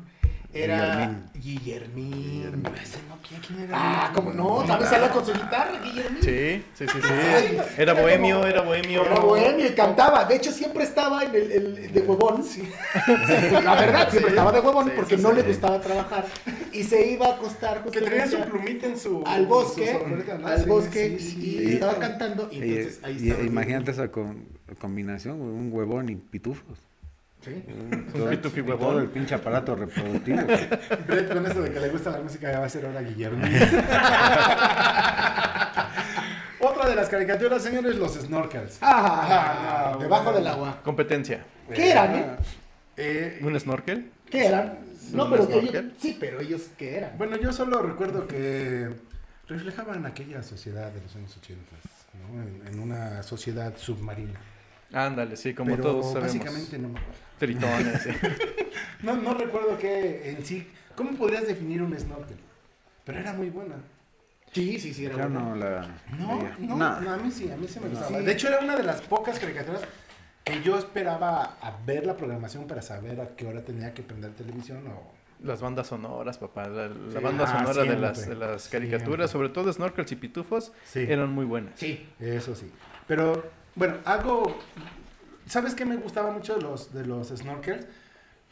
era 0.55 1.22
Guillermín. 1.34 2.62
Ese 2.82 2.98
no, 3.09 3.16
¿quién, 3.26 3.40
quién 3.40 3.61
era? 3.61 3.70
Ah, 3.74 4.12
como 4.14 4.32
no, 4.32 4.62
también 4.66 4.90
salía 4.90 5.11
con 5.11 5.24
su 5.24 5.32
guitarra, 5.32 5.80
Guillermín. 5.82 6.22
Sí, 6.22 6.62
sí, 6.74 6.84
sí, 6.92 6.98
sí. 7.03 7.57
Era 7.78 7.94
bohemio, 7.94 8.46
era 8.46 8.61
bohemio. 8.62 9.05
Era 9.07 9.20
bohemio 9.20 9.66
y 9.66 9.70
cantaba. 9.70 10.24
De 10.24 10.36
hecho, 10.36 10.53
siempre 10.53 10.84
estaba 10.84 11.24
en 11.24 11.34
el, 11.34 11.53
el- 11.53 11.92
de 11.92 12.00
huevón. 12.00 12.44
La 13.64 13.74
verdad, 13.74 14.11
siempre 14.11 14.30
estaba 14.30 14.53
de 14.53 14.61
huevón 14.61 14.86
Sí, 14.86 14.92
porque 14.96 15.16
sí, 15.16 15.22
no 15.22 15.30
sí. 15.30 15.36
le 15.36 15.42
gustaba 15.42 15.80
trabajar. 15.80 16.26
Y 16.72 16.82
se 16.84 17.11
iba 17.11 17.26
a 17.26 17.34
acostar 17.34 17.82
Que 17.84 18.00
tenía 18.00 18.26
su 18.26 18.38
plumita 18.40 18.86
en 18.86 18.98
su. 18.98 19.22
al 19.26 19.46
bosque, 19.46 19.90
al 20.44 20.61
Sí, 20.62 20.68
bosque, 20.68 21.16
sí, 21.18 21.24
y, 21.38 21.66
sí. 21.66 21.72
estaba 21.74 21.94
cantando. 21.98 22.48
Y 22.50 22.57
entonces 22.62 23.00
ahí 23.05 23.18
y- 23.20 23.28
estaba. 23.30 23.46
imagínate 23.46 23.90
esa 23.90 24.11
com- 24.11 24.44
combinación, 24.78 25.40
un 25.40 25.70
huevón 25.72 26.09
y 26.09 26.16
pitufos. 26.16 26.78
Sí. 27.45 27.64
Todo, 28.12 28.99
el 29.01 29.09
pinche 29.09 29.34
aparato 29.34 29.74
reproductivo. 29.74 30.38
Brett 31.09 31.32
con 31.32 31.45
eso 31.45 31.61
de 31.62 31.72
que 31.72 31.80
le 31.80 31.88
gusta 31.88 32.11
la 32.11 32.20
música 32.20 32.53
ya 32.53 32.61
va 32.61 32.66
a 32.66 32.68
ser 32.68 32.86
ahora 32.86 33.03
Guillermo. 33.03 33.45
Otra 36.61 36.88
de 36.88 36.95
las 36.95 37.09
caricaturas, 37.09 37.61
señores, 37.62 37.97
los 37.97 38.14
snorkels. 38.14 38.78
Ah, 38.80 39.90
no, 39.95 39.99
debajo 39.99 40.24
bueno. 40.24 40.38
del 40.38 40.47
agua. 40.47 40.80
Competencia. 40.84 41.45
¿Qué 41.74 41.90
eran? 41.90 42.14
eh? 42.14 42.26
Eh, 42.97 43.40
¿Un 43.43 43.59
snorkel? 43.59 44.12
¿Qué 44.30 44.47
eran? 44.47 44.78
No, 45.12 45.24
¿Un 45.24 45.30
pero 45.32 45.51
ellos, 45.61 45.84
sí, 46.01 46.16
pero 46.20 46.40
ellos 46.40 46.68
¿qué 46.78 46.97
eran? 46.99 47.18
bueno, 47.18 47.36
yo 47.36 47.53
solo 47.53 47.82
recuerdo 47.82 48.28
que 48.28 48.88
reflejaban 49.49 50.07
aquella 50.07 50.43
sociedad 50.45 50.93
de 50.93 51.01
los 51.03 51.14
años 51.16 51.36
80, 51.36 51.61
¿no? 52.20 52.43
en, 52.43 52.62
en 52.72 52.78
una 52.78 53.22
sociedad 53.24 53.74
submarina. 53.76 54.38
Ándale, 54.93 55.36
sí, 55.36 55.55
como 55.55 55.70
Pero 55.72 55.82
todos 55.82 56.12
sabemos. 56.12 56.34
básicamente 56.34 56.78
no 56.78 56.88
me 56.88 56.99
acuerdo. 56.99 57.20
Tritones, 57.38 58.03
sí. 58.03 58.11
No, 59.03 59.16
no 59.16 59.34
recuerdo 59.34 59.76
que 59.78 60.30
en 60.30 60.45
sí. 60.45 60.66
¿Cómo 60.95 61.12
podrías 61.16 61.47
definir 61.47 61.82
un 61.82 61.99
snorkel? 61.99 62.36
Pero 63.05 63.18
era 63.18 63.32
muy 63.32 63.51
buena. 63.51 63.76
Sí, 64.53 64.78
sí, 64.78 64.93
sí, 64.95 65.07
era 65.07 65.14
Yo 65.16 65.22
bueno. 65.22 65.40
no 65.51 65.57
la 65.57 65.88
No, 66.18 66.38
veía. 66.38 66.57
no, 66.61 66.76
No. 66.76 67.01
no, 67.01 67.11
a 67.12 67.16
mí 67.16 67.30
sí, 67.30 67.51
a 67.51 67.57
mí 67.57 67.66
sí 67.66 67.80
me 67.80 67.88
gustaba. 67.88 68.18
Sí. 68.18 68.24
De 68.24 68.32
hecho, 68.32 68.49
era 68.49 68.59
una 68.61 68.76
de 68.76 68.82
las 68.84 69.01
pocas 69.01 69.38
caricaturas 69.38 69.80
que 70.45 70.62
yo 70.62 70.78
esperaba 70.78 71.57
a 71.61 71.76
ver 71.86 72.05
la 72.07 72.16
programación 72.16 72.66
para 72.66 72.82
saber 72.82 73.20
a 73.20 73.28
qué 73.34 73.47
hora 73.47 73.62
tenía 73.64 73.93
que 73.95 74.03
prender 74.03 74.32
televisión 74.32 74.86
o... 74.88 75.12
Las 75.43 75.61
bandas 75.61 75.88
sonoras, 75.88 76.38
papá. 76.38 76.68
La, 76.68 76.88
la 76.88 76.95
Sí. 77.12 77.18
banda 77.24 77.45
Ah, 77.49 77.59
sonora 77.66 77.90
de, 77.90 77.99
las, 77.99 78.28
de 78.28 78.34
las 78.36 78.68
caricaturas, 78.68 79.30
siempre. 79.30 79.32
sobre 79.32 79.49
todo 79.49 79.72
Snorkels 79.72 80.12
y 80.12 80.16
Pitufos, 80.16 80.72
Sí. 80.84 81.01
eran 81.09 81.30
muy 81.32 81.45
buenas. 81.47 81.72
Sí. 81.76 82.07
Eso 82.20 82.55
sí. 82.55 82.70
Pero, 83.09 83.43
bueno, 83.74 83.96
algo... 84.04 84.56
¿Sabes 85.46 85.74
qué 85.74 85.84
me 85.84 85.96
gustaba 85.96 86.30
mucho 86.30 86.54
de 86.56 86.62
los, 86.62 86.92
de 86.94 87.04
los 87.04 87.28
snorkels? 87.28 87.86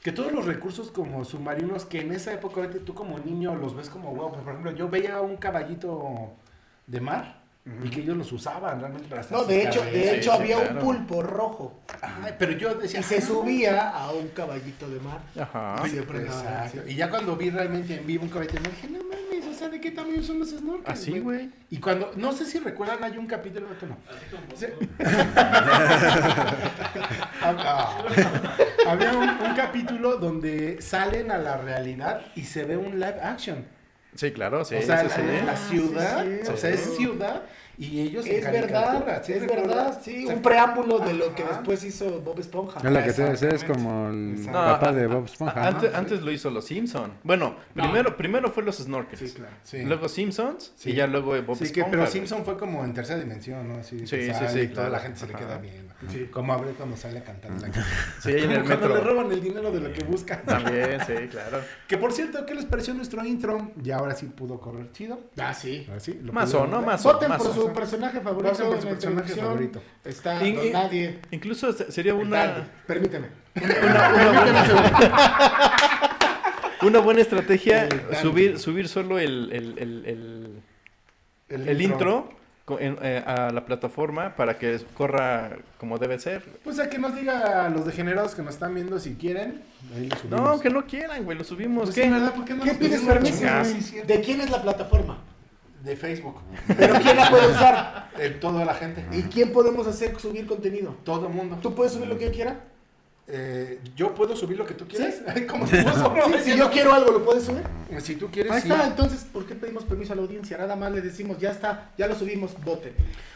Que 0.02 0.12
todos 0.12 0.32
los 0.32 0.46
recursos 0.46 0.90
como 0.90 1.24
submarinos 1.24 1.84
que 1.84 2.00
en 2.00 2.12
esa 2.12 2.32
época 2.32 2.62
ahorita 2.62 2.84
tú 2.84 2.94
como 2.94 3.18
niño 3.18 3.54
los 3.54 3.76
ves 3.76 3.88
como 3.90 4.14
wow. 4.14 4.32
Por 4.32 4.40
ejemplo, 4.42 4.70
yo 4.72 4.88
veía 4.88 5.20
un 5.20 5.36
caballito 5.36 6.30
de 6.86 7.00
mar 7.00 7.40
y 7.84 7.90
que 7.90 8.00
ellos 8.00 8.16
los 8.16 8.32
usaban 8.32 8.80
realmente 8.80 9.06
para 9.08 9.20
hacer 9.20 9.36
No, 9.36 9.44
de 9.44 9.62
hecho, 9.68 9.82
de 9.84 10.16
hecho 10.16 10.32
sí, 10.32 10.36
había 10.38 10.56
claro. 10.56 10.72
un 10.72 10.78
pulpo 10.78 11.22
rojo 11.22 11.74
Ay, 12.00 12.34
pero 12.38 12.52
yo 12.52 12.74
decía... 12.74 13.00
y 13.00 13.02
se 13.02 13.18
"Ah, 13.18 13.20
subía 13.20 13.88
a 13.90 14.10
un 14.12 14.28
caballito 14.28 14.88
de 14.88 14.98
mar. 15.00 15.20
Ajá. 15.38 15.76
Exacto. 15.86 16.80
así. 16.80 16.80
Y 16.88 16.94
ya 16.96 17.10
cuando 17.10 17.36
vi 17.36 17.50
realmente 17.50 17.96
en 17.98 18.06
vivo 18.06 18.24
un 18.24 18.30
caballito 18.30 18.54
de 18.54 18.60
mar, 18.60 18.70
dije, 18.72 18.88
no 18.88 18.98
mames, 19.04 19.29
¿de 19.68 19.80
qué 19.80 19.90
tamaño 19.90 20.22
son 20.22 20.38
los 20.38 20.50
snorkels? 20.50 20.88
Así, 20.88 21.18
güey. 21.18 21.50
Y 21.70 21.78
cuando, 21.78 22.12
no 22.16 22.32
sé 22.32 22.44
si 22.46 22.58
recuerdan, 22.58 23.02
hay 23.04 23.18
un 23.18 23.26
capítulo, 23.26 23.68
otro 23.70 23.88
no. 23.88 23.96
Sí. 24.56 24.66
Ah, 27.42 27.98
Había 28.86 29.12
un, 29.12 29.28
un 29.28 29.54
capítulo 29.54 30.16
donde 30.16 30.80
salen 30.82 31.30
a 31.30 31.38
la 31.38 31.56
realidad 31.56 32.22
y 32.34 32.42
se 32.42 32.64
ve 32.64 32.76
un 32.76 33.00
live 33.00 33.20
action. 33.22 33.64
Sí, 34.14 34.32
claro, 34.32 34.64
sí. 34.64 34.74
o 34.74 34.82
sea, 34.82 35.08
sí, 35.08 35.14
sí. 35.14 35.22
la, 35.22 35.42
la 35.44 35.56
ciudad, 35.56 36.24
sí, 36.24 36.38
sí. 36.42 36.50
o 36.50 36.56
sea, 36.56 36.70
es 36.70 36.96
ciudad 36.96 37.42
y 37.80 38.00
ellos 38.00 38.26
en 38.26 38.36
Es 38.36 38.52
verdad, 38.52 39.22
¿sí 39.24 39.32
es 39.32 39.46
verdad, 39.46 40.00
sí, 40.02 40.24
O 40.24 40.26
sea, 40.28 40.36
un 40.36 40.42
preámbulo 40.42 40.98
de 40.98 41.14
lo 41.14 41.34
que 41.34 41.42
Ajá. 41.42 41.52
después 41.54 41.82
hizo 41.84 42.20
Bob 42.20 42.38
Esponja. 42.38 42.78
Es 42.78 42.92
la 42.92 43.04
que 43.04 43.12
te 43.12 43.54
es 43.54 43.64
como 43.64 44.08
el 44.08 44.44
No, 44.46 44.52
papá 44.52 44.90
a- 44.90 44.92
de 44.92 45.06
Bob 45.06 45.24
Esponja. 45.24 45.66
antes, 45.66 45.94
antes 45.94 46.20
lo 46.22 46.30
hizo 46.30 46.50
los 46.50 46.64
Simpson. 46.66 47.12
Bueno, 47.24 47.56
primero, 47.74 48.16
primero 48.16 48.50
fue 48.50 48.62
los 48.62 48.76
Snorkels. 48.78 49.18
Sí, 49.20 49.34
claro. 49.36 49.54
Sí. 49.62 49.82
Luego 49.84 50.08
Simpsons 50.08 50.72
Sí. 50.76 50.90
y 50.90 50.94
ya 50.94 51.06
luego 51.06 51.30
Bob 51.42 51.56
Sí, 51.56 51.64
que, 51.72 51.80
Esponja. 51.80 51.90
pero. 51.90 52.06
Simpson 52.06 52.44
fue 52.44 52.56
como 52.58 52.84
en 52.84 52.92
tercera 52.94 53.18
dimensión, 53.18 53.66
¿no? 53.68 53.78
Así, 53.80 53.98
Sí, 54.00 54.16
que 54.16 54.26
sí, 54.26 54.30
sale 54.34 54.48
sí, 54.50 54.58
y 54.60 54.66
toda 54.68 54.74
claro. 54.88 54.90
la 54.92 54.98
gente 55.00 55.18
se 55.20 55.26
le 55.26 55.32
queda 55.34 55.58
viendo. 55.58 55.94
Sí. 56.10 56.28
Como 56.30 56.52
abre 56.54 56.70
cuando 56.72 56.96
sale 56.96 57.18
a 57.18 57.24
cantar 57.24 57.50
en 57.50 57.60
la 57.62 57.68
calle. 57.70 57.86
Sí, 58.22 58.30
en 58.30 58.50
el 58.50 58.62
cuando 58.64 58.88
le 58.88 58.94
metro. 58.94 59.10
roban 59.10 59.32
el 59.32 59.40
dinero 59.42 59.70
de 59.70 59.80
lo 59.80 59.92
que 59.92 60.02
buscan. 60.04 60.42
También, 60.44 60.98
sí, 61.06 61.14
claro. 61.30 61.60
Que 61.88 61.98
por 61.98 62.12
cierto, 62.12 62.44
¿qué 62.46 62.54
les 62.54 62.64
pareció 62.64 62.94
nuestro 62.94 63.24
intro? 63.24 63.72
Ya 63.76 63.96
ahora 63.96 64.14
sí 64.14 64.26
pudo 64.26 64.58
correr 64.60 64.92
chido. 64.92 65.18
Ah, 65.38 65.52
sí. 65.52 65.84
Ahora 65.88 66.00
sí. 66.00 66.18
lo 66.22 66.32
Mazo, 66.32 66.58
pudieron 66.58 66.70
¿no? 66.70 66.76
ver. 66.78 66.86
Mazo, 66.86 67.12
Voten 67.12 67.28
por 67.28 67.38
mazo. 67.48 67.69
Su 67.70 67.74
personaje 67.80 68.20
favorito 68.20 68.64
por 68.64 68.80
su 68.80 68.88
personaje 68.88 69.34
favorito. 69.34 69.82
Está 70.04 70.38
Don 70.38 70.72
Nadie. 70.72 71.18
Incluso 71.30 71.72
se- 71.72 71.90
sería 71.90 72.14
una, 72.14 72.68
Permíteme. 72.86 73.28
una, 73.56 74.08
una 74.08 74.40
buena, 74.40 74.64
una 76.82 76.98
buena 77.00 77.20
estrategia 77.20 77.88
subir, 78.20 78.58
subir 78.58 78.88
solo 78.88 79.18
el, 79.18 79.50
el, 79.52 79.78
el, 79.78 80.62
el- 81.48 81.68
el 81.68 81.82
intro 81.82 82.32
eh, 82.78 83.24
a 83.26 83.50
la 83.50 83.64
plataforma 83.66 84.36
para 84.36 84.56
que 84.56 84.78
corra 84.94 85.56
como 85.78 85.98
debe 85.98 86.20
ser. 86.20 86.44
Pues 86.62 86.78
a 86.78 86.88
que 86.88 86.98
nos 86.98 87.16
diga 87.16 87.66
a 87.66 87.68
los 87.68 87.84
degenerados 87.84 88.36
que 88.36 88.42
nos 88.42 88.54
están 88.54 88.72
viendo 88.74 89.00
si 89.00 89.16
quieren. 89.16 89.62
Ahí 89.96 90.06
lo 90.08 90.16
subimos. 90.16 90.40
No, 90.40 90.60
que 90.60 90.70
no 90.70 90.86
quieran, 90.86 91.24
güey, 91.24 91.36
lo 91.36 91.42
subimos. 91.42 91.84
Pues 91.86 91.96
¿qué? 91.96 92.04
sí, 92.04 92.10
¿verdad? 92.10 92.32
¿Por 92.32 92.44
qué 92.44 92.54
no 92.54 92.62
¿Qué 92.62 92.68
nos 92.70 92.78
pides 92.78 93.00
permiso? 93.00 93.44
¿De 94.06 94.20
quién 94.20 94.40
es 94.40 94.50
la 94.50 94.62
plataforma? 94.62 95.18
De 95.82 95.96
Facebook. 95.96 96.36
¿Pero 96.76 96.94
quién 97.00 97.16
la 97.16 97.30
puede 97.30 97.48
usar? 97.48 98.10
De 98.16 98.30
toda 98.30 98.64
la 98.64 98.74
gente. 98.74 99.04
¿Y 99.12 99.22
quién 99.22 99.52
podemos 99.52 99.86
hacer 99.86 100.18
subir 100.20 100.46
contenido? 100.46 100.96
Todo 101.04 101.26
el 101.28 101.32
mundo. 101.32 101.58
¿Tú 101.62 101.74
puedes 101.74 101.92
subir 101.92 102.08
lo 102.08 102.18
que 102.18 102.26
yo 102.26 102.32
quiera? 102.32 102.60
Eh, 103.32 103.80
yo 103.94 104.12
puedo 104.12 104.34
subir 104.34 104.58
lo 104.58 104.66
que 104.66 104.74
tú 104.74 104.86
quieras. 104.88 105.22
Como 105.48 105.66
Sí, 105.66 105.76
si 106.42 106.56
yo 106.56 106.68
quiero 106.70 106.92
algo, 106.92 107.12
¿lo 107.12 107.24
puedes 107.24 107.44
subir? 107.44 107.62
Si 108.00 108.16
tú 108.16 108.28
quieres, 108.30 108.50
Ahí 108.50 108.62
sí. 108.62 108.68
está, 108.70 108.86
entonces, 108.86 109.24
¿por 109.32 109.46
qué 109.46 109.54
pedimos 109.54 109.84
permiso 109.84 110.12
a 110.12 110.16
la 110.16 110.22
audiencia? 110.22 110.58
Nada 110.58 110.74
más 110.74 110.90
le 110.90 111.00
decimos, 111.00 111.38
ya 111.38 111.50
está, 111.50 111.92
ya 111.96 112.08
lo 112.08 112.16
subimos, 112.16 112.60
voten. 112.64 112.92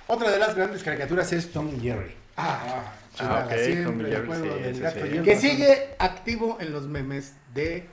Otra 0.09 0.31
de 0.31 0.39
las 0.39 0.55
grandes 0.57 0.83
caricaturas 0.83 1.33
es 1.33 1.53
Tom 1.53 1.71
y 1.77 1.81
Jerry. 1.81 2.13
Ah, 2.37 2.93
Tom 3.17 3.29
y 4.01 4.05
Jerry, 4.05 4.29
sí, 4.33 4.75
sí, 4.75 4.83
sí. 4.93 5.17
el 5.17 5.23
que 5.23 5.37
sigue 5.37 5.95
activo 6.01 6.59
en 6.61 6.73
los 6.73 6.89
memes 6.89 7.35
de 7.55 7.87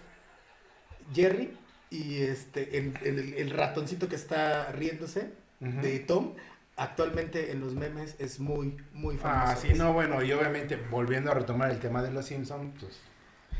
Jerry 1.13 1.55
y 1.91 2.21
este 2.23 2.77
el, 2.79 2.95
el 3.37 3.49
ratoncito 3.51 4.07
que 4.09 4.15
está 4.15 4.71
riéndose 4.71 5.29
de 5.59 5.99
Tom. 5.99 6.33
Actualmente 6.77 7.51
en 7.51 7.59
los 7.59 7.75
memes 7.75 8.15
es 8.17 8.39
muy, 8.39 8.75
muy 8.93 9.17
famoso. 9.17 9.51
Ah, 9.51 9.55
sí, 9.55 9.73
no, 9.75 9.93
bueno, 9.93 10.23
y 10.23 10.31
obviamente 10.31 10.77
volviendo 10.89 11.29
a 11.29 11.35
retomar 11.35 11.69
el 11.69 11.77
tema 11.79 12.01
de 12.01 12.09
los 12.11 12.25
Simpsons, 12.25 12.73
pues 12.79 12.97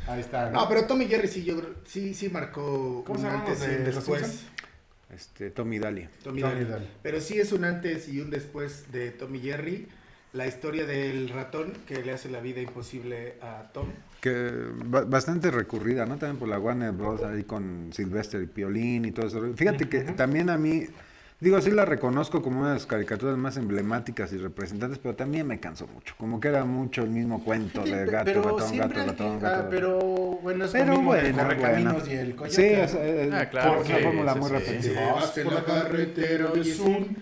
ahí 0.08 0.22
está. 0.22 0.50
No, 0.50 0.68
pero 0.68 0.88
Tom 0.88 1.02
y 1.04 1.08
Jerry 1.08 1.28
sí, 1.28 1.44
yo 1.44 1.58
creo- 1.60 1.76
sí, 1.86 2.16
sí 2.16 2.30
marcó 2.30 3.04
¿Cómo 3.06 3.20
un 3.20 3.26
antes 3.28 3.62
y 3.62 3.66
un 3.76 3.84
después. 3.84 4.46
Este, 5.14 5.52
Tommy 5.52 5.78
Daly. 5.78 6.08
Tom 6.24 6.38
y 6.38 6.42
Tom 6.42 6.50
y 6.50 6.54
Jerry. 6.54 6.66
Daly. 6.66 6.90
Pero 7.04 7.20
sí 7.22 7.38
es 7.38 7.52
un 7.52 7.66
antes 7.66 8.08
y 8.08 8.22
un 8.22 8.30
después 8.32 8.92
de 8.94 9.12
Tom 9.12 9.36
y 9.36 9.42
Jerry. 9.42 9.88
La 10.34 10.48
historia 10.48 10.86
del 10.86 11.28
ratón 11.30 11.74
que 11.86 12.02
le 12.04 12.14
hace 12.14 12.30
la 12.30 12.40
vida 12.40 12.62
imposible 12.62 13.36
a 13.42 13.70
Tom. 13.74 13.88
Que 14.22 14.50
ba- 14.86 15.04
bastante 15.04 15.52
recurrida, 15.52 16.06
¿no? 16.06 16.18
También 16.18 16.38
por 16.40 16.48
la 16.48 16.58
Warner 16.58 16.94
Bros. 16.94 17.22
ahí 17.24 17.44
con 17.44 17.90
Sylvester 17.92 18.42
y 18.42 18.46
Piolín 18.46 19.04
y 19.06 19.12
todo 19.12 19.28
eso. 19.28 19.42
Fíjate 19.56 19.90
que 19.90 20.00
también 20.02 20.50
a 20.50 20.58
mí, 20.58 20.86
digo, 21.42 21.60
sí 21.60 21.72
la 21.72 21.84
reconozco 21.84 22.42
como 22.42 22.60
una 22.62 22.70
de 22.70 22.74
las 22.76 22.86
caricaturas 22.86 23.36
más 23.38 23.58
emblemáticas 23.58 24.32
y 24.32 24.38
representantes, 24.38 24.98
pero 25.00 25.16
también 25.16 25.46
me 25.48 25.60
cansó 25.60 25.88
mucho. 25.88 26.16
Como 26.18 26.40
que 26.40 26.48
era 26.48 26.64
mucho 26.64 27.04
el 27.04 27.10
mismo 27.10 27.44
cuento 27.44 27.84
de 27.84 28.06
gato, 28.06 28.26
pero 28.26 28.42
ratón, 28.44 28.78
gato, 28.78 29.00
hay 29.02 29.08
ratón, 29.08 29.40
gato. 29.40 29.62
ah, 29.64 29.68
pero 29.70 30.00
bueno, 30.42 30.66
es 30.66 30.72
Pero 30.72 30.94
del 30.96 31.04
bueno, 31.06 31.38
Correcaminos 31.38 31.94
bueno. 31.94 32.08
y 32.14 32.16
el 32.16 32.36
coyote. 32.36 32.56
Sí, 32.56 32.64
es, 32.64 32.94
es- 32.94 33.34
Ah, 33.34 33.50
claro, 33.50 33.82
una 33.82 33.86
sí, 33.98 34.04
fórmula 34.04 34.34
sí, 34.34 34.40
muy 34.40 34.48
sí. 34.50 34.56
repetitiva. 34.56 35.02
Por 35.44 35.54
la 35.54 35.66
carretera 35.66 36.48
y 36.56 36.60
es 36.62 36.80
un. 36.80 37.18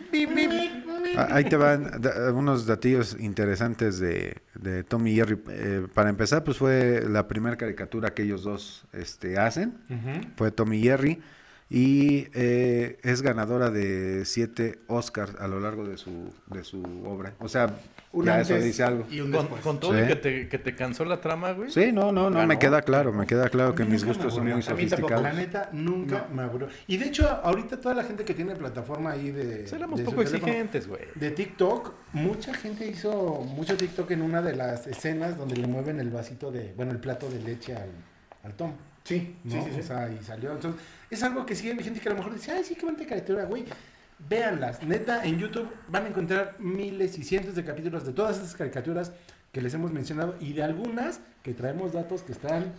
Ah, 1.17 1.27
Ahí 1.31 1.45
te 1.45 1.55
van 1.55 1.89
unos 2.35 2.65
datillos 2.65 3.17
interesantes 3.19 3.99
de, 3.99 4.35
de 4.55 4.83
Tom 4.83 5.05
y 5.07 5.15
Jerry. 5.15 5.37
Eh, 5.49 5.87
para 5.93 6.09
empezar, 6.09 6.43
pues 6.43 6.57
fue 6.57 7.03
la 7.07 7.27
primera 7.27 7.55
caricatura 7.57 8.13
que 8.13 8.23
ellos 8.23 8.43
dos 8.43 8.83
este, 8.93 9.37
hacen. 9.37 9.75
Ujú. 9.89 10.27
Fue 10.35 10.51
Tom 10.51 10.71
y 10.73 10.81
Jerry. 10.81 11.19
Y 11.71 12.27
eh, 12.33 12.97
es 13.03 13.21
ganadora 13.21 13.69
de 13.69 14.25
siete 14.25 14.79
Oscars 14.87 15.35
a 15.39 15.47
lo 15.47 15.59
largo 15.59 15.87
de 15.87 15.97
su, 15.97 16.33
de 16.47 16.63
su 16.63 16.81
obra. 17.05 17.33
O 17.39 17.47
sea, 17.47 17.69
Un 18.11 18.25
ya 18.25 18.41
eso 18.41 18.55
dice 18.55 18.81
algo. 18.83 19.05
y 19.11 19.19
un 19.21 19.31
Con, 19.31 19.79
todo 19.79 19.93
Sí. 19.93 19.99
y 20.03 20.07
que 20.07 20.15
te, 20.15 20.49
que 20.49 20.57
te 20.57 20.73
cansó 20.75 21.05
la 21.05 21.21
trama, 21.21 21.51
güey. 21.51 21.69
Sí, 21.69 21.91
no, 21.91 22.11
no, 22.11 22.31
no, 22.31 22.37
Ganó. 22.37 22.47
me 22.47 22.57
queda 22.57 22.81
claro, 22.81 23.13
me 23.13 23.27
queda 23.27 23.49
claro 23.49 23.75
que 23.75 23.85
mis 23.85 24.03
gustos 24.03 24.33
son 24.33 24.45
muy 24.45 24.53
A 24.53 24.55
mí 24.55 24.63
tampoco. 24.63 24.81
sofisticados. 24.81 25.21
La 25.23 25.33
neta, 25.33 25.69
nunca 25.71 26.25
me 26.33 26.41
aburrió. 26.41 26.69
Y 26.87 26.97
de 26.97 27.05
hecho, 27.05 27.27
ahorita 27.43 27.79
toda 27.79 27.93
la 27.93 28.03
gente 28.03 28.25
que 28.25 28.33
tiene 28.33 28.55
plataforma 28.55 29.11
ahí 29.11 29.29
de. 29.29 29.67
Seremos 29.67 30.01
poco 30.01 30.23
exigentes, 30.23 30.87
güey. 30.87 31.03
De 31.13 31.29
TikTok, 31.29 31.93
mucha 32.13 32.51
gente 32.55 32.87
hizo 32.87 33.41
mucho 33.45 33.77
TikTok 33.77 34.09
en 34.09 34.23
una 34.23 34.41
de 34.41 34.55
las 34.55 34.87
escenas 34.87 35.37
donde 35.37 35.55
le 35.57 35.67
mueven 35.67 35.99
el 35.99 36.09
vasito 36.09 36.51
de, 36.51 36.73
bueno, 36.75 36.93
el 36.93 36.97
plato 36.99 37.29
de 37.29 37.39
leche 37.41 37.75
al, 37.75 37.89
al 38.43 38.53
Tom. 38.55 38.71
Sí, 39.09 39.35
¿no? 39.43 39.51
sí, 39.51 39.59
sí, 39.65 39.69
sí. 39.75 39.79
O 39.81 39.83
sea, 39.83 40.09
y 40.09 40.23
salió. 40.23 40.51
Entonces, 40.53 40.81
es 41.09 41.21
algo 41.23 41.45
que 41.45 41.55
sigue 41.55 41.75
gente 41.83 41.99
que 41.99 42.07
a 42.09 42.11
lo 42.13 42.17
mejor 42.19 42.33
dice, 42.33 42.51
ay, 42.51 42.63
sí, 42.63 42.75
qué 42.75 42.85
bonita 42.85 43.05
caricatura, 43.05 43.45
güey. 43.45 43.65
Véanlas. 44.29 44.83
Neta, 44.83 45.23
en 45.25 45.39
YouTube 45.39 45.69
van 45.87 46.05
a 46.05 46.07
encontrar 46.09 46.55
miles 46.59 47.17
y 47.17 47.23
cientos 47.23 47.55
de 47.55 47.63
capítulos 47.63 48.05
de 48.05 48.13
todas 48.13 48.37
esas 48.37 48.53
caricaturas 48.55 49.11
que 49.51 49.61
les 49.61 49.73
hemos 49.73 49.91
mencionado 49.91 50.35
y 50.39 50.53
de 50.53 50.61
algunas 50.63 51.21
que 51.43 51.53
traemos 51.53 51.93
datos 51.93 52.21
que 52.21 52.33
están. 52.33 52.71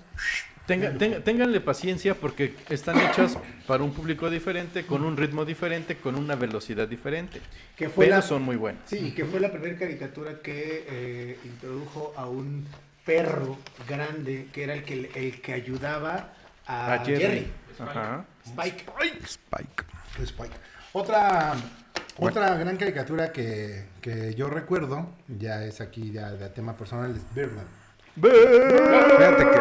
Tenga- 0.67 0.97
tenga- 0.97 1.25
ténganle 1.25 1.61
paciencia 1.61 2.15
porque 2.15 2.55
están 2.69 2.97
hechas 3.01 3.37
para 3.67 3.83
un 3.83 3.93
público 3.93 4.31
diferente, 4.31 4.85
con 4.87 5.03
un 5.05 5.17
ritmo 5.17 5.45
diferente, 5.45 5.97
con 5.97 6.15
una 6.15 6.37
velocidad 6.37 6.87
diferente. 6.87 7.41
Que 7.77 7.89
fue 7.89 8.05
Pero 8.05 8.17
la, 8.19 8.23
son 8.23 8.43
muy 8.43 8.55
buenas. 8.57 8.83
Sí, 8.87 8.99
y 8.99 9.11
que 9.13 9.25
fue 9.25 9.41
la 9.41 9.51
primera 9.51 9.77
caricatura 9.77 10.41
que 10.43 10.85
eh, 10.89 11.39
introdujo 11.45 12.13
a 12.17 12.27
un 12.29 12.65
perro 13.05 13.59
grande 13.89 14.49
que 14.53 14.65
era 14.65 14.75
el 14.75 14.85
que, 14.85 15.11
el 15.15 15.41
que 15.41 15.53
ayudaba 15.55 16.33
a, 16.67 16.93
A 16.95 16.99
Jerry. 17.05 17.21
Jerry. 17.21 17.53
Ajá. 17.81 18.25
Spike. 18.47 18.85
Spike. 19.25 19.85
Spike. 20.23 20.55
Otra, 20.93 21.55
otra 22.19 22.55
gran 22.57 22.77
caricatura 22.77 23.33
que, 23.33 23.85
que 24.01 24.35
yo 24.35 24.49
recuerdo, 24.51 25.09
ya 25.29 25.65
es 25.65 25.81
aquí 25.81 26.11
ya 26.13 26.31
de 26.33 26.49
tema 26.51 26.77
personal, 26.77 27.15
es 27.17 27.35
Birdman. 27.35 27.65
Fíjate 28.21 29.45
que. 29.51 29.59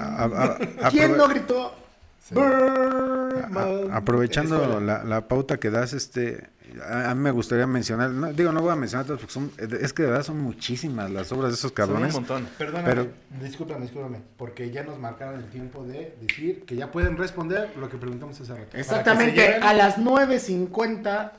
a- 0.00 0.24
a- 0.24 0.86
a- 0.86 0.90
¿Quién 0.90 1.16
no 1.16 1.28
gritó? 1.28 1.74
Sí. 2.20 2.34
Birdman? 2.34 3.92
A- 3.92 3.96
aprovechando 3.96 4.80
la, 4.80 5.04
la 5.04 5.28
pauta 5.28 5.58
que 5.58 5.70
das, 5.70 5.92
este, 5.92 6.48
a, 6.80 7.10
a 7.10 7.14
mí 7.14 7.20
me 7.20 7.30
gustaría 7.30 7.66
mencionar, 7.66 8.10
no, 8.10 8.32
digo, 8.32 8.52
no 8.52 8.60
voy 8.62 8.72
a 8.72 8.76
mencionar 8.76 9.06
todas 9.06 9.20
porque 9.20 9.32
son, 9.34 9.50
es 9.58 9.92
que 9.92 10.02
de 10.02 10.08
verdad 10.10 10.24
son 10.24 10.38
muchísimas 10.40 11.10
las 11.10 11.30
obras 11.32 11.50
de 11.50 11.54
esos 11.54 11.60
Son 11.60 11.70
un 11.70 11.74
cabrones. 11.74 12.14
montón. 12.14 12.48
Perdóname, 12.58 12.88
Pero- 12.88 13.08
discúlpame, 13.42 13.82
discúlpame, 13.82 14.18
porque 14.36 14.70
ya 14.70 14.82
nos 14.84 14.98
marcaron 14.98 15.36
el 15.40 15.46
tiempo 15.50 15.84
de 15.84 16.16
decir 16.20 16.64
que 16.64 16.76
ya 16.76 16.90
pueden 16.90 17.16
responder 17.16 17.70
lo 17.78 17.88
que 17.88 17.96
preguntamos 17.98 18.40
hace 18.40 18.52
rato. 18.54 18.70
Que 18.70 18.80
Exactamente, 18.80 19.34
lleven 19.40 19.62
a 19.62 19.74
las 19.74 19.98
9.50 19.98 21.32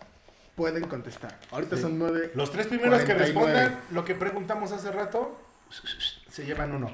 pueden 0.56 0.84
contestar. 0.88 1.40
Ahorita 1.52 1.76
Sí. 1.78 1.82
son 1.82 1.98
9. 1.98 2.32
Los 2.36 2.52
tres 2.52 2.68
primeros 2.68 3.00
que 3.02 3.14
49. 3.14 3.54
respondan 3.60 3.80
lo 3.92 4.06
que 4.06 4.16
preguntamos 4.16 4.72
hace 4.72 4.92
rato, 4.92 5.40
se 6.30 6.46
llevan 6.46 6.74
uno. 6.74 6.92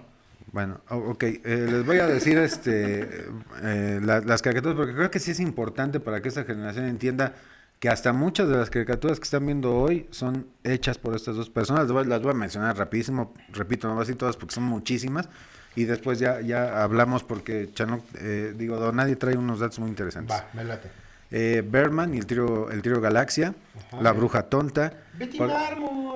Bueno, 0.52 0.82
ok, 0.90 1.24
eh, 1.24 1.42
les 1.44 1.86
voy 1.86 2.00
a 2.00 2.08
decir 2.08 2.38
este, 2.40 3.28
eh, 3.62 4.00
la- 4.02 4.22
las 4.22 4.42
caricaturas, 4.42 4.76
porque 4.76 4.96
creo 4.96 5.12
que 5.12 5.20
sí 5.20 5.32
es 5.32 5.40
importante 5.40 6.00
para 6.00 6.22
que 6.22 6.30
esta 6.30 6.44
generación 6.44 6.86
entienda 6.86 7.34
que 7.80 7.88
hasta 7.90 8.12
muchas 8.12 8.50
de 8.50 8.58
las 8.58 8.70
caricaturas 8.70 9.20
que 9.20 9.24
están 9.24 9.46
viendo 9.46 9.74
hoy 9.74 10.08
son 10.12 10.48
hechas 10.64 10.98
por 10.98 11.16
estas 11.16 11.36
dos 11.36 11.50
personas. 11.50 11.84
Las 11.84 11.92
voy, 11.92 12.06
las 12.06 12.22
voy 12.22 12.32
a 12.32 12.36
mencionar 12.36 12.78
rapidísimo, 12.78 13.34
repito, 13.54 13.88
no 13.88 13.94
voy 13.94 14.02
a 14.02 14.06
decir 14.06 14.18
todas 14.18 14.36
porque 14.36 14.56
son 14.56 14.66
muchísimas. 14.66 15.30
Y 15.76 15.86
después 15.86 16.20
ya, 16.20 16.42
ya 16.42 16.84
hablamos 16.84 17.24
porque 17.24 17.70
Chano, 17.74 18.02
eh, 18.16 18.54
digo, 18.58 18.92
Nadie 18.92 19.16
trae 19.16 19.38
unos 19.38 19.60
datos 19.60 19.80
muy 19.80 19.90
interesantes. 19.90 20.36
Va, 20.36 20.50
me 20.54 20.66
late. 20.66 20.90
Eh, 21.32 21.64
Berman 21.66 22.16
y 22.16 22.18
el 22.18 22.26
trío, 22.26 22.72
el 22.72 22.82
trío 22.82 23.00
Galaxia, 23.02 23.54
La 24.02 24.12
Bruja 24.14 24.44
Tonta. 24.44 24.94
Betty 25.14 25.38
Por, 25.38 25.52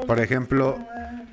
por 0.08 0.20
ejemplo, 0.20 0.80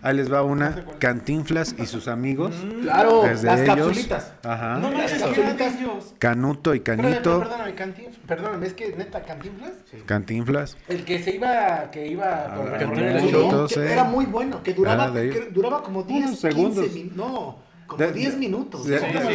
ahí 0.03 0.17
les 0.17 0.31
va 0.31 0.43
una, 0.43 0.85
Cantinflas 0.99 1.75
y 1.79 1.87
sus 1.87 2.07
amigos. 2.09 2.53
Claro, 2.83 3.25
Es 3.27 3.41
de 3.43 3.47
las 3.49 3.61
ellos. 3.61 3.77
capsulitas. 3.77 4.33
Ajá. 4.43 4.79
No 4.79 4.91
¿qué 4.91 4.97
eran 5.05 5.57
capsulitas. 5.57 6.15
Canuto 6.19 6.75
y 6.75 6.81
Canito. 6.81 7.39
Perdóname, 7.41 7.75
Cantinflas. 7.75 8.19
Perdóname, 8.27 8.67
es 8.67 8.75
que 8.75 8.95
neta, 8.97 9.23
Cantinflas. 9.23 9.73
Cantinflas. 10.05 10.77
El 10.89 11.05
que 11.05 11.23
se 11.23 11.37
iba, 11.37 11.91
que 11.91 12.07
iba 12.07 12.27
Ah. 12.51 12.79
Entonces, 12.81 13.79
que 13.79 13.93
era 13.93 14.05
muy 14.05 14.27
bueno, 14.27 14.63
que 14.63 14.75
duraba, 14.75 15.05
Ah, 15.05 15.13
que 15.15 15.49
duraba 15.53 15.83
como 15.83 16.03
10 16.03 16.27
Unos 16.27 16.41
segundos. 16.41 16.85
15 16.85 16.99
min- 17.05 17.13
no, 17.17 17.59
como 17.87 17.99
De- 18.05 18.13
10 18.13 18.37
minutos. 18.37 18.87
¿no? 18.87 18.99
Sí, 18.99 19.05
sí, 19.11 19.35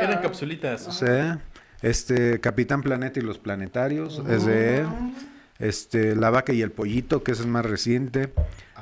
eran 0.00 0.20
capsulitas. 0.20 0.82
Sí. 0.90 1.06
Este, 1.82 2.40
Capitán 2.40 2.82
Planeta 2.82 3.20
y 3.20 3.22
los 3.22 3.38
Planetarios, 3.38 4.22
es 4.28 4.44
de 4.46 4.78
él. 4.80 4.86
Este, 5.58 6.14
La 6.14 6.30
Vaca 6.30 6.52
y 6.52 6.60
el 6.62 6.70
Pollito, 6.70 7.22
que 7.22 7.32
ese 7.32 7.42
es 7.42 7.48
más 7.48 7.64
reciente. 7.64 8.32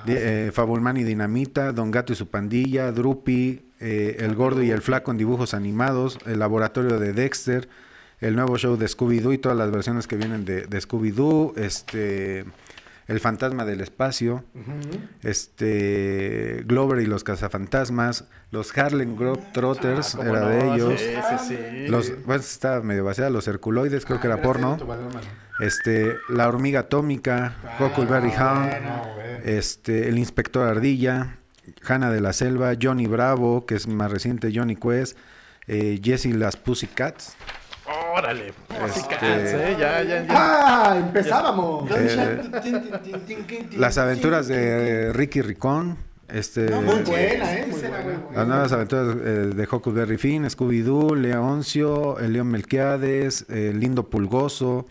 Di- 0.06 0.14
eh, 0.16 0.50
Fabulman 0.52 0.96
y 0.96 1.04
Dinamita, 1.04 1.72
Don 1.72 1.90
Gato 1.90 2.12
y 2.12 2.16
su 2.16 2.28
pandilla, 2.28 2.90
Drupi, 2.92 3.62
eh, 3.80 4.16
El 4.20 4.34
Gordo 4.34 4.62
y 4.62 4.70
el 4.70 4.82
Flaco 4.82 5.10
en 5.12 5.16
dibujos 5.18 5.54
animados, 5.54 6.18
El 6.26 6.40
Laboratorio 6.40 6.98
de 6.98 7.12
Dexter, 7.12 7.68
el 8.20 8.34
nuevo 8.36 8.56
show 8.58 8.76
de 8.76 8.86
Scooby-Doo 8.86 9.32
y 9.34 9.38
todas 9.38 9.56
las 9.58 9.70
versiones 9.70 10.06
que 10.06 10.16
vienen 10.16 10.44
de, 10.44 10.66
de 10.66 10.78
Scooby-Doo, 10.78 11.56
este, 11.56 12.44
El 13.06 13.20
Fantasma 13.20 13.64
del 13.64 13.80
Espacio, 13.82 14.44
este, 15.22 16.62
Glover 16.66 17.00
y 17.02 17.06
los 17.06 17.24
Cazafantasmas, 17.24 18.24
los 18.50 18.76
Harlem 18.76 19.16
Globetrotters, 19.16 20.16
¿Cómo 20.16 20.30
era 20.30 20.40
no? 20.40 20.48
de 20.48 20.74
ellos. 20.74 21.00
Sí, 21.00 21.06
sí, 21.38 21.56
sí. 21.56 21.88
Los, 21.88 22.24
bueno, 22.24 22.40
estaba 22.40 22.80
medio 22.82 23.04
vaciada, 23.04 23.30
los 23.30 23.46
Herculoides, 23.48 24.04
creo 24.04 24.20
que 24.20 24.26
era 24.28 24.36
Gracias 24.36 24.54
porno. 24.54 24.78
Este, 25.60 26.14
La 26.28 26.48
Hormiga 26.48 26.80
Atómica, 26.80 27.56
Huckleberry 27.78 28.30
Hound, 28.38 28.72
No, 28.84 29.14
güey. 29.14 29.56
este, 29.56 30.08
El 30.08 30.18
Inspector 30.18 30.66
Ardilla, 30.68 31.38
Hanna 31.86 32.10
de 32.10 32.20
la 32.20 32.32
Selva, 32.32 32.72
Johnny 32.80 33.06
Bravo, 33.06 33.64
que 33.66 33.74
es 33.74 33.86
más 33.86 34.10
reciente, 34.10 34.50
Johnny 34.54 34.76
Quest, 34.76 35.16
eh, 35.66 36.00
Jessie 36.02 36.34
las 36.34 36.56
Pussycats, 36.56 37.36
Órale. 37.86 38.52
Este- 38.86 39.14
eh, 39.22 39.76
ya, 39.78 40.02
ya, 40.02 40.22
ya. 40.22 40.26
¡Ah! 40.30 40.96
Empezábamos. 40.98 41.90
Eh, 41.90 42.42
Las 43.76 43.98
aventuras 43.98 44.48
de 44.48 45.12
Ricky 45.12 45.42
Ricón, 45.42 45.98
este, 46.28 46.70
Muy 46.70 47.02
buena, 47.02 47.52
¿eh? 47.54 47.66
Muy 47.70 47.80
buena. 47.80 47.98
las 48.34 48.46
nuevas 48.48 48.72
aventuras 48.72 49.16
eh, 49.16 49.28
de 49.54 49.68
Huckleberry 49.70 50.16
Finn, 50.16 50.44
Scooby-Doo, 50.46 51.14
Leoncio, 51.14 52.18
el 52.18 52.32
León 52.32 52.48
Melquiades, 52.48 53.44
el 53.50 53.78
Lindo 53.80 54.08
Pulgoso, 54.08 54.86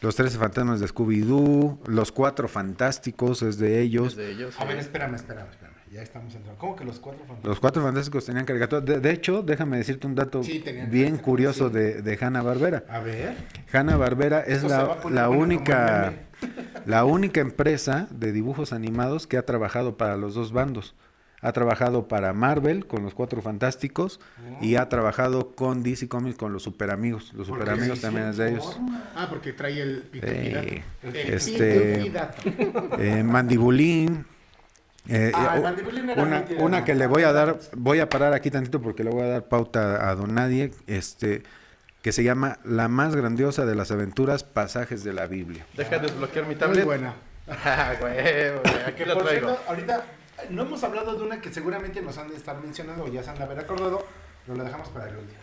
Los 0.00 0.14
Trece 0.14 0.38
Fantasmas 0.38 0.78
de 0.78 0.86
Scooby-Doo, 0.86 1.80
Los 1.86 2.12
Cuatro 2.12 2.46
Fantásticos, 2.46 3.42
es 3.42 3.58
de 3.58 3.80
ellos. 3.80 4.08
Es 4.12 4.16
de 4.16 4.30
ellos. 4.30 4.54
A 4.60 4.64
ver, 4.64 4.78
espérame, 4.78 5.16
espérame, 5.16 5.48
espérame. 5.50 5.67
Ya 5.92 6.02
estamos 6.02 6.34
entrando. 6.34 6.58
¿Cómo 6.60 6.76
que 6.76 6.84
los 6.84 6.98
cuatro 6.98 7.20
fantasmas? 7.20 7.46
Los 7.48 7.60
Cuatro 7.60 7.82
Fantásticos 7.82 8.24
tenían 8.26 8.44
caricaturas. 8.44 8.84
De, 8.84 9.00
de 9.00 9.10
hecho, 9.10 9.42
déjame 9.42 9.78
decirte 9.78 10.06
un 10.06 10.14
dato 10.14 10.42
Sí, 10.42 10.62
bien 10.90 11.16
curioso 11.16 11.68
sí. 11.68 11.74
de, 11.74 12.02
de 12.02 12.18
Hanna-Barbera. 12.20 12.84
A 12.88 13.00
ver. 13.00 13.34
Hanna-Barbera 13.72 14.40
es 14.40 14.58
Esto 14.58 14.68
se 14.68 14.74
va 14.76 15.10
la, 15.10 15.28
única 15.30 16.12
la 16.86 17.04
única 17.04 17.40
empresa 17.40 18.06
de 18.10 18.32
dibujos 18.32 18.72
animados 18.72 19.26
que 19.26 19.38
ha 19.38 19.46
trabajado 19.46 19.96
para 19.96 20.16
los 20.16 20.34
dos 20.34 20.52
bandos. 20.52 20.94
Ha 21.40 21.52
trabajado 21.52 22.08
para 22.08 22.32
Marvel 22.32 22.86
con 22.86 23.04
los 23.04 23.14
Cuatro 23.14 23.40
Fantásticos 23.40 24.18
y 24.60 24.74
ha 24.74 24.88
trabajado 24.88 25.52
con 25.54 25.84
DC 25.84 26.08
Comics 26.08 26.36
con 26.36 26.52
los 26.52 26.64
Super 26.64 26.90
Amigos. 26.90 27.32
Los 27.32 27.46
Super 27.46 27.64
Porque 27.64 27.80
Amigos 27.80 27.98
sí, 27.98 28.02
también 28.02 28.26
es 28.26 28.36
de 28.38 28.50
ellos. 28.50 28.78
Ah, 29.14 29.26
porque 29.30 29.52
trae 29.52 29.80
el 29.80 30.04
Eh. 30.14 30.82
El 31.02 31.16
este-. 31.16 32.12
Eh, 32.98 33.22
Mandibulín. 33.22 34.26
Eh, 35.08 35.32
Ah, 35.34 35.56
el 35.56 35.64
eh, 36.10 36.14
una, 36.58 36.78
muy 36.78 36.84
que 36.84 36.94
le 36.94 37.06
voy 37.06 37.22
a 37.22 37.32
dar, 37.32 37.58
voy 37.76 38.00
a 38.00 38.08
parar 38.08 38.32
aquí 38.34 38.50
tantito 38.50 38.80
porque 38.82 39.04
le 39.04 39.10
voy 39.10 39.22
a 39.22 39.28
dar 39.28 39.44
pauta 39.44 40.08
a 40.08 40.14
Don 40.14 40.34
Nadie, 40.34 40.72
este, 40.86 41.42
que 42.02 42.12
se 42.12 42.24
llama 42.24 42.58
La 42.64 42.88
más 42.88 43.14
grandiosa 43.14 43.64
de 43.66 43.74
las 43.74 43.90
aventuras, 43.90 44.44
pasajes 44.44 45.04
de 45.04 45.12
la 45.12 45.26
Biblia. 45.26 45.64
Deja 45.74 45.98
de 45.98 46.08
desbloquear 46.08 46.44
mi 46.44 46.54
Muy 46.54 46.58
tablet. 46.60 46.84
buena. 46.84 47.14
Ah, 47.50 47.94
güey, 47.98 48.12
güey, 48.14 48.82
aquí 48.86 48.96
Que 48.96 49.06
lo 49.06 49.14
por 49.14 49.24
traigo. 49.24 49.48
cierto, 49.48 49.62
ahorita 49.68 50.04
no 50.50 50.62
hemos 50.62 50.84
hablado 50.84 51.14
de 51.16 51.22
una 51.24 51.40
que 51.40 51.50
seguramente 51.52 52.02
nos 52.02 52.18
han 52.18 52.28
de 52.28 52.36
estar 52.36 52.60
mencionando 52.60 53.04
o 53.04 53.08
ya 53.08 53.22
se 53.22 53.30
han 53.30 53.38
de 53.38 53.44
haber 53.44 53.58
acordado, 53.60 54.06
pero 54.44 54.58
la 54.58 54.64
dejamos 54.64 54.88
para 54.90 55.08
el 55.08 55.16
último. 55.16 55.38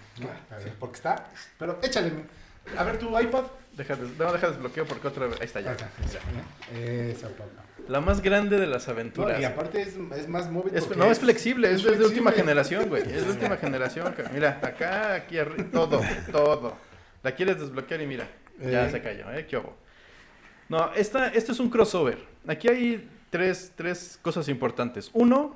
Porque 0.80 0.96
está. 0.98 1.26
Pero 1.58 1.80
échale. 1.82 2.12
A 2.78 2.84
ver 2.84 2.98
tu 3.00 3.18
iPod. 3.20 3.46
Deja 3.78 3.96
de, 3.96 4.08
no, 4.18 4.32
deja 4.32 4.50
desbloqueo 4.52 4.86
porque 4.86 5.08
otra 5.08 5.28
vez. 5.28 5.40
Ahí 5.42 5.48
está 5.48 5.60
ya. 5.62 5.72
Acá, 5.72 5.90
Eso, 6.74 7.28
papá. 7.32 7.64
La 7.90 8.00
más 8.02 8.22
grande 8.22 8.58
de 8.58 8.68
las 8.68 8.88
No, 8.88 8.94
aventuras. 8.94 9.40
y 9.40 9.44
aparte 9.44 9.82
es, 9.82 9.96
es 10.18 10.28
más 10.30 10.50
móvil. 10.50 10.74
Es- 10.76 10.96
no, 10.96 11.06
es 11.12 11.20
flexible, 11.20 11.68
es, 11.70 11.78
de 11.78 11.90
flexible. 11.90 12.08
última 12.08 12.32
generación, 12.32 12.88
güey. 12.90 13.04
Es 13.04 13.26
de 13.26 13.32
última 13.34 13.58
generación. 13.58 14.16
Mira, 14.34 14.60
acá, 14.64 15.14
aquí 15.16 15.38
arriba, 15.38 15.66
todo, 15.72 16.02
todo. 16.32 16.78
La 17.22 17.36
quieres 17.36 17.60
desbloquear 17.60 18.02
y 18.02 18.08
mira, 18.08 18.28
ya 18.60 18.88
Eh. 18.88 18.92
se 18.92 19.02
cayó, 19.02 19.30
¿eh? 19.34 19.46
¿Qué 19.46 19.58
hubo? 19.58 19.76
No, 20.70 20.92
esta, 20.94 21.28
esto 21.28 21.52
es 21.52 21.60
un 21.60 21.70
crossover. 21.70 22.18
Aquí 22.48 22.68
hay 22.70 23.10
tres, 23.30 23.72
tres 23.76 24.18
cosas 24.22 24.48
importantes. 24.48 25.10
Uno, 25.14 25.56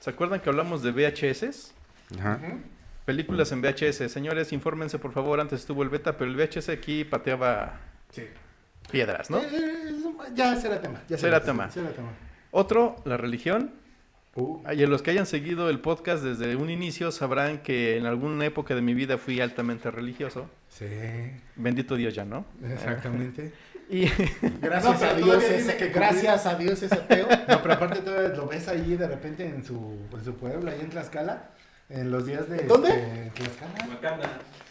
¿se 0.00 0.10
acuerdan 0.10 0.40
que 0.40 0.48
hablamos 0.48 0.82
de 0.82 0.92
VHS? 0.92 1.72
Ajá. 2.18 2.38
Películas 3.08 3.50
en 3.52 3.62
VHS. 3.62 4.10
Señores, 4.12 4.52
infórmense 4.52 4.98
por 4.98 5.12
favor, 5.12 5.40
antes 5.40 5.60
estuvo 5.60 5.82
el 5.82 5.88
beta, 5.88 6.18
pero 6.18 6.30
el 6.30 6.36
VHS 6.36 6.68
aquí 6.68 7.04
pateaba 7.04 7.80
Sí. 8.10 8.24
piedras, 8.92 9.30
¿no? 9.30 9.38
Eh, 9.38 9.48
eh, 9.50 9.94
ya 10.34 10.54
será 10.56 10.78
tema. 10.78 11.00
Ya 11.08 11.16
Será 11.16 11.42
tema. 11.42 11.70
Será 11.70 11.88
tema. 11.90 12.10
Otro, 12.50 12.96
la 13.06 13.16
religión. 13.16 13.72
Uh, 14.34 14.60
Y 14.76 14.84
a 14.84 14.86
los 14.86 15.00
que 15.00 15.10
hayan 15.10 15.24
seguido 15.24 15.70
el 15.70 15.80
podcast 15.80 16.22
desde 16.22 16.54
un 16.54 16.68
inicio 16.68 17.10
sabrán 17.10 17.58
que 17.62 17.96
en 17.96 18.04
alguna 18.04 18.44
época 18.44 18.74
de 18.74 18.82
mi 18.82 18.92
vida 18.92 19.16
fui 19.16 19.40
altamente 19.40 19.90
religioso. 19.90 20.50
sí, 20.68 20.84
Bendito 21.56 21.96
Dios 21.96 22.14
ya, 22.14 22.26
¿no? 22.26 22.44
exactamente. 22.62 23.52
Y 23.90 24.04
Gracias 24.60 25.00
No, 25.00 25.06
a 25.08 25.14
Dios, 25.14 25.42
tiene 25.48 25.76
que 25.78 25.88
gracias 25.88 26.44
a 26.44 26.56
Dios 26.56 26.82
ese 26.82 26.94
ateo. 26.94 27.26
No, 27.48 27.62
pero 27.62 27.72
aparte 27.72 28.00
todavía 28.00 28.36
lo 28.36 28.46
ves 28.46 28.68
ahí 28.68 28.96
de 28.96 29.08
repente 29.08 29.46
en 29.46 29.64
su, 29.64 29.96
en 30.12 30.22
su 30.22 30.34
pueblo, 30.34 30.70
ahí 30.70 30.78
en 30.82 30.90
Tlaxcala, 30.90 31.48
en 31.90 32.10
los 32.10 32.26
días 32.26 32.48
de... 32.48 32.58
¿Dónde? 32.64 32.88
este, 32.90 33.20
en 33.22 33.30
Tlaxcala. 33.30 33.84
Wakanda. 33.88 34.30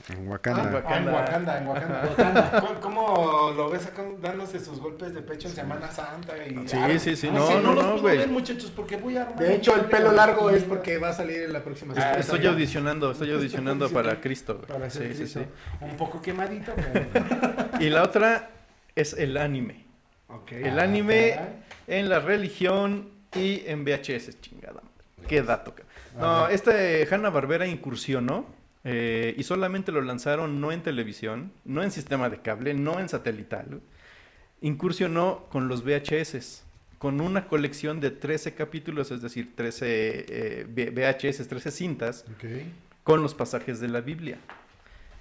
En 0.10 0.28
Wakanda. 0.30 0.84
Ah, 0.88 0.98
en 0.98 1.08
Wakanda, 1.10 1.58
en 1.58 1.68
Wakanda. 1.68 2.52
¿Cómo, 2.62 2.80
cómo 2.80 3.54
lo 3.58 3.70
ves 3.70 3.88
acá 3.88 4.04
dándose 4.22 4.60
sus 4.60 4.80
golpes 4.80 5.14
de 5.14 5.22
pecho 5.22 5.48
en 5.50 5.56
Semana 5.56 5.92
Santa? 5.92 6.34
Y, 6.46 6.68
Sí, 6.68 6.78
Ah, 6.78 6.90
sí, 7.00 7.16
sí, 7.16 7.28
ah, 7.30 7.34
no, 7.34 7.60
no, 7.62 7.74
los 7.74 7.84
no, 7.86 8.02
güey. 8.02 8.26
muchachos, 8.28 8.72
porque 8.74 8.96
voy 8.98 9.18
a 9.18 9.24
armar 9.24 9.40
De 9.40 9.56
hecho, 9.56 9.76
el 9.76 9.86
pelo 9.86 10.12
largo 10.14 10.50
la 10.50 10.58
es 10.58 10.64
porque 10.64 10.98
va 10.98 11.10
a 11.10 11.14
salir 11.14 11.42
en 11.44 11.54
la 11.54 11.64
próxima 11.64 11.94
Ah, 11.98 12.02
semana. 12.02 12.20
estoy 12.20 12.46
audicionando, 12.46 13.12
estoy 13.12 13.32
audicionando 13.34 13.90
para 13.90 14.22
Cristo. 14.22 14.56
güey. 14.56 14.68
Para 14.68 14.90
Sí, 14.90 15.00
sí, 15.00 15.16
Cristo. 15.16 15.40
sí. 15.42 15.46
Un 15.82 15.98
poco 15.98 16.22
quemadito, 16.22 16.72
pero... 16.76 17.80
Y 17.82 17.90
la 17.90 18.04
otra 18.04 18.50
es 18.96 19.14
el 19.14 19.36
anime. 19.38 19.86
Ok. 20.30 20.52
El 20.54 20.80
Ah, 20.80 20.84
anime 20.84 21.38
en 21.88 22.08
la 22.10 22.20
religión 22.20 23.10
y 23.36 23.64
en 23.66 23.84
VHS, 23.84 24.40
chingada. 24.40 24.82
Qué 25.28 25.42
dato. 25.42 25.74
ca- 25.76 25.84
No, 26.20 26.48
este 26.50 27.08
Hanna 27.10 27.30
Barbera 27.30 27.68
incursionó 27.68 28.46
eh, 28.84 29.36
y 29.38 29.44
solamente 29.44 29.92
lo 29.92 30.02
lanzaron 30.02 30.60
no 30.62 30.72
en 30.72 30.82
televisión, 30.82 31.52
no 31.66 31.84
en 31.84 31.92
sistema 31.92 32.30
de 32.30 32.40
cable, 32.42 32.74
no 32.74 33.00
en 33.00 33.10
satelital. 33.10 33.82
Incursionó 34.62 35.46
con 35.50 35.68
los 35.68 35.84
VHS, 35.84 36.64
con 36.98 37.22
una 37.22 37.48
colección 37.48 38.00
de 38.00 38.10
13 38.10 38.56
capítulos, 38.56 39.12
es 39.12 39.22
decir, 39.22 39.52
13 39.56 39.86
eh, 40.30 40.66
VHS, 40.68 41.48
13 41.48 41.70
cintas, 41.72 42.26
con 43.04 43.22
los 43.22 43.36
pasajes 43.36 43.80
de 43.80 43.88
la 43.88 44.02
Biblia. 44.02 44.38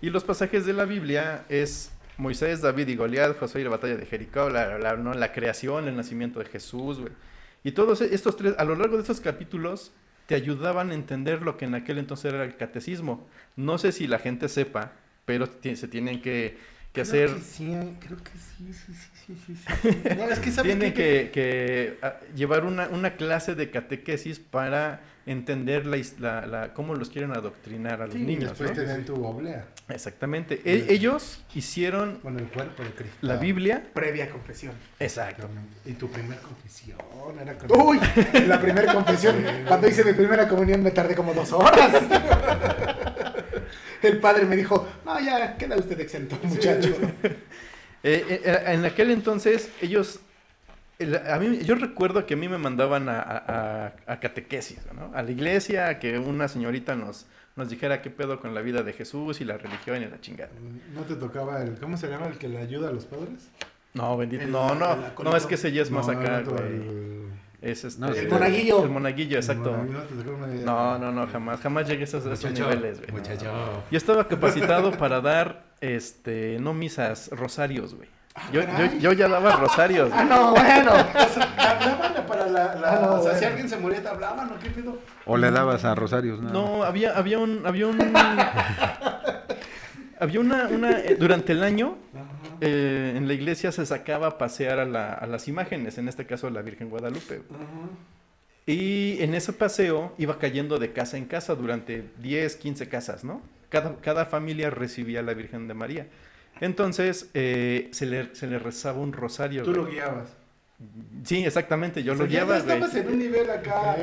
Y 0.01 0.11
los 0.11 0.25
pasajes 0.25 0.65
de 0.65 0.73
la 0.73 0.85
Biblia 0.87 1.45
es 1.51 1.91
Moisés, 2.17 2.63
David 2.63 2.89
y 2.89 2.97
Goliat, 2.97 3.39
Josué 3.39 3.61
y 3.61 3.65
la 3.65 3.71
batalla 3.71 3.97
de 3.97 4.07
Jericó, 4.07 4.49
la, 4.49 4.79
la- 4.79 4.97
¿no? 4.97 5.13
la 5.13 5.33
creación, 5.33 5.87
el 5.87 5.97
nacimiento 5.97 6.39
de 6.39 6.47
Jesús, 6.47 6.99
güey. 7.01 7.13
Y 7.63 7.73
todos 7.73 8.01
estos 8.01 8.37
tres, 8.37 8.55
a 8.59 8.65
lo 8.65 8.75
largo 8.77 8.97
de 8.97 9.03
estos 9.03 9.21
capítulos, 9.21 9.93
te 10.27 10.35
ayudaban 10.35 10.91
a 10.91 10.95
entender 10.95 11.43
lo 11.43 11.57
que 11.57 11.65
en 11.67 11.75
aquel 11.75 11.99
entonces 11.99 12.33
era 12.33 12.45
el 12.45 12.57
catecismo. 12.57 13.27
No 13.57 13.79
sé 13.79 13.93
si 13.93 14.07
la 14.07 14.19
gente 14.19 14.49
sepa, 14.49 14.93
pero 15.25 15.47
se 15.47 15.89
tienen 15.89 16.21
que, 16.21 16.59
que 16.97 17.01
hacer... 17.03 17.31
Que 17.35 17.41
sí, 17.41 17.97
creo 18.01 18.17
que 18.19 18.31
sí, 18.33 18.73
sí, 18.73 18.93
sí, 18.93 19.35
sí, 19.37 19.37
sí, 19.47 19.57
sí. 19.57 19.99
No, 20.17 20.25
es 20.25 20.39
que 20.41 20.51
sabes 20.51 20.73
Tienen 20.77 20.93
qué? 20.95 21.31
que, 21.31 21.31
que, 21.31 21.99
ah, 22.03 22.15
llevar 22.35 22.65
una, 22.65 22.89
una 22.89 23.15
clase 23.17 23.55
de 23.55 23.71
catequesis 23.71 24.39
para 24.41 25.01
entender 25.27 25.87
la, 25.87 25.99
la- 26.21 26.47
la- 26.47 26.73
cómo 26.73 26.95
los 26.95 27.11
quieren 27.11 27.33
adoctrinar 27.33 28.01
a 28.01 28.07
los 28.07 28.15
Sí, 28.15 28.23
niños. 28.23 28.51
después 28.59 28.71
¿no? 28.89 28.95
te 28.95 29.03
tu 29.03 29.25
oblea. 29.25 29.67
Exactamente. 29.89 30.63
E- 30.65 30.87
ellos 30.93 31.45
hicieron 31.55 32.21
Bueno, 32.23 32.39
el 32.39 32.47
cuerpo 32.47 32.83
de 32.85 32.91
Cristo. 32.91 33.17
la 33.23 33.37
Biblia. 33.37 33.83
Previa 33.93 34.31
confesión. 34.31 34.73
Exacto. 35.01 35.49
Y 35.85 35.93
tu 35.95 36.09
primer 36.09 36.39
confesión 36.39 36.99
era 37.43 37.59
con... 37.59 37.71
Uy, 37.81 37.99
la 38.47 38.61
primera 38.61 38.95
confesión. 38.95 39.37
Cuando 39.67 39.89
hice 39.89 40.05
mi 40.05 40.13
primera 40.13 40.49
comunión 40.49 40.83
me 40.83 40.93
tardé 40.93 41.15
como 41.17 41.35
dos 41.35 41.53
horas. 41.53 41.93
El 44.03 44.19
padre 44.19 44.45
me 44.45 44.57
dijo, 44.57 44.87
no, 45.05 45.19
ya 45.21 45.57
queda 45.57 45.77
usted 45.77 45.99
exento, 46.01 46.39
muchacho. 46.43 46.95
Eh, 48.09 48.41
eh, 48.45 48.63
en 48.69 48.85
aquel 48.85 49.11
entonces, 49.11 49.69
ellos. 49.83 50.21
el- 51.01 51.17
a 51.17 51.39
mí, 51.41 51.59
yo 51.65 51.75
recuerdo 51.75 52.25
que 52.25 52.35
a 52.35 52.37
mí 52.37 52.49
me 52.49 52.57
mandaban 52.59 53.09
a, 53.09 53.21
a- 53.21 53.37
a- 54.07 54.13
a 54.13 54.21
catequesis, 54.21 54.79
¿no? 54.95 55.11
A 55.13 55.23
la 55.23 55.31
iglesia, 55.33 55.89
a 55.89 55.99
que 55.99 56.17
una 56.19 56.47
señorita 56.47 56.95
nos, 56.95 57.27
nos 57.57 57.69
dijera 57.69 58.03
qué 58.03 58.11
pedo 58.11 58.39
con 58.39 58.55
la 58.55 58.61
vida 58.61 58.85
de 58.85 58.93
Jesús 58.93 59.41
y 59.41 59.45
la 59.45 59.57
religión 59.59 60.01
y 60.03 60.07
la 60.07 60.21
chingada. 60.21 60.51
¿No 60.95 61.03
te 61.03 61.17
tocaba 61.17 61.61
el... 61.63 61.79
¿Cómo 61.79 61.97
se 61.97 62.07
llama 62.09 62.29
el 62.29 62.39
que 62.39 62.49
le 62.49 62.59
ayuda 62.59 62.91
a 62.91 62.93
los 62.93 63.07
padres? 63.07 63.49
No, 63.95 64.17
bendito. 64.17 64.45
El- 64.45 64.53
No, 64.53 64.77
no. 64.77 64.97
No, 65.25 65.37
es 65.37 65.47
que 65.47 65.57
ese 65.57 65.73
ya 65.73 65.83
es 65.83 65.91
más 65.91 66.09
acá, 66.09 66.43
no, 66.43 66.53
güey. 66.53 67.27
Es 67.71 67.85
este, 67.85 68.01
No, 68.01 68.09
el 68.09 68.29
monaguillo. 68.29 68.85
El 68.85 68.91
monaguillo, 68.91 69.37
exacto. 69.39 69.75
el- 69.75 70.65
no 70.65 70.99
No, 70.99 70.99
no, 70.99 71.13
no, 71.13 71.27
jamás. 71.27 71.61
Jamás 71.61 71.89
llegué 71.89 72.03
a 72.03 72.05
esos, 72.05 72.25
Muchacho, 72.25 72.49
niveles, 72.69 73.01
güey. 73.01 73.11
muchacho. 73.13 73.51
Yo 73.91 73.97
estaba 73.99 74.29
capacitado 74.29 74.93
para 74.93 75.21
dar, 75.21 75.65
este, 75.81 76.59
no 76.61 76.73
misas, 76.75 77.29
rosarios, 77.33 77.95
güey. 77.95 78.09
Yo, 78.53 78.61
yo, 78.61 78.99
yo 79.01 79.13
ya 79.15 79.29
daba 79.29 79.57
rosarios. 79.57 80.11
Ah, 80.13 80.23
no, 80.25 80.51
bueno. 80.51 80.91
O 80.93 81.29
sea, 81.35 81.77
hablaban 81.81 82.27
para 82.27 82.47
la, 82.47 82.75
la- 82.75 82.89
Ah, 82.93 82.99
no, 83.03 83.15
o 83.15 83.23
sea, 83.23 83.35
si 83.35 83.45
alguien 83.47 83.67
se 83.69 83.79
moría, 83.79 84.03
te 84.03 84.09
hablaban, 84.09 84.51
¿o 84.53 84.59
qué 84.59 84.69
pedo? 84.71 84.99
O 85.25 85.37
le 85.39 85.51
dabas 85.51 85.85
a 85.87 85.95
Rosarios, 85.95 86.41
¿no? 86.41 86.51
No, 86.51 86.83
había, 86.85 87.17
había 87.17 87.39
un, 87.39 87.67
había 87.67 87.87
un, 87.87 87.97
había 90.19 90.41
una, 90.41 90.69
una, 90.69 91.01
eh, 91.01 91.17
durante 91.19 91.53
el 91.53 91.63
año, 91.63 91.97
eh, 92.61 93.15
en 93.17 93.27
la 93.29 93.35
iglesia 93.35 93.73
se 93.73 93.85
sacaba 93.87 94.27
a 94.29 94.39
pasear 94.39 94.79
a, 94.79 94.85
la- 94.85 95.13
a 95.13 95.27
las 95.27 95.49
imágenes, 95.49 95.99
en 95.99 96.09
este 96.09 96.27
caso 96.27 96.49
la 96.51 96.63
Virgen 96.63 96.89
Guadalupe. 96.91 97.43
Y 98.67 99.23
en 99.23 99.35
ese 99.35 99.53
paseo 99.53 100.13
iba 100.19 100.39
cayendo 100.39 100.79
de 100.79 100.93
casa 100.93 101.17
en 101.17 101.27
casa 101.27 101.55
durante 101.55 102.05
10, 102.21 102.57
15 102.57 102.89
casas, 102.89 103.23
¿no? 103.25 103.41
Cada, 103.69 103.97
cada 103.97 104.27
familia 104.27 104.71
recibía 104.71 105.21
a 105.21 105.23
la 105.23 105.35
Virgen 105.35 105.69
de 105.69 105.75
María. 105.75 106.07
Entonces, 106.61 107.31
eh, 107.35 107.89
se, 107.93 108.07
le, 108.07 108.35
se 108.35 108.47
le 108.47 108.59
rezaba 108.59 108.99
un 108.99 109.13
rosario. 109.13 109.63
Tú 109.63 109.73
lo 109.73 109.87
guiabas. 109.87 110.36
Sí, 111.25 111.45
exactamente, 111.45 112.03
yo 112.03 112.13
O 112.13 112.17
lo 112.17 112.29
sea, 112.29 112.45
güey. 112.45 112.59
estabas 112.59 112.95
en 112.95 113.09
un 113.09 113.19
nivel 113.19 113.49
acá. 113.51 113.97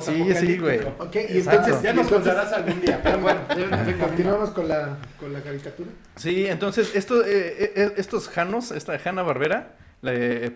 Sí, 0.00 0.34
sí, 0.34 0.58
güey. 0.58 0.80
Ok, 0.98 1.16
y 1.28 1.38
entonces 1.38 1.82
Ya 1.82 1.92
nos 1.94 2.08
contarás 2.08 2.52
algún 2.52 2.80
día. 2.80 3.00
Pero 3.02 3.18
bueno, 3.20 3.40
Continuamos 3.98 4.50
con 4.50 4.68
la, 4.68 4.98
con 5.18 5.32
la 5.32 5.40
caricatura. 5.40 5.90
Sí, 6.16 6.46
entonces 6.46 6.94
esto, 6.94 7.24
eh, 7.24 7.72
eh, 7.74 7.92
estos 7.96 8.28
Janos, 8.28 8.70
esta 8.70 8.98
Hanna 9.02 9.22
Barbera, 9.22 9.76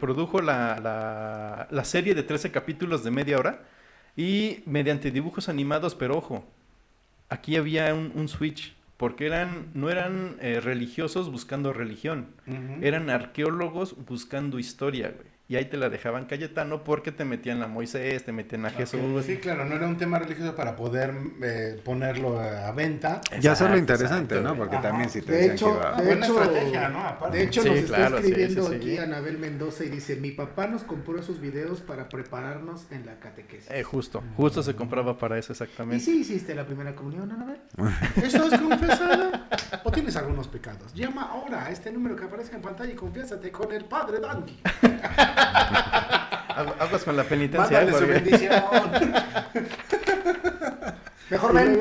produjo 0.00 0.40
la, 0.40 0.78
la- 0.82 1.66
la 1.70 1.84
serie 1.84 2.14
de 2.14 2.22
13 2.22 2.50
capítulos 2.50 3.02
de 3.04 3.10
media 3.10 3.38
hora 3.38 3.62
y 4.16 4.62
mediante 4.66 5.10
dibujos 5.10 5.48
animados, 5.48 5.94
pero 5.94 6.16
ojo, 6.18 6.44
aquí 7.30 7.56
había 7.56 7.92
un, 7.94 8.12
un 8.14 8.28
switch, 8.28 8.76
porque 8.96 9.26
eran, 9.26 9.68
no 9.74 9.90
eran 9.90 10.36
eh, 10.40 10.60
religiosos 10.60 11.30
buscando 11.32 11.72
religión, 11.72 12.28
eran 12.80 13.10
arqueólogos 13.10 13.96
buscando 14.06 14.58
historia, 14.58 15.08
güey. 15.08 15.33
Y 15.46 15.56
ahí 15.56 15.66
te 15.66 15.76
la 15.76 15.90
dejaban 15.90 16.24
Cayetano 16.24 16.84
porque 16.84 17.12
te 17.12 17.26
metían 17.26 17.62
a 17.62 17.66
Moisés, 17.66 18.24
te 18.24 18.32
metían 18.32 18.64
a 18.64 18.70
Jesús. 18.70 19.26
Sí, 19.26 19.36
claro, 19.36 19.66
no 19.66 19.74
era 19.76 19.86
un 19.86 19.98
tema 19.98 20.18
religioso 20.18 20.56
para 20.56 20.74
poder 20.74 21.12
eh, 21.42 21.78
ponerlo 21.84 22.40
a 22.40 22.72
venta. 22.72 23.20
Ya 23.40 23.52
hacerlo 23.52 23.76
Exacto, 23.76 23.92
interesante, 23.92 24.40
¿no? 24.40 24.56
Porque 24.56 24.76
Ajá. 24.76 24.88
también 24.88 25.10
si 25.10 25.20
te 25.20 25.32
De 25.32 25.38
decían 25.50 25.54
hecho, 25.54 25.66
que 25.66 25.72
iba... 25.86 25.92
De 25.96 26.04
buena 26.06 26.26
hecho, 26.26 26.42
estrategia, 26.42 26.88
¿no? 26.88 27.00
Aparte. 27.06 27.36
de 27.36 27.44
hecho 27.44 27.62
Sí, 27.62 27.68
nos 27.68 27.80
claro, 27.82 28.04
está 28.16 28.18
escribiendo 28.20 28.62
sí, 28.62 28.68
sí. 28.70 28.74
aquí 28.76 28.96
Anabel 28.98 29.38
Mendoza 29.38 29.84
y 29.84 29.88
dice, 29.90 30.16
mi 30.16 30.30
papá 30.30 30.66
nos 30.66 30.82
compró 30.82 31.18
esos 31.18 31.38
videos 31.40 31.82
para 31.82 32.08
prepararnos 32.08 32.90
en 32.90 33.04
la 33.04 33.20
catequesis. 33.20 33.70
Eh, 33.70 33.82
justo, 33.82 34.22
justo 34.38 34.62
se 34.62 34.74
compraba 34.74 35.18
para 35.18 35.38
eso 35.38 35.52
¿Y 35.52 35.54
exactamente. 35.54 36.02
sí 36.04 36.20
hiciste 36.20 36.54
la 36.54 36.64
primera 36.64 36.94
comunión, 36.94 37.30
Anabel? 37.30 37.58
¿Estás 38.16 38.58
confesada? 38.58 39.43
¿O 40.04 40.06
tienes 40.06 40.16
algunos 40.16 40.48
pecados? 40.48 40.92
Llama 40.92 41.22
ahora 41.32 41.64
a 41.64 41.70
este 41.70 41.90
número 41.90 42.14
que 42.14 42.24
aparece 42.24 42.54
en 42.54 42.60
pantalla 42.60 42.92
y 42.92 42.94
confiésate 42.94 43.50
con 43.50 43.72
el 43.72 43.86
Padre 43.86 44.20
Dandy. 44.20 44.60
Agu- 44.82 46.74
Aguas 46.78 47.04
con 47.04 47.16
la 47.16 47.24
penitencia. 47.24 47.78
Mándale 47.78 47.98
su 47.98 48.06
bendición. 48.06 48.52
Mejor 51.30 51.54
ven. 51.54 51.80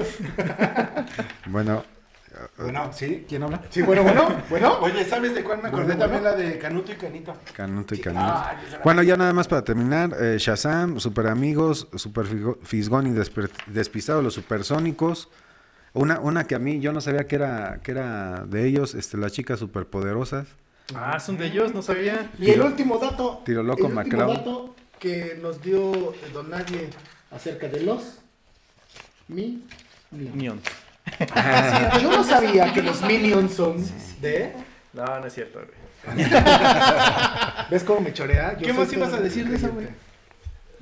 Bueno, 1.48 1.84
Bueno, 2.58 2.92
¿sí? 2.94 3.26
¿Quién 3.28 3.44
habla? 3.44 3.62
Sí, 3.70 3.82
bueno, 3.82 4.04
bueno, 4.04 4.30
bueno. 4.50 4.78
Oye, 4.80 5.04
¿sabes 5.04 5.36
de 5.36 5.44
cuál 5.44 5.62
me 5.62 5.68
acordé? 5.68 5.84
Bueno, 5.88 6.00
También 6.00 6.24
la 6.24 6.32
de 6.34 6.58
Canuto 6.58 6.94
y 6.94 6.96
Canito. 6.96 7.34
Canuto 7.54 7.94
y 7.94 7.98
Sí. 7.98 8.04
Ah, 8.16 8.54
era- 8.70 8.80
Bueno, 8.86 9.04
ya 9.04 9.18
nada 9.18 9.34
más 9.34 9.50
para 9.50 9.64
terminar, 9.66 10.16
eh, 10.18 10.38
Shazam, 10.40 10.98
Super 11.02 11.28
Amigos, 11.28 11.90
Super 11.96 12.26
Fisgón 12.64 13.06
y 13.08 13.12
Despistado, 13.68 14.22
los 14.22 14.34
Supersónicos. 14.34 15.28
Una, 15.94 16.20
una 16.20 16.46
que 16.46 16.56
a 16.56 16.60
mí 16.60 16.80
yo 16.80 16.92
no 16.92 17.02
sabía 17.02 17.28
que 17.28 17.36
era, 17.36 17.80
que 17.84 17.92
era 17.92 18.46
de 18.48 18.66
ellos, 18.68 18.96
este, 18.96 19.18
las 19.18 19.32
chicas 19.32 19.60
superpoderosas. 19.60 20.48
Ah, 20.96 21.20
son 21.20 21.38
de 21.38 21.48
ellos, 21.48 21.74
no 21.74 21.82
sabía. 21.82 22.32
Y 22.40 22.50
el 22.50 22.62
último 22.62 22.98
dato. 22.98 23.42
Tiro 23.46 23.64
Loco 23.64 23.88
el 23.88 23.98
último 23.98 24.28
dato 24.28 24.76
que 25.00 25.38
nos 25.42 25.62
dio 25.62 26.14
Don 26.34 26.50
Nadie 26.50 26.90
acerca 27.32 27.68
de 27.68 27.82
los 27.82 28.20
mi 29.28 29.64
Minions. 30.12 30.62
Yo 32.02 32.12
no 32.12 32.24
sabía 32.24 32.74
que 32.74 32.82
los 32.82 33.02
Minions 33.04 33.54
son 33.54 33.78
de. 34.22 34.54
No, 34.94 35.20
no 35.20 35.26
es 35.26 35.34
cierto, 35.34 35.60
güey. 35.60 35.84
¿Ves 37.70 37.84
cómo 37.84 38.02
me 38.02 38.14
chorea? 38.14 38.58
Yo 38.58 38.68
¿Qué 38.68 38.74
más 38.74 38.92
ibas 38.94 39.14
a 39.14 39.20
decir 39.20 39.48
de 39.48 39.56
eso, 39.56 39.70
güey? 39.70 39.88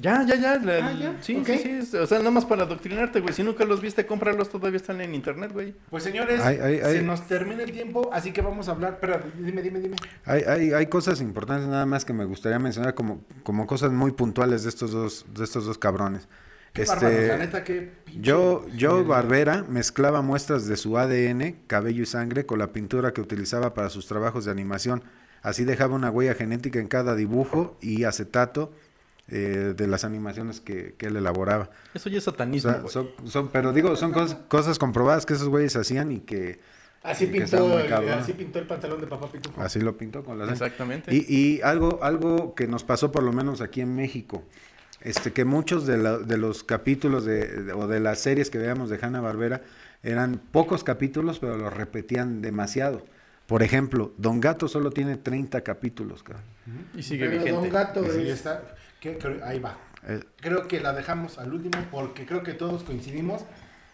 Ya, 0.01 0.25
ya, 0.25 0.35
ya. 0.35 0.57
la- 0.57 0.87
Ah, 0.87 0.93
ya, 0.93 1.15
Sí, 1.21 1.43
sí, 1.45 1.81
sí. 1.85 1.97
O 1.97 2.07
sea, 2.07 2.17
nada 2.19 2.31
más 2.31 2.45
para 2.45 2.63
adoctrinarte, 2.63 3.19
güey. 3.19 3.33
Si 3.33 3.43
nunca 3.43 3.63
los 3.65 3.81
viste, 3.81 4.05
cómpralos. 4.05 4.49
Todavía 4.49 4.77
están 4.77 4.99
en 5.01 5.13
internet, 5.13 5.51
güey. 5.53 5.75
Pues 5.89 6.03
señores, 6.03 6.41
Ay, 6.41 6.57
ay, 6.61 6.79
ay. 6.83 6.93
se 6.97 7.01
nos 7.03 7.27
termina 7.27 7.63
el 7.63 7.71
tiempo, 7.71 8.09
así 8.11 8.31
que 8.33 8.41
vamos 8.41 8.67
a 8.67 8.71
hablar. 8.71 8.97
Pero 8.99 9.21
dime, 9.37 9.61
dime, 9.61 9.79
dime. 9.79 9.95
Hay, 10.25 10.41
hay, 10.41 10.73
hay 10.73 10.87
cosas 10.87 11.21
importantes 11.21 11.67
nada 11.67 11.85
más 11.85 12.03
que 12.03 12.13
me 12.13 12.25
gustaría 12.25 12.57
mencionar 12.59 12.95
como, 12.95 13.21
como 13.43 13.67
cosas 13.67 13.91
muy 13.91 14.11
puntuales 14.11 14.63
de 14.63 14.69
estos 14.69 14.91
dos, 14.91 15.25
de 15.33 15.43
estos 15.43 15.65
dos 15.65 15.77
cabrones. 15.77 16.27
Qué 16.73 16.83
Este, 16.83 16.95
bárbaros, 16.95 17.27
la 17.27 17.37
neta, 17.37 17.63
qué 17.65 17.91
pinche 18.05 18.21
Yo, 18.21 18.65
yo. 18.75 19.03
Barbera 19.03 19.65
mezclaba 19.67 20.21
muestras 20.21 20.67
de 20.67 20.77
su 20.77 20.97
ADN, 20.97 21.57
cabello 21.67 22.01
y 22.03 22.05
sangre 22.05 22.45
con 22.45 22.59
la 22.59 22.71
pintura 22.71 23.11
que 23.11 23.19
utilizaba 23.19 23.73
para 23.73 23.89
sus 23.89 24.07
trabajos 24.07 24.45
de 24.45 24.51
animación. 24.51 25.03
Así 25.41 25.65
dejaba 25.65 25.95
una 25.95 26.09
huella 26.09 26.33
genética 26.33 26.79
en 26.79 26.87
cada 26.87 27.15
dibujo 27.15 27.77
y 27.81 28.05
acetato 28.05 28.71
eh, 29.31 29.73
de 29.75 29.87
las 29.87 30.03
animaciones 30.03 30.59
que, 30.61 30.93
que 30.97 31.07
él 31.07 31.15
elaboraba. 31.15 31.69
Eso 31.93 32.09
ya 32.09 32.17
es 32.19 32.27
O 32.27 32.31
satanismo, 32.31 32.71
sea, 32.71 32.79
güey. 32.81 32.91
son, 32.93 33.09
son- 33.25 33.49
pero 33.49 33.71
digo, 33.73 33.95
son 33.95 34.13
cos- 34.13 34.37
cosas 34.47 34.77
comprobadas 34.77 35.25
que 35.25 35.33
esos 35.33 35.47
güeyes 35.49 35.75
hacían 35.75 36.11
y 36.11 36.19
que 36.19 36.59
Así 37.03 37.25
pintó, 37.25 37.79
el, 37.79 37.91
así 37.93 38.33
pintó 38.33 38.59
el 38.59 38.67
pantalón 38.67 39.01
de 39.01 39.07
papá 39.07 39.31
Pitufo. 39.31 39.59
así 39.59 39.79
lo 39.79 39.97
pintó 39.97 40.23
con 40.23 40.37
las 40.37 40.51
Exactamente. 40.51 41.15
Y, 41.15 41.25
y 41.27 41.61
algo, 41.63 41.99
algo 42.03 42.53
que 42.53 42.67
nos 42.67 42.83
pasó 42.83 43.11
por 43.11 43.23
lo 43.23 43.31
menos 43.33 43.59
aquí 43.61 43.81
en 43.81 43.95
México, 43.95 44.43
este, 45.01 45.33
que 45.33 45.43
muchos 45.45 45.87
de, 45.87 45.97
la- 45.97 46.19
de 46.19 46.37
los 46.37 46.63
capítulos 46.63 47.25
de, 47.25 47.47
de- 47.63 47.73
o 47.73 47.87
de 47.87 47.99
las 47.99 48.19
series 48.19 48.51
que 48.51 48.59
veíamos 48.59 48.89
de 48.91 48.99
Hanna 49.01 49.19
Barbera 49.19 49.61
eran 50.03 50.39
pocos 50.51 50.83
capítulos, 50.83 51.39
pero 51.39 51.57
los 51.57 51.73
repetían 51.73 52.41
demasiado. 52.41 53.03
Por 53.47 53.63
ejemplo, 53.63 54.13
Don 54.17 54.39
Gato 54.39 54.67
solo 54.67 54.91
tiene 54.91 55.17
30 55.17 55.61
capítulos. 55.61 56.21
cabrón. 56.21 56.43
Y 56.95 57.01
sigue 57.03 57.25
Pero 57.27 57.31
vigente. 57.43 57.51
Don 57.61 57.69
Gato 57.69 58.05
Y 58.05 58.09
sí, 58.11 58.21
es- 58.21 58.27
está- 58.37 58.63
que- 59.01 59.17
que- 59.17 59.41
ahí 59.43 59.59
va. 59.59 59.75
Eh, 60.07 60.21
Creo 60.39 60.67
que 60.67 60.79
la 60.79 60.93
dejamos 60.93 61.37
al 61.37 61.53
último 61.53 61.83
porque 61.91 62.25
creo 62.25 62.41
que 62.43 62.53
todos 62.53 62.83
coincidimos. 62.83 63.41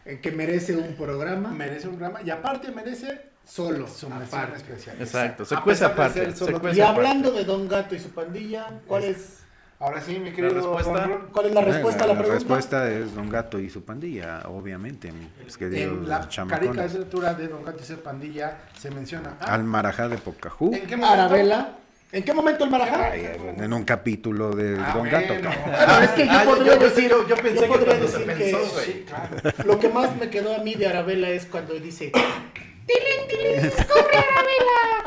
en 0.05 0.22
que 0.22 0.32
merece 0.32 0.74
un 0.78 0.95
programa 0.95 1.49
Merece 1.51 1.89
un 1.89 1.97
programa 1.97 2.22
y 2.24 2.30
aparte 2.30 2.72
merece 2.72 3.24
solo, 3.43 3.89
su 3.89 4.10
mención 4.10 4.53
especial. 4.55 4.95
Exacto, 5.01 5.43
se 5.43 5.53
A 5.55 5.62
cuece 5.62 5.84
aparte, 5.84 6.24
Y 6.24 6.51
aparte. 6.53 6.82
hablando 6.82 7.32
de 7.34 7.43
Don 7.43 7.68
Gato 7.68 7.93
y 7.93 7.99
su 7.99 8.12
pandilla, 8.12 8.80
¿cuál 8.88 9.03
es, 9.03 9.39
Ahora 9.80 9.99
sí, 10.01 10.18
mi 10.18 10.32
querido 10.32 10.53
respuesta? 10.55 11.10
Cuál 11.34 11.45
es 11.47 11.53
la 11.53 11.62
respuesta 11.62 12.03
a 12.05 12.08
la, 12.08 12.14
pregunta? 12.14 12.34
respuesta 12.39 12.89
es 12.89 13.14
Don 13.14 13.30
Gato 13.30 13.60
y 13.60 13.70
su 13.70 13.84
pandilla, 13.84 14.43
obviamente, 14.47 15.10
En 15.10 16.08
la 16.08 16.28
caricatura 16.47 17.34
de 17.34 17.47
Don 17.49 17.66
Gato 17.66 17.80
y 17.84 17.86
su 17.86 17.97
pandilla 17.99 18.58
se 18.80 18.89
menciona. 18.91 19.36
ah, 19.41 19.53
Al 19.53 19.66
Marajá 19.66 20.08
de 20.08 20.18
Pocahú. 20.18 20.74
¿En 20.74 20.88
qué 20.88 20.95
momento? 20.95 21.68
¿En 22.12 22.24
qué 22.24 22.34
momento 22.34 22.64
el 22.64 22.70
Marajá? 22.70 23.12
Ay, 23.12 23.30
en 23.58 23.74
un 23.74 23.84
capítulo 23.84 24.51
de 24.55 24.78
Ah, 24.80 24.93
Don 24.93 25.10
bueno. 25.10 25.12
Gato. 25.28 25.34
Ah, 25.74 26.01
es 26.05 26.10
que 26.12 26.26
yo 26.26 26.32
Ah, 26.32 26.43
yo- 26.45 26.49
podría 26.55 26.74
yo- 26.76 26.80
decir, 26.80 27.10
yo- 27.10 27.28
yo 27.28 27.36
pensé 27.36 27.60
que 27.62 27.68
podría 27.68 27.95
se 27.95 27.99
decir 28.01 28.26
pensó, 28.26 28.58
que 28.60 28.70
güey. 28.74 28.86
Sí, 28.86 29.05
claro. 29.08 29.36
lo 29.66 29.80
que 29.80 29.89
más 29.89 30.16
me 30.16 30.30
quedó 30.30 30.55
a 30.55 30.60
mí 30.60 30.76
de 30.76 30.88
Arabella 30.88 31.30
es 31.30 31.45
cuando 31.45 31.74
dice, 31.74 32.12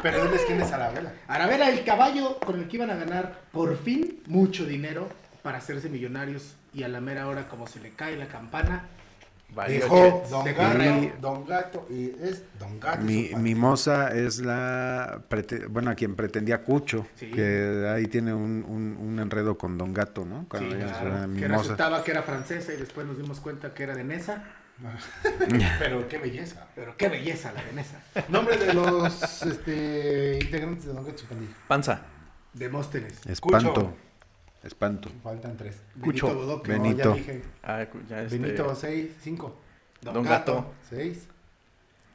Pero 0.02 0.24
diles 0.24 0.42
quién 0.46 0.60
es 0.60 0.72
Arabela. 0.72 1.12
Arabella 1.28 1.70
el 1.70 1.84
caballo 1.84 2.38
con 2.38 2.58
el 2.58 2.68
que 2.68 2.76
iban 2.76 2.90
a 2.90 2.96
ganar 2.96 3.40
por 3.52 3.76
fin 3.82 4.20
mucho 4.26 4.64
dinero 4.64 5.08
para 5.42 5.58
hacerse 5.58 5.88
millonarios 5.88 6.54
y 6.74 6.82
a 6.82 6.88
la 6.88 7.00
mera 7.00 7.26
hora 7.28 7.48
como 7.48 7.66
se 7.66 7.80
le 7.80 7.90
cae 7.90 8.16
la 8.16 8.26
campana, 8.26 8.86
Que- 9.66 9.80
Don 10.30 10.44
Gato. 10.44 11.16
Don 11.20 11.44
Gato 11.46 11.86
y 11.90 12.10
es 12.22 12.42
Don 12.58 12.78
Gato. 12.80 13.02
Mi. 13.02 13.30
Mimosa 13.36 14.08
es 14.14 14.38
la, 14.38 15.22
bueno, 15.68 15.90
a 15.90 15.94
quien 15.94 16.14
pretendía 16.16 16.62
Cucho, 16.62 17.06
Sí. 17.16 17.30
que 17.30 17.86
ahí 17.92 18.06
tiene 18.06 18.32
un, 18.32 18.64
un- 18.66 18.96
un 19.00 19.18
enredo 19.18 19.58
con 19.58 19.76
Don 19.76 19.92
Gato, 19.92 20.24
¿no? 20.24 20.46
Cuando 20.48 20.70
Sí, 20.70 20.76
ella 20.82 20.98
claro, 21.00 21.34
que 21.36 21.48
resultaba 21.48 22.04
que 22.04 22.10
era 22.12 22.22
francesa 22.22 22.72
y 22.72 22.76
después 22.76 23.06
nos 23.06 23.16
dimos 23.18 23.40
cuenta 23.40 23.74
que 23.74 23.82
era 23.82 23.94
de 23.94 24.04
Nesa, 24.04 24.44
Pero 25.78 26.08
qué 26.08 26.16
belleza. 26.18 26.66
pero 26.74 26.96
qué 26.96 27.08
belleza 27.10 27.52
la 27.52 27.62
de 27.64 27.72
Nesa, 27.74 28.00
Nombre 28.28 28.56
de 28.56 28.72
los 28.72 29.42
este, 29.42 30.38
integrantes 30.42 30.86
de 30.86 30.92
Don 30.94 31.04
Gato 31.04 31.16
y 31.16 31.18
su 31.18 31.26
pandilla. 31.26 31.52
Panza. 31.68 32.00
Demóstenes, 32.54 33.26
Espanto. 33.26 33.72
Cucho. 33.74 33.94
Espanto. 34.62 35.08
Faltan 35.22 35.56
tres. 35.56 35.80
Cucho. 36.02 36.26
Benito 36.26 36.40
Bodoque, 36.46 36.72
Benito. 36.72 37.08
No, 37.10 37.16
ya 37.16 37.20
dije. 37.22 37.42
Ah, 37.62 37.86
ya 38.08 38.22
este... 38.22 38.38
Benito, 38.38 38.74
seis, 38.74 39.10
cinco, 39.22 39.56
Don, 40.02 40.14
Don 40.14 40.24
Gato. 40.24 40.54
Gato. 40.54 40.72
seis. 40.88 41.26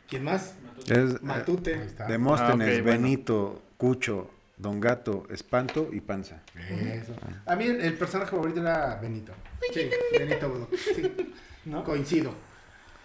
¿quién 0.08 0.24
más? 0.24 0.54
Es 0.88 1.16
eh, 1.16 1.18
Matute, 1.24 1.74
Ahí 1.74 1.88
está. 1.88 2.06
Demóstenes, 2.06 2.68
Ah, 2.80 2.82
bueno. 2.84 3.02
Benito, 3.02 3.62
Cucho, 3.78 4.30
Don 4.58 4.80
Gato, 4.80 5.26
Espanto 5.32 5.90
y 5.92 6.00
Panza. 6.02 6.42
Eso. 6.70 7.14
A 7.48 7.56
mí 7.56 7.66
el, 7.66 7.82
el 7.82 7.98
personaje 7.98 8.30
favorito 8.32 8.62
era 8.62 8.96
Benito. 9.02 9.34
sí, 9.74 9.90
Benito 10.12 10.48
Bodoque, 10.50 10.78
sí, 10.78 11.34
¿No? 11.66 11.84
coincido. 11.84 12.34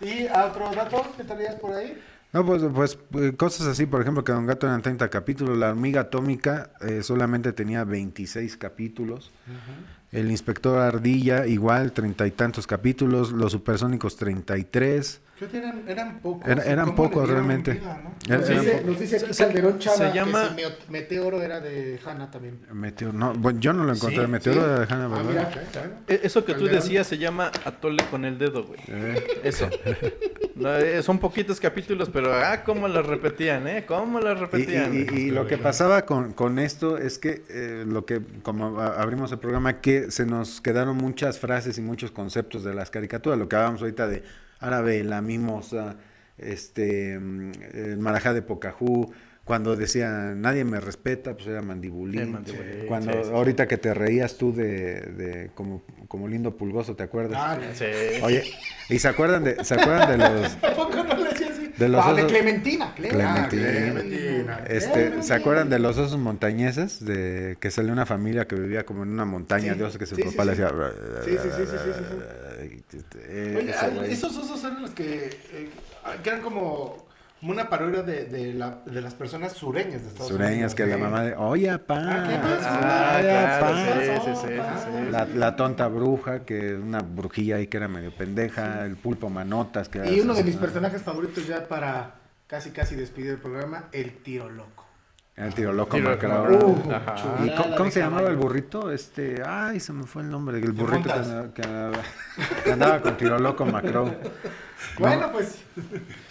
¿Y 0.02 0.26
a 0.26 0.46
otro 0.46 0.70
dato 0.70 1.02
que 1.16 1.24
traías 1.24 1.54
por 1.56 1.74
ahí? 1.74 1.98
No, 2.32 2.46
pues, 2.46 2.62
pues 2.72 2.98
eh, 3.18 3.34
cosas 3.36 3.66
así, 3.66 3.86
por 3.86 4.00
ejemplo, 4.00 4.22
que 4.22 4.32
Don 4.32 4.46
Gato 4.46 4.66
eran 4.66 4.82
30 4.82 5.08
capítulos, 5.10 5.58
La 5.58 5.70
Hormiga 5.70 6.02
Atómica 6.02 6.70
eh, 6.80 7.02
solamente 7.02 7.52
tenía 7.52 7.82
26 7.82 8.56
capítulos, 8.56 9.32
El 10.12 10.30
Inspector 10.30 10.78
Ardilla 10.78 11.46
igual, 11.46 11.92
treinta 11.92 12.26
y 12.28 12.30
tantos 12.30 12.68
capítulos, 12.68 13.32
Los 13.32 13.50
Supersónicos 13.52 14.16
33, 14.16 15.20
Creo 15.40 15.50
que 15.50 15.56
eran, 15.58 15.84
eran 15.88 16.18
pocos. 16.20 16.46
Era- 16.46 16.62
eran 16.64 16.84
¿Cómo 16.90 17.02
le 17.02 17.08
pocos 17.08 17.28
realmente. 17.30 17.72
vida, 17.72 18.00
no? 18.04 18.14
Era- 18.28 18.38
Nos 18.40 18.50
eran 18.50 18.64
dice, 18.64 18.76
po- 18.76 18.86
nos 18.90 19.00
dice 19.00 19.16
aquí 19.16 19.32
Se- 19.34 19.44
Calderón 19.46 19.72
se 19.72 19.78
Chava 19.78 20.12
llama- 20.14 20.42
que 20.42 20.48
si 20.48 20.54
Meo- 20.56 20.76
Meteoro 20.90 21.42
era 21.42 21.60
de 21.60 21.98
Hanna 22.04 22.30
también. 22.30 22.58
Meteoro, 22.72 23.16
no, 23.18 23.32
bueno, 23.32 23.58
yo 23.58 23.72
no 23.72 23.84
lo 23.84 23.92
encontré, 23.94 24.20
Sí, 24.22 24.30
Meteoro 24.30 24.60
sí. 24.60 24.68
de 24.68 24.94
Hanna 24.94 25.04
Ah, 25.06 25.22
mira, 25.26 25.50
bueno. 25.50 25.94
E- 26.08 26.20
Eso 26.24 26.44
que 26.44 26.52
tú 26.52 26.58
Calderón. 26.60 26.82
decías 26.82 27.06
se 27.06 27.16
llama 27.18 27.50
atole 27.64 28.04
con 28.10 28.26
el 28.26 28.36
dedo, 28.38 28.64
güey. 28.64 28.80
Eso. 29.42 29.68
No, 30.56 30.76
eh, 30.76 31.02
son 31.02 31.18
poquitos 31.18 31.58
capítulos, 31.58 32.10
pero 32.12 32.34
ah, 32.34 32.62
cómo 32.64 32.86
las 32.86 33.06
repetían, 33.06 33.66
¿eh? 33.66 33.86
Cómo 33.86 34.20
las 34.20 34.36
Y, 34.36 34.40
repetían. 34.42 34.94
y- 34.94 35.18
y 35.18 35.30
lo 35.30 35.46
que 35.46 35.56
pasaba 35.56 36.04
con, 36.04 36.34
con 36.34 36.58
esto 36.58 36.98
es 36.98 37.18
que 37.18 37.44
eh, 37.48 37.84
lo 37.88 38.04
que, 38.04 38.20
como 38.42 38.78
abrimos 38.78 39.32
el 39.32 39.38
programa, 39.38 39.80
que 39.80 40.10
se 40.10 40.26
nos 40.26 40.60
quedaron 40.60 40.98
muchas 40.98 41.38
frases 41.38 41.78
y 41.78 41.80
muchos 41.80 42.10
conceptos 42.10 42.62
de 42.62 42.74
las 42.74 42.90
caricaturas, 42.90 43.38
lo 43.38 43.48
que 43.48 43.56
hablábamos 43.56 43.80
ahorita 43.80 44.06
de 44.06 44.22
árabe, 44.60 45.02
la 45.04 45.20
mimosa, 45.20 45.96
este, 46.38 47.18
mm, 47.18 47.52
el 47.74 47.98
marajá 47.98 48.32
de 48.32 48.42
Pocahú, 48.42 49.12
cuando 49.50 49.74
decía 49.74 50.32
nadie 50.36 50.64
me 50.64 50.78
respeta, 50.78 51.34
pues 51.34 51.48
era 51.48 51.60
mandibulín. 51.60 52.38
Cuando 52.86 53.10
sí, 53.14 53.18
sí, 53.24 53.24
sí. 53.24 53.34
ahorita 53.34 53.66
que 53.66 53.78
te 53.78 53.92
reías 53.92 54.36
tú 54.38 54.54
de, 54.54 55.00
de 55.00 55.50
como, 55.56 55.82
como 56.06 56.28
lindo 56.28 56.56
pulgoso, 56.56 56.94
¿te 56.94 57.02
acuerdas? 57.02 57.36
Ah, 57.42 57.58
Sí. 57.74 57.84
Oye, 58.22 58.44
¿y 58.88 59.00
se 59.00 59.08
acuerdan 59.08 59.42
de, 59.42 59.64
se 59.64 59.74
acuerdan 59.74 60.08
de 60.08 60.18
los 60.18 60.52
¿A 60.62 60.72
poco 60.72 61.02
no 61.02 61.16
le 61.16 61.30
hacía 61.30 61.48
así? 61.48 61.68
de 61.76 61.88
los 61.88 62.00
Ah, 62.06 62.14
de 62.14 62.22
osos- 62.22 62.30
Clementina, 62.30 62.94
Cle- 62.96 63.08
Clementina. 63.08 63.42
Ah, 63.42 63.48
Clementina. 63.48 64.64
Este, 64.68 65.20
¿se 65.24 65.34
acuerdan 65.34 65.68
de 65.68 65.80
los 65.80 65.98
osos 65.98 66.16
montañeses? 66.20 67.04
De 67.04 67.56
que 67.58 67.72
salió 67.72 67.92
una 67.92 68.06
familia 68.06 68.46
que 68.46 68.54
vivía 68.54 68.86
como 68.86 69.02
en 69.02 69.08
una 69.10 69.24
montaña 69.24 69.74
de 69.74 69.82
osos 69.82 69.98
que 69.98 70.06
su 70.06 70.14
sí, 70.14 70.22
papá 70.22 70.44
le 70.44 70.52
hacía. 70.52 70.68
Sí, 71.24 71.30
sí, 71.32 71.48
sí, 71.56 71.64
sí, 71.66 71.76
sí, 72.92 72.98
Eh, 73.18 73.74
Oye, 73.98 74.12
esos 74.12 74.36
osos 74.36 74.62
eran 74.62 74.80
los 74.82 74.90
que, 74.92 75.24
eh, 75.54 75.68
que 76.22 76.28
eran 76.28 76.40
como 76.40 77.09
una 77.42 77.68
parodia 77.68 78.02
de, 78.02 78.26
de, 78.26 78.52
la, 78.52 78.82
de 78.84 79.00
las 79.00 79.14
personas 79.14 79.52
sureñas 79.54 80.02
de 80.02 80.08
Estados 80.08 80.28
Sureñas 80.28 80.54
Unidos. 80.54 80.74
que 80.74 80.86
la 80.86 80.96
mamá 80.98 81.22
de, 81.24 81.34
oye, 81.36 81.78
pa. 81.78 81.96
Ah, 81.96 82.26
¿qué? 82.28 82.34
Ah, 82.62 83.18
claro, 83.20 83.60
pa". 83.60 83.76
sí, 83.76 84.00
sí, 84.04 84.20
sí, 84.24 84.40
sí, 84.42 85.04
sí. 85.06 85.10
La, 85.10 85.24
la 85.26 85.56
tonta 85.56 85.88
bruja, 85.88 86.44
que 86.44 86.74
una 86.74 87.00
brujilla 87.00 87.56
ahí 87.56 87.66
que 87.66 87.78
era 87.78 87.88
medio 87.88 88.14
pendeja, 88.14 88.84
el 88.84 88.96
pulpo 88.96 89.30
manotas, 89.30 89.88
que 89.88 89.98
era 89.98 90.10
Y 90.10 90.20
uno 90.20 90.34
de 90.34 90.44
mis 90.44 90.56
personajes 90.56 91.02
favoritos 91.02 91.46
ya 91.46 91.66
para 91.66 92.14
casi 92.46 92.70
casi 92.70 92.94
despedir 92.96 93.30
el 93.30 93.38
programa, 93.38 93.84
el 93.92 94.18
tiro 94.22 94.50
loco. 94.50 94.84
El 95.40 95.54
tiro 95.54 95.72
loco 95.72 95.96
Tiro- 95.96 96.10
macabro. 96.10 96.58
Uh, 96.58 96.92
Ajá. 96.92 97.14
¿Y 97.14 97.20
chulada 97.48 97.56
cómo, 97.62 97.76
cómo 97.76 97.84
de 97.86 97.90
se 97.92 98.00
llamaba 98.00 98.28
el 98.28 98.36
burrito? 98.36 98.90
Este, 98.92 99.42
ay, 99.46 99.80
se 99.80 99.92
me 99.92 100.04
fue 100.04 100.22
el 100.22 100.30
nombre. 100.30 100.58
El 100.58 100.72
burrito 100.72 101.04
que 101.04 101.12
andaba, 101.12 101.54
que 101.54 101.62
andaba- 101.62 102.02
que 102.64 102.72
andaba 102.72 103.00
con 103.00 103.16
tiro 103.16 103.38
loco 103.38 103.64
macro. 103.64 104.14
Bueno, 104.98 105.30
pues 105.30 105.58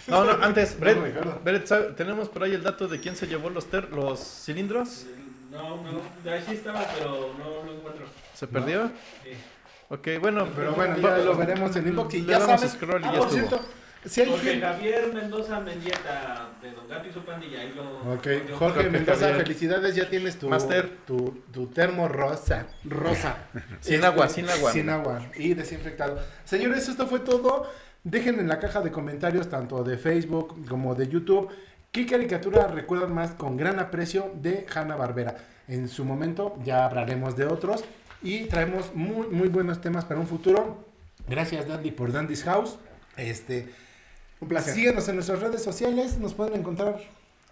No, 0.08 0.24
no, 0.24 0.44
antes, 0.44 0.78
Brett. 0.78 0.98
Brett, 1.44 1.66
¿sabe- 1.66 1.92
¿tenemos 1.92 2.28
por 2.28 2.42
ahí 2.42 2.52
el 2.52 2.62
dato 2.64 2.88
de 2.88 2.98
quién 3.00 3.14
se 3.16 3.26
llevó 3.26 3.48
los, 3.48 3.66
ter- 3.66 3.90
los 3.90 4.18
cilindros? 4.20 5.06
No, 5.52 5.76
no, 5.82 6.30
ahí 6.30 6.42
sí 6.46 6.54
estaba, 6.54 6.84
pero 6.94 7.32
no 7.38 7.64
lo 7.64 7.76
encuentro. 7.78 8.06
¿Se 8.34 8.46
perdió? 8.48 8.90
Sí. 9.24 9.30
Ok, 9.88 10.08
bueno. 10.20 10.46
Pero 10.54 10.72
bueno, 10.74 10.96
ya 10.98 11.18
lo 11.18 11.36
veremos 11.36 11.74
en 11.76 11.88
inbox 11.88 12.14
y 12.14 12.24
ya 12.24 12.38
damos 12.40 12.60
saben. 12.60 12.76
scroll 12.76 13.02
y 13.02 13.04
Ah, 13.06 13.12
ya 13.12 13.18
por 13.18 13.28
estuvo. 13.28 13.48
cierto, 13.48 13.68
si 14.04 14.20
hay 14.22 14.28
Jorge 14.30 14.50
gente- 14.52 14.66
Javier 14.66 15.12
Mendoza 15.12 15.60
Mendieta, 15.60 16.50
de 16.62 16.72
Don 16.72 16.88
Gato 16.88 17.08
y 17.08 17.12
su 17.12 17.20
pandilla. 17.24 17.60
Ahí 17.60 17.72
lo, 17.74 18.12
Ok, 18.14 18.24
yo- 18.24 18.56
Jorge 18.56 18.74
Jorge 18.74 18.90
Mendoza, 18.90 19.20
Javier. 19.26 19.42
felicidades, 19.42 19.94
ya 19.94 20.08
tienes 20.08 20.38
tu, 20.38 20.48
Máster. 20.48 20.90
tu, 21.06 21.42
tu 21.52 21.66
termo 21.66 22.08
rosa. 22.08 22.66
rosa. 22.84 23.36
Sin 23.80 23.94
Este, 23.96 24.06
agua, 24.06 24.28
sin 24.28 24.48
agua. 24.48 24.72
Sin 24.72 24.88
agua 24.90 25.22
y 25.36 25.54
desinfectado. 25.54 26.18
Señores, 26.44 26.88
esto 26.88 27.06
fue 27.06 27.20
todo. 27.20 27.70
Dejen 28.02 28.40
en 28.40 28.48
la 28.48 28.58
caja 28.58 28.80
de 28.80 28.90
comentarios, 28.90 29.48
tanto 29.50 29.84
de 29.84 29.98
Facebook 29.98 30.66
como 30.68 30.94
de 30.94 31.06
YouTube, 31.08 31.50
qué 31.92 32.06
caricatura 32.06 32.66
recuerdan 32.68 33.12
más 33.12 33.32
con 33.32 33.56
gran 33.58 33.78
aprecio 33.78 34.32
de 34.40 34.66
Hanna 34.74 34.96
Barbera. 34.96 35.36
En 35.68 35.86
su 35.88 36.04
momento 36.06 36.56
ya 36.64 36.86
hablaremos 36.86 37.36
de 37.36 37.44
otros 37.44 37.84
y 38.22 38.44
traemos 38.46 38.94
muy, 38.94 39.26
muy 39.28 39.48
buenos 39.48 39.80
temas 39.82 40.06
para 40.06 40.18
un 40.18 40.26
futuro. 40.26 40.86
Gracias, 41.28 41.68
Dandy, 41.68 41.90
por 41.90 42.10
Dandy's 42.10 42.42
House. 42.44 42.78
Este, 43.18 43.68
Un 44.40 44.48
placer. 44.48 44.74
síguenos 44.74 45.08
en 45.08 45.16
nuestras 45.16 45.40
redes 45.40 45.62
sociales, 45.62 46.18
nos 46.18 46.34
pueden 46.34 46.54
encontrar 46.60 46.98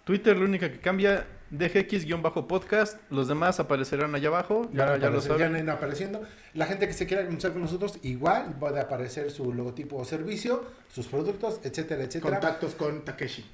Twitter, 0.05 0.35
la 0.37 0.45
única 0.45 0.71
que 0.71 0.79
cambia, 0.79 1.27
DGX-podcast. 1.51 2.97
Los 3.11 3.27
demás 3.27 3.59
aparecerán 3.59 4.15
allá 4.15 4.29
abajo. 4.29 4.67
Ya, 4.73 4.97
ya 4.97 5.09
lo 5.09 5.19
aparece- 5.19 5.27
saben. 5.27 5.51
ya 5.53 5.57
irán 5.59 5.69
apareciendo. 5.69 6.21
La 6.55 6.65
gente 6.65 6.87
que 6.87 6.93
se 6.93 7.05
quiera 7.05 7.23
comunicar 7.23 7.51
con 7.51 7.61
nosotros, 7.61 7.99
igual 8.01 8.55
puede 8.59 8.79
aparecer 8.79 9.29
su 9.29 9.53
logotipo 9.53 9.97
o 9.97 10.05
servicio, 10.05 10.63
sus 10.91 11.05
productos, 11.07 11.59
etcétera, 11.63 12.03
etcétera. 12.03 12.39
Contactos 12.39 12.73
con 12.75 13.05
Takeshi. 13.05 13.45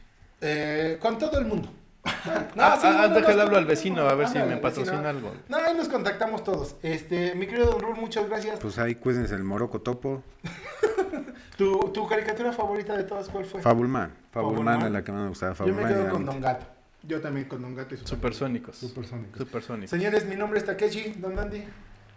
Eh, 0.42 0.98
con 1.02 1.18
todo 1.18 1.38
el 1.40 1.46
mundo. 1.46 1.70
No, 2.56 2.64
Ah, 2.64 2.78
sí, 2.80 2.88
ah, 2.90 3.08
no, 3.10 3.16
déjale 3.16 3.36
no, 3.38 3.42
hablo 3.42 3.58
al 3.58 3.66
vecino 3.66 4.02
a 4.08 4.14
ver 4.16 4.28
si 4.30 4.38
me 4.38 4.58
patrocina 4.58 5.10
algo. 5.10 5.34
No, 5.50 5.58
ahí 5.58 5.74
nos 5.76 5.90
contactamos 5.90 6.44
todos. 6.44 6.76
Este, 6.84 7.36
mi 7.36 7.48
querido 7.48 7.72
Don 7.72 7.82
Rul, 7.82 7.96
muchas 7.98 8.30
gracias. 8.30 8.60
Pues 8.60 8.78
ahí 8.78 8.96
cuídense 8.96 9.36
el 9.36 9.44
moroco 9.44 9.82
topo. 9.82 10.24
¿Tu, 11.58 11.80
tu 11.94 12.08
caricatura 12.08 12.52
favorita 12.52 12.98
de 12.98 13.04
todas 13.04 13.30
cuál 13.30 13.46
fue? 13.46 13.62
Fabulman. 13.62 14.12
Fabulman 14.32 14.66
Fabulman. 14.66 14.86
es 14.88 14.92
la 14.92 15.04
que 15.04 15.12
más 15.12 15.22
me 15.24 15.30
gustaba. 15.30 15.54
Yo 15.54 15.66
me 15.68 15.72
Fabulman 15.74 15.94
quedo 15.94 16.10
con. 16.12 16.26
Don 16.26 16.42
Gato. 16.42 16.66
Yo 17.04 17.22
también 17.22 17.48
con 17.48 17.62
Don 17.62 17.76
Gato 17.76 17.96
y 17.96 17.98
su 18.00 18.08
Supersónicos. 18.08 18.76
Supersónicos. 18.78 19.38
Supersónicos. 19.38 19.90
Señores, 19.92 20.26
mi 20.26 20.36
nombre 20.36 20.60
es 20.60 20.66
Takeshi, 20.66 21.14
Don 21.18 21.36
Dandy. 21.36 21.64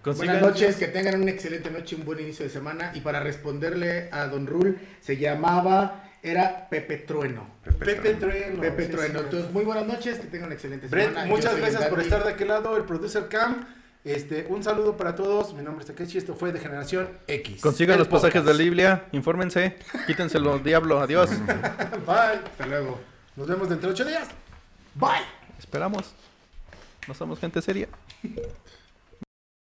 Consigan- 0.03 0.17
Buenas 0.39 0.43
noches, 0.43 0.77
que 0.77 0.89
tengan 0.89 1.21
una 1.21 1.31
excelente 1.31 1.71
noche, 1.71 1.95
un 1.97 2.05
buen 2.05 2.21
inicio 2.21 2.45
de 2.45 2.51
semana. 2.51 2.93
Y 2.95 3.01
para 3.01 3.21
responderle 3.21 4.09
a 4.13 4.27
Don 4.27 4.47
Rul, 4.47 4.79
se 5.01 5.17
llamaba, 5.19 6.05
era 6.23 6.69
Pepe 6.71 6.97
Trueno. 6.99 7.47
Pepe 7.79 8.15
Trueno. 8.15 8.61
Pepe 8.61 8.87
sí, 8.87 8.93
Trueno. 8.93 9.19
sí. 9.19 9.25
Entonces, 9.27 9.53
muy 9.53 9.65
buenas 9.65 9.87
noches, 9.87 10.19
que 10.19 10.27
tengan 10.29 10.47
una 10.47 10.55
excelente 10.55 10.87
Brett, 10.89 11.09
semana. 11.11 11.27
Muchas 11.29 11.57
gracias 11.57 11.85
por 11.87 12.01
estar 12.01 12.25
de 12.25 12.31
aquel 12.31 12.49
lado, 12.49 12.77
el 12.77 12.85
producer 12.85 13.29
Cam. 13.29 13.67
Este, 14.09 14.47
un 14.49 14.65
saludo 14.65 14.97
para 14.97 15.15
todos. 15.15 15.53
Mi 15.53 15.63
nombre 15.63 15.85
es 15.85 15.95
Takeshi. 15.95 16.17
Esto 16.17 16.35
fue 16.35 16.51
de 16.51 16.59
Generación 16.59 17.11
X. 17.27 17.61
Consigan 17.61 17.99
los 17.99 18.09
pasajes 18.09 18.43
de 18.43 18.55
la 18.55 18.59
Biblia, 18.59 19.05
infórmense, 19.13 19.77
quítenselo, 20.07 20.59
diablo, 20.65 20.99
adiós. 20.99 21.29
Bye. 22.07 22.41
Hasta 22.43 22.67
luego. 22.67 22.99
Nos 23.37 23.47
vemos 23.47 23.69
dentro 23.69 23.89
de 23.89 23.95
ocho 23.95 24.07
días. 24.07 24.29
Bye. 24.95 25.11
Esperamos. 25.59 26.15
No 27.07 27.13
somos 27.13 27.39
gente 27.39 27.61
seria. 27.61 27.87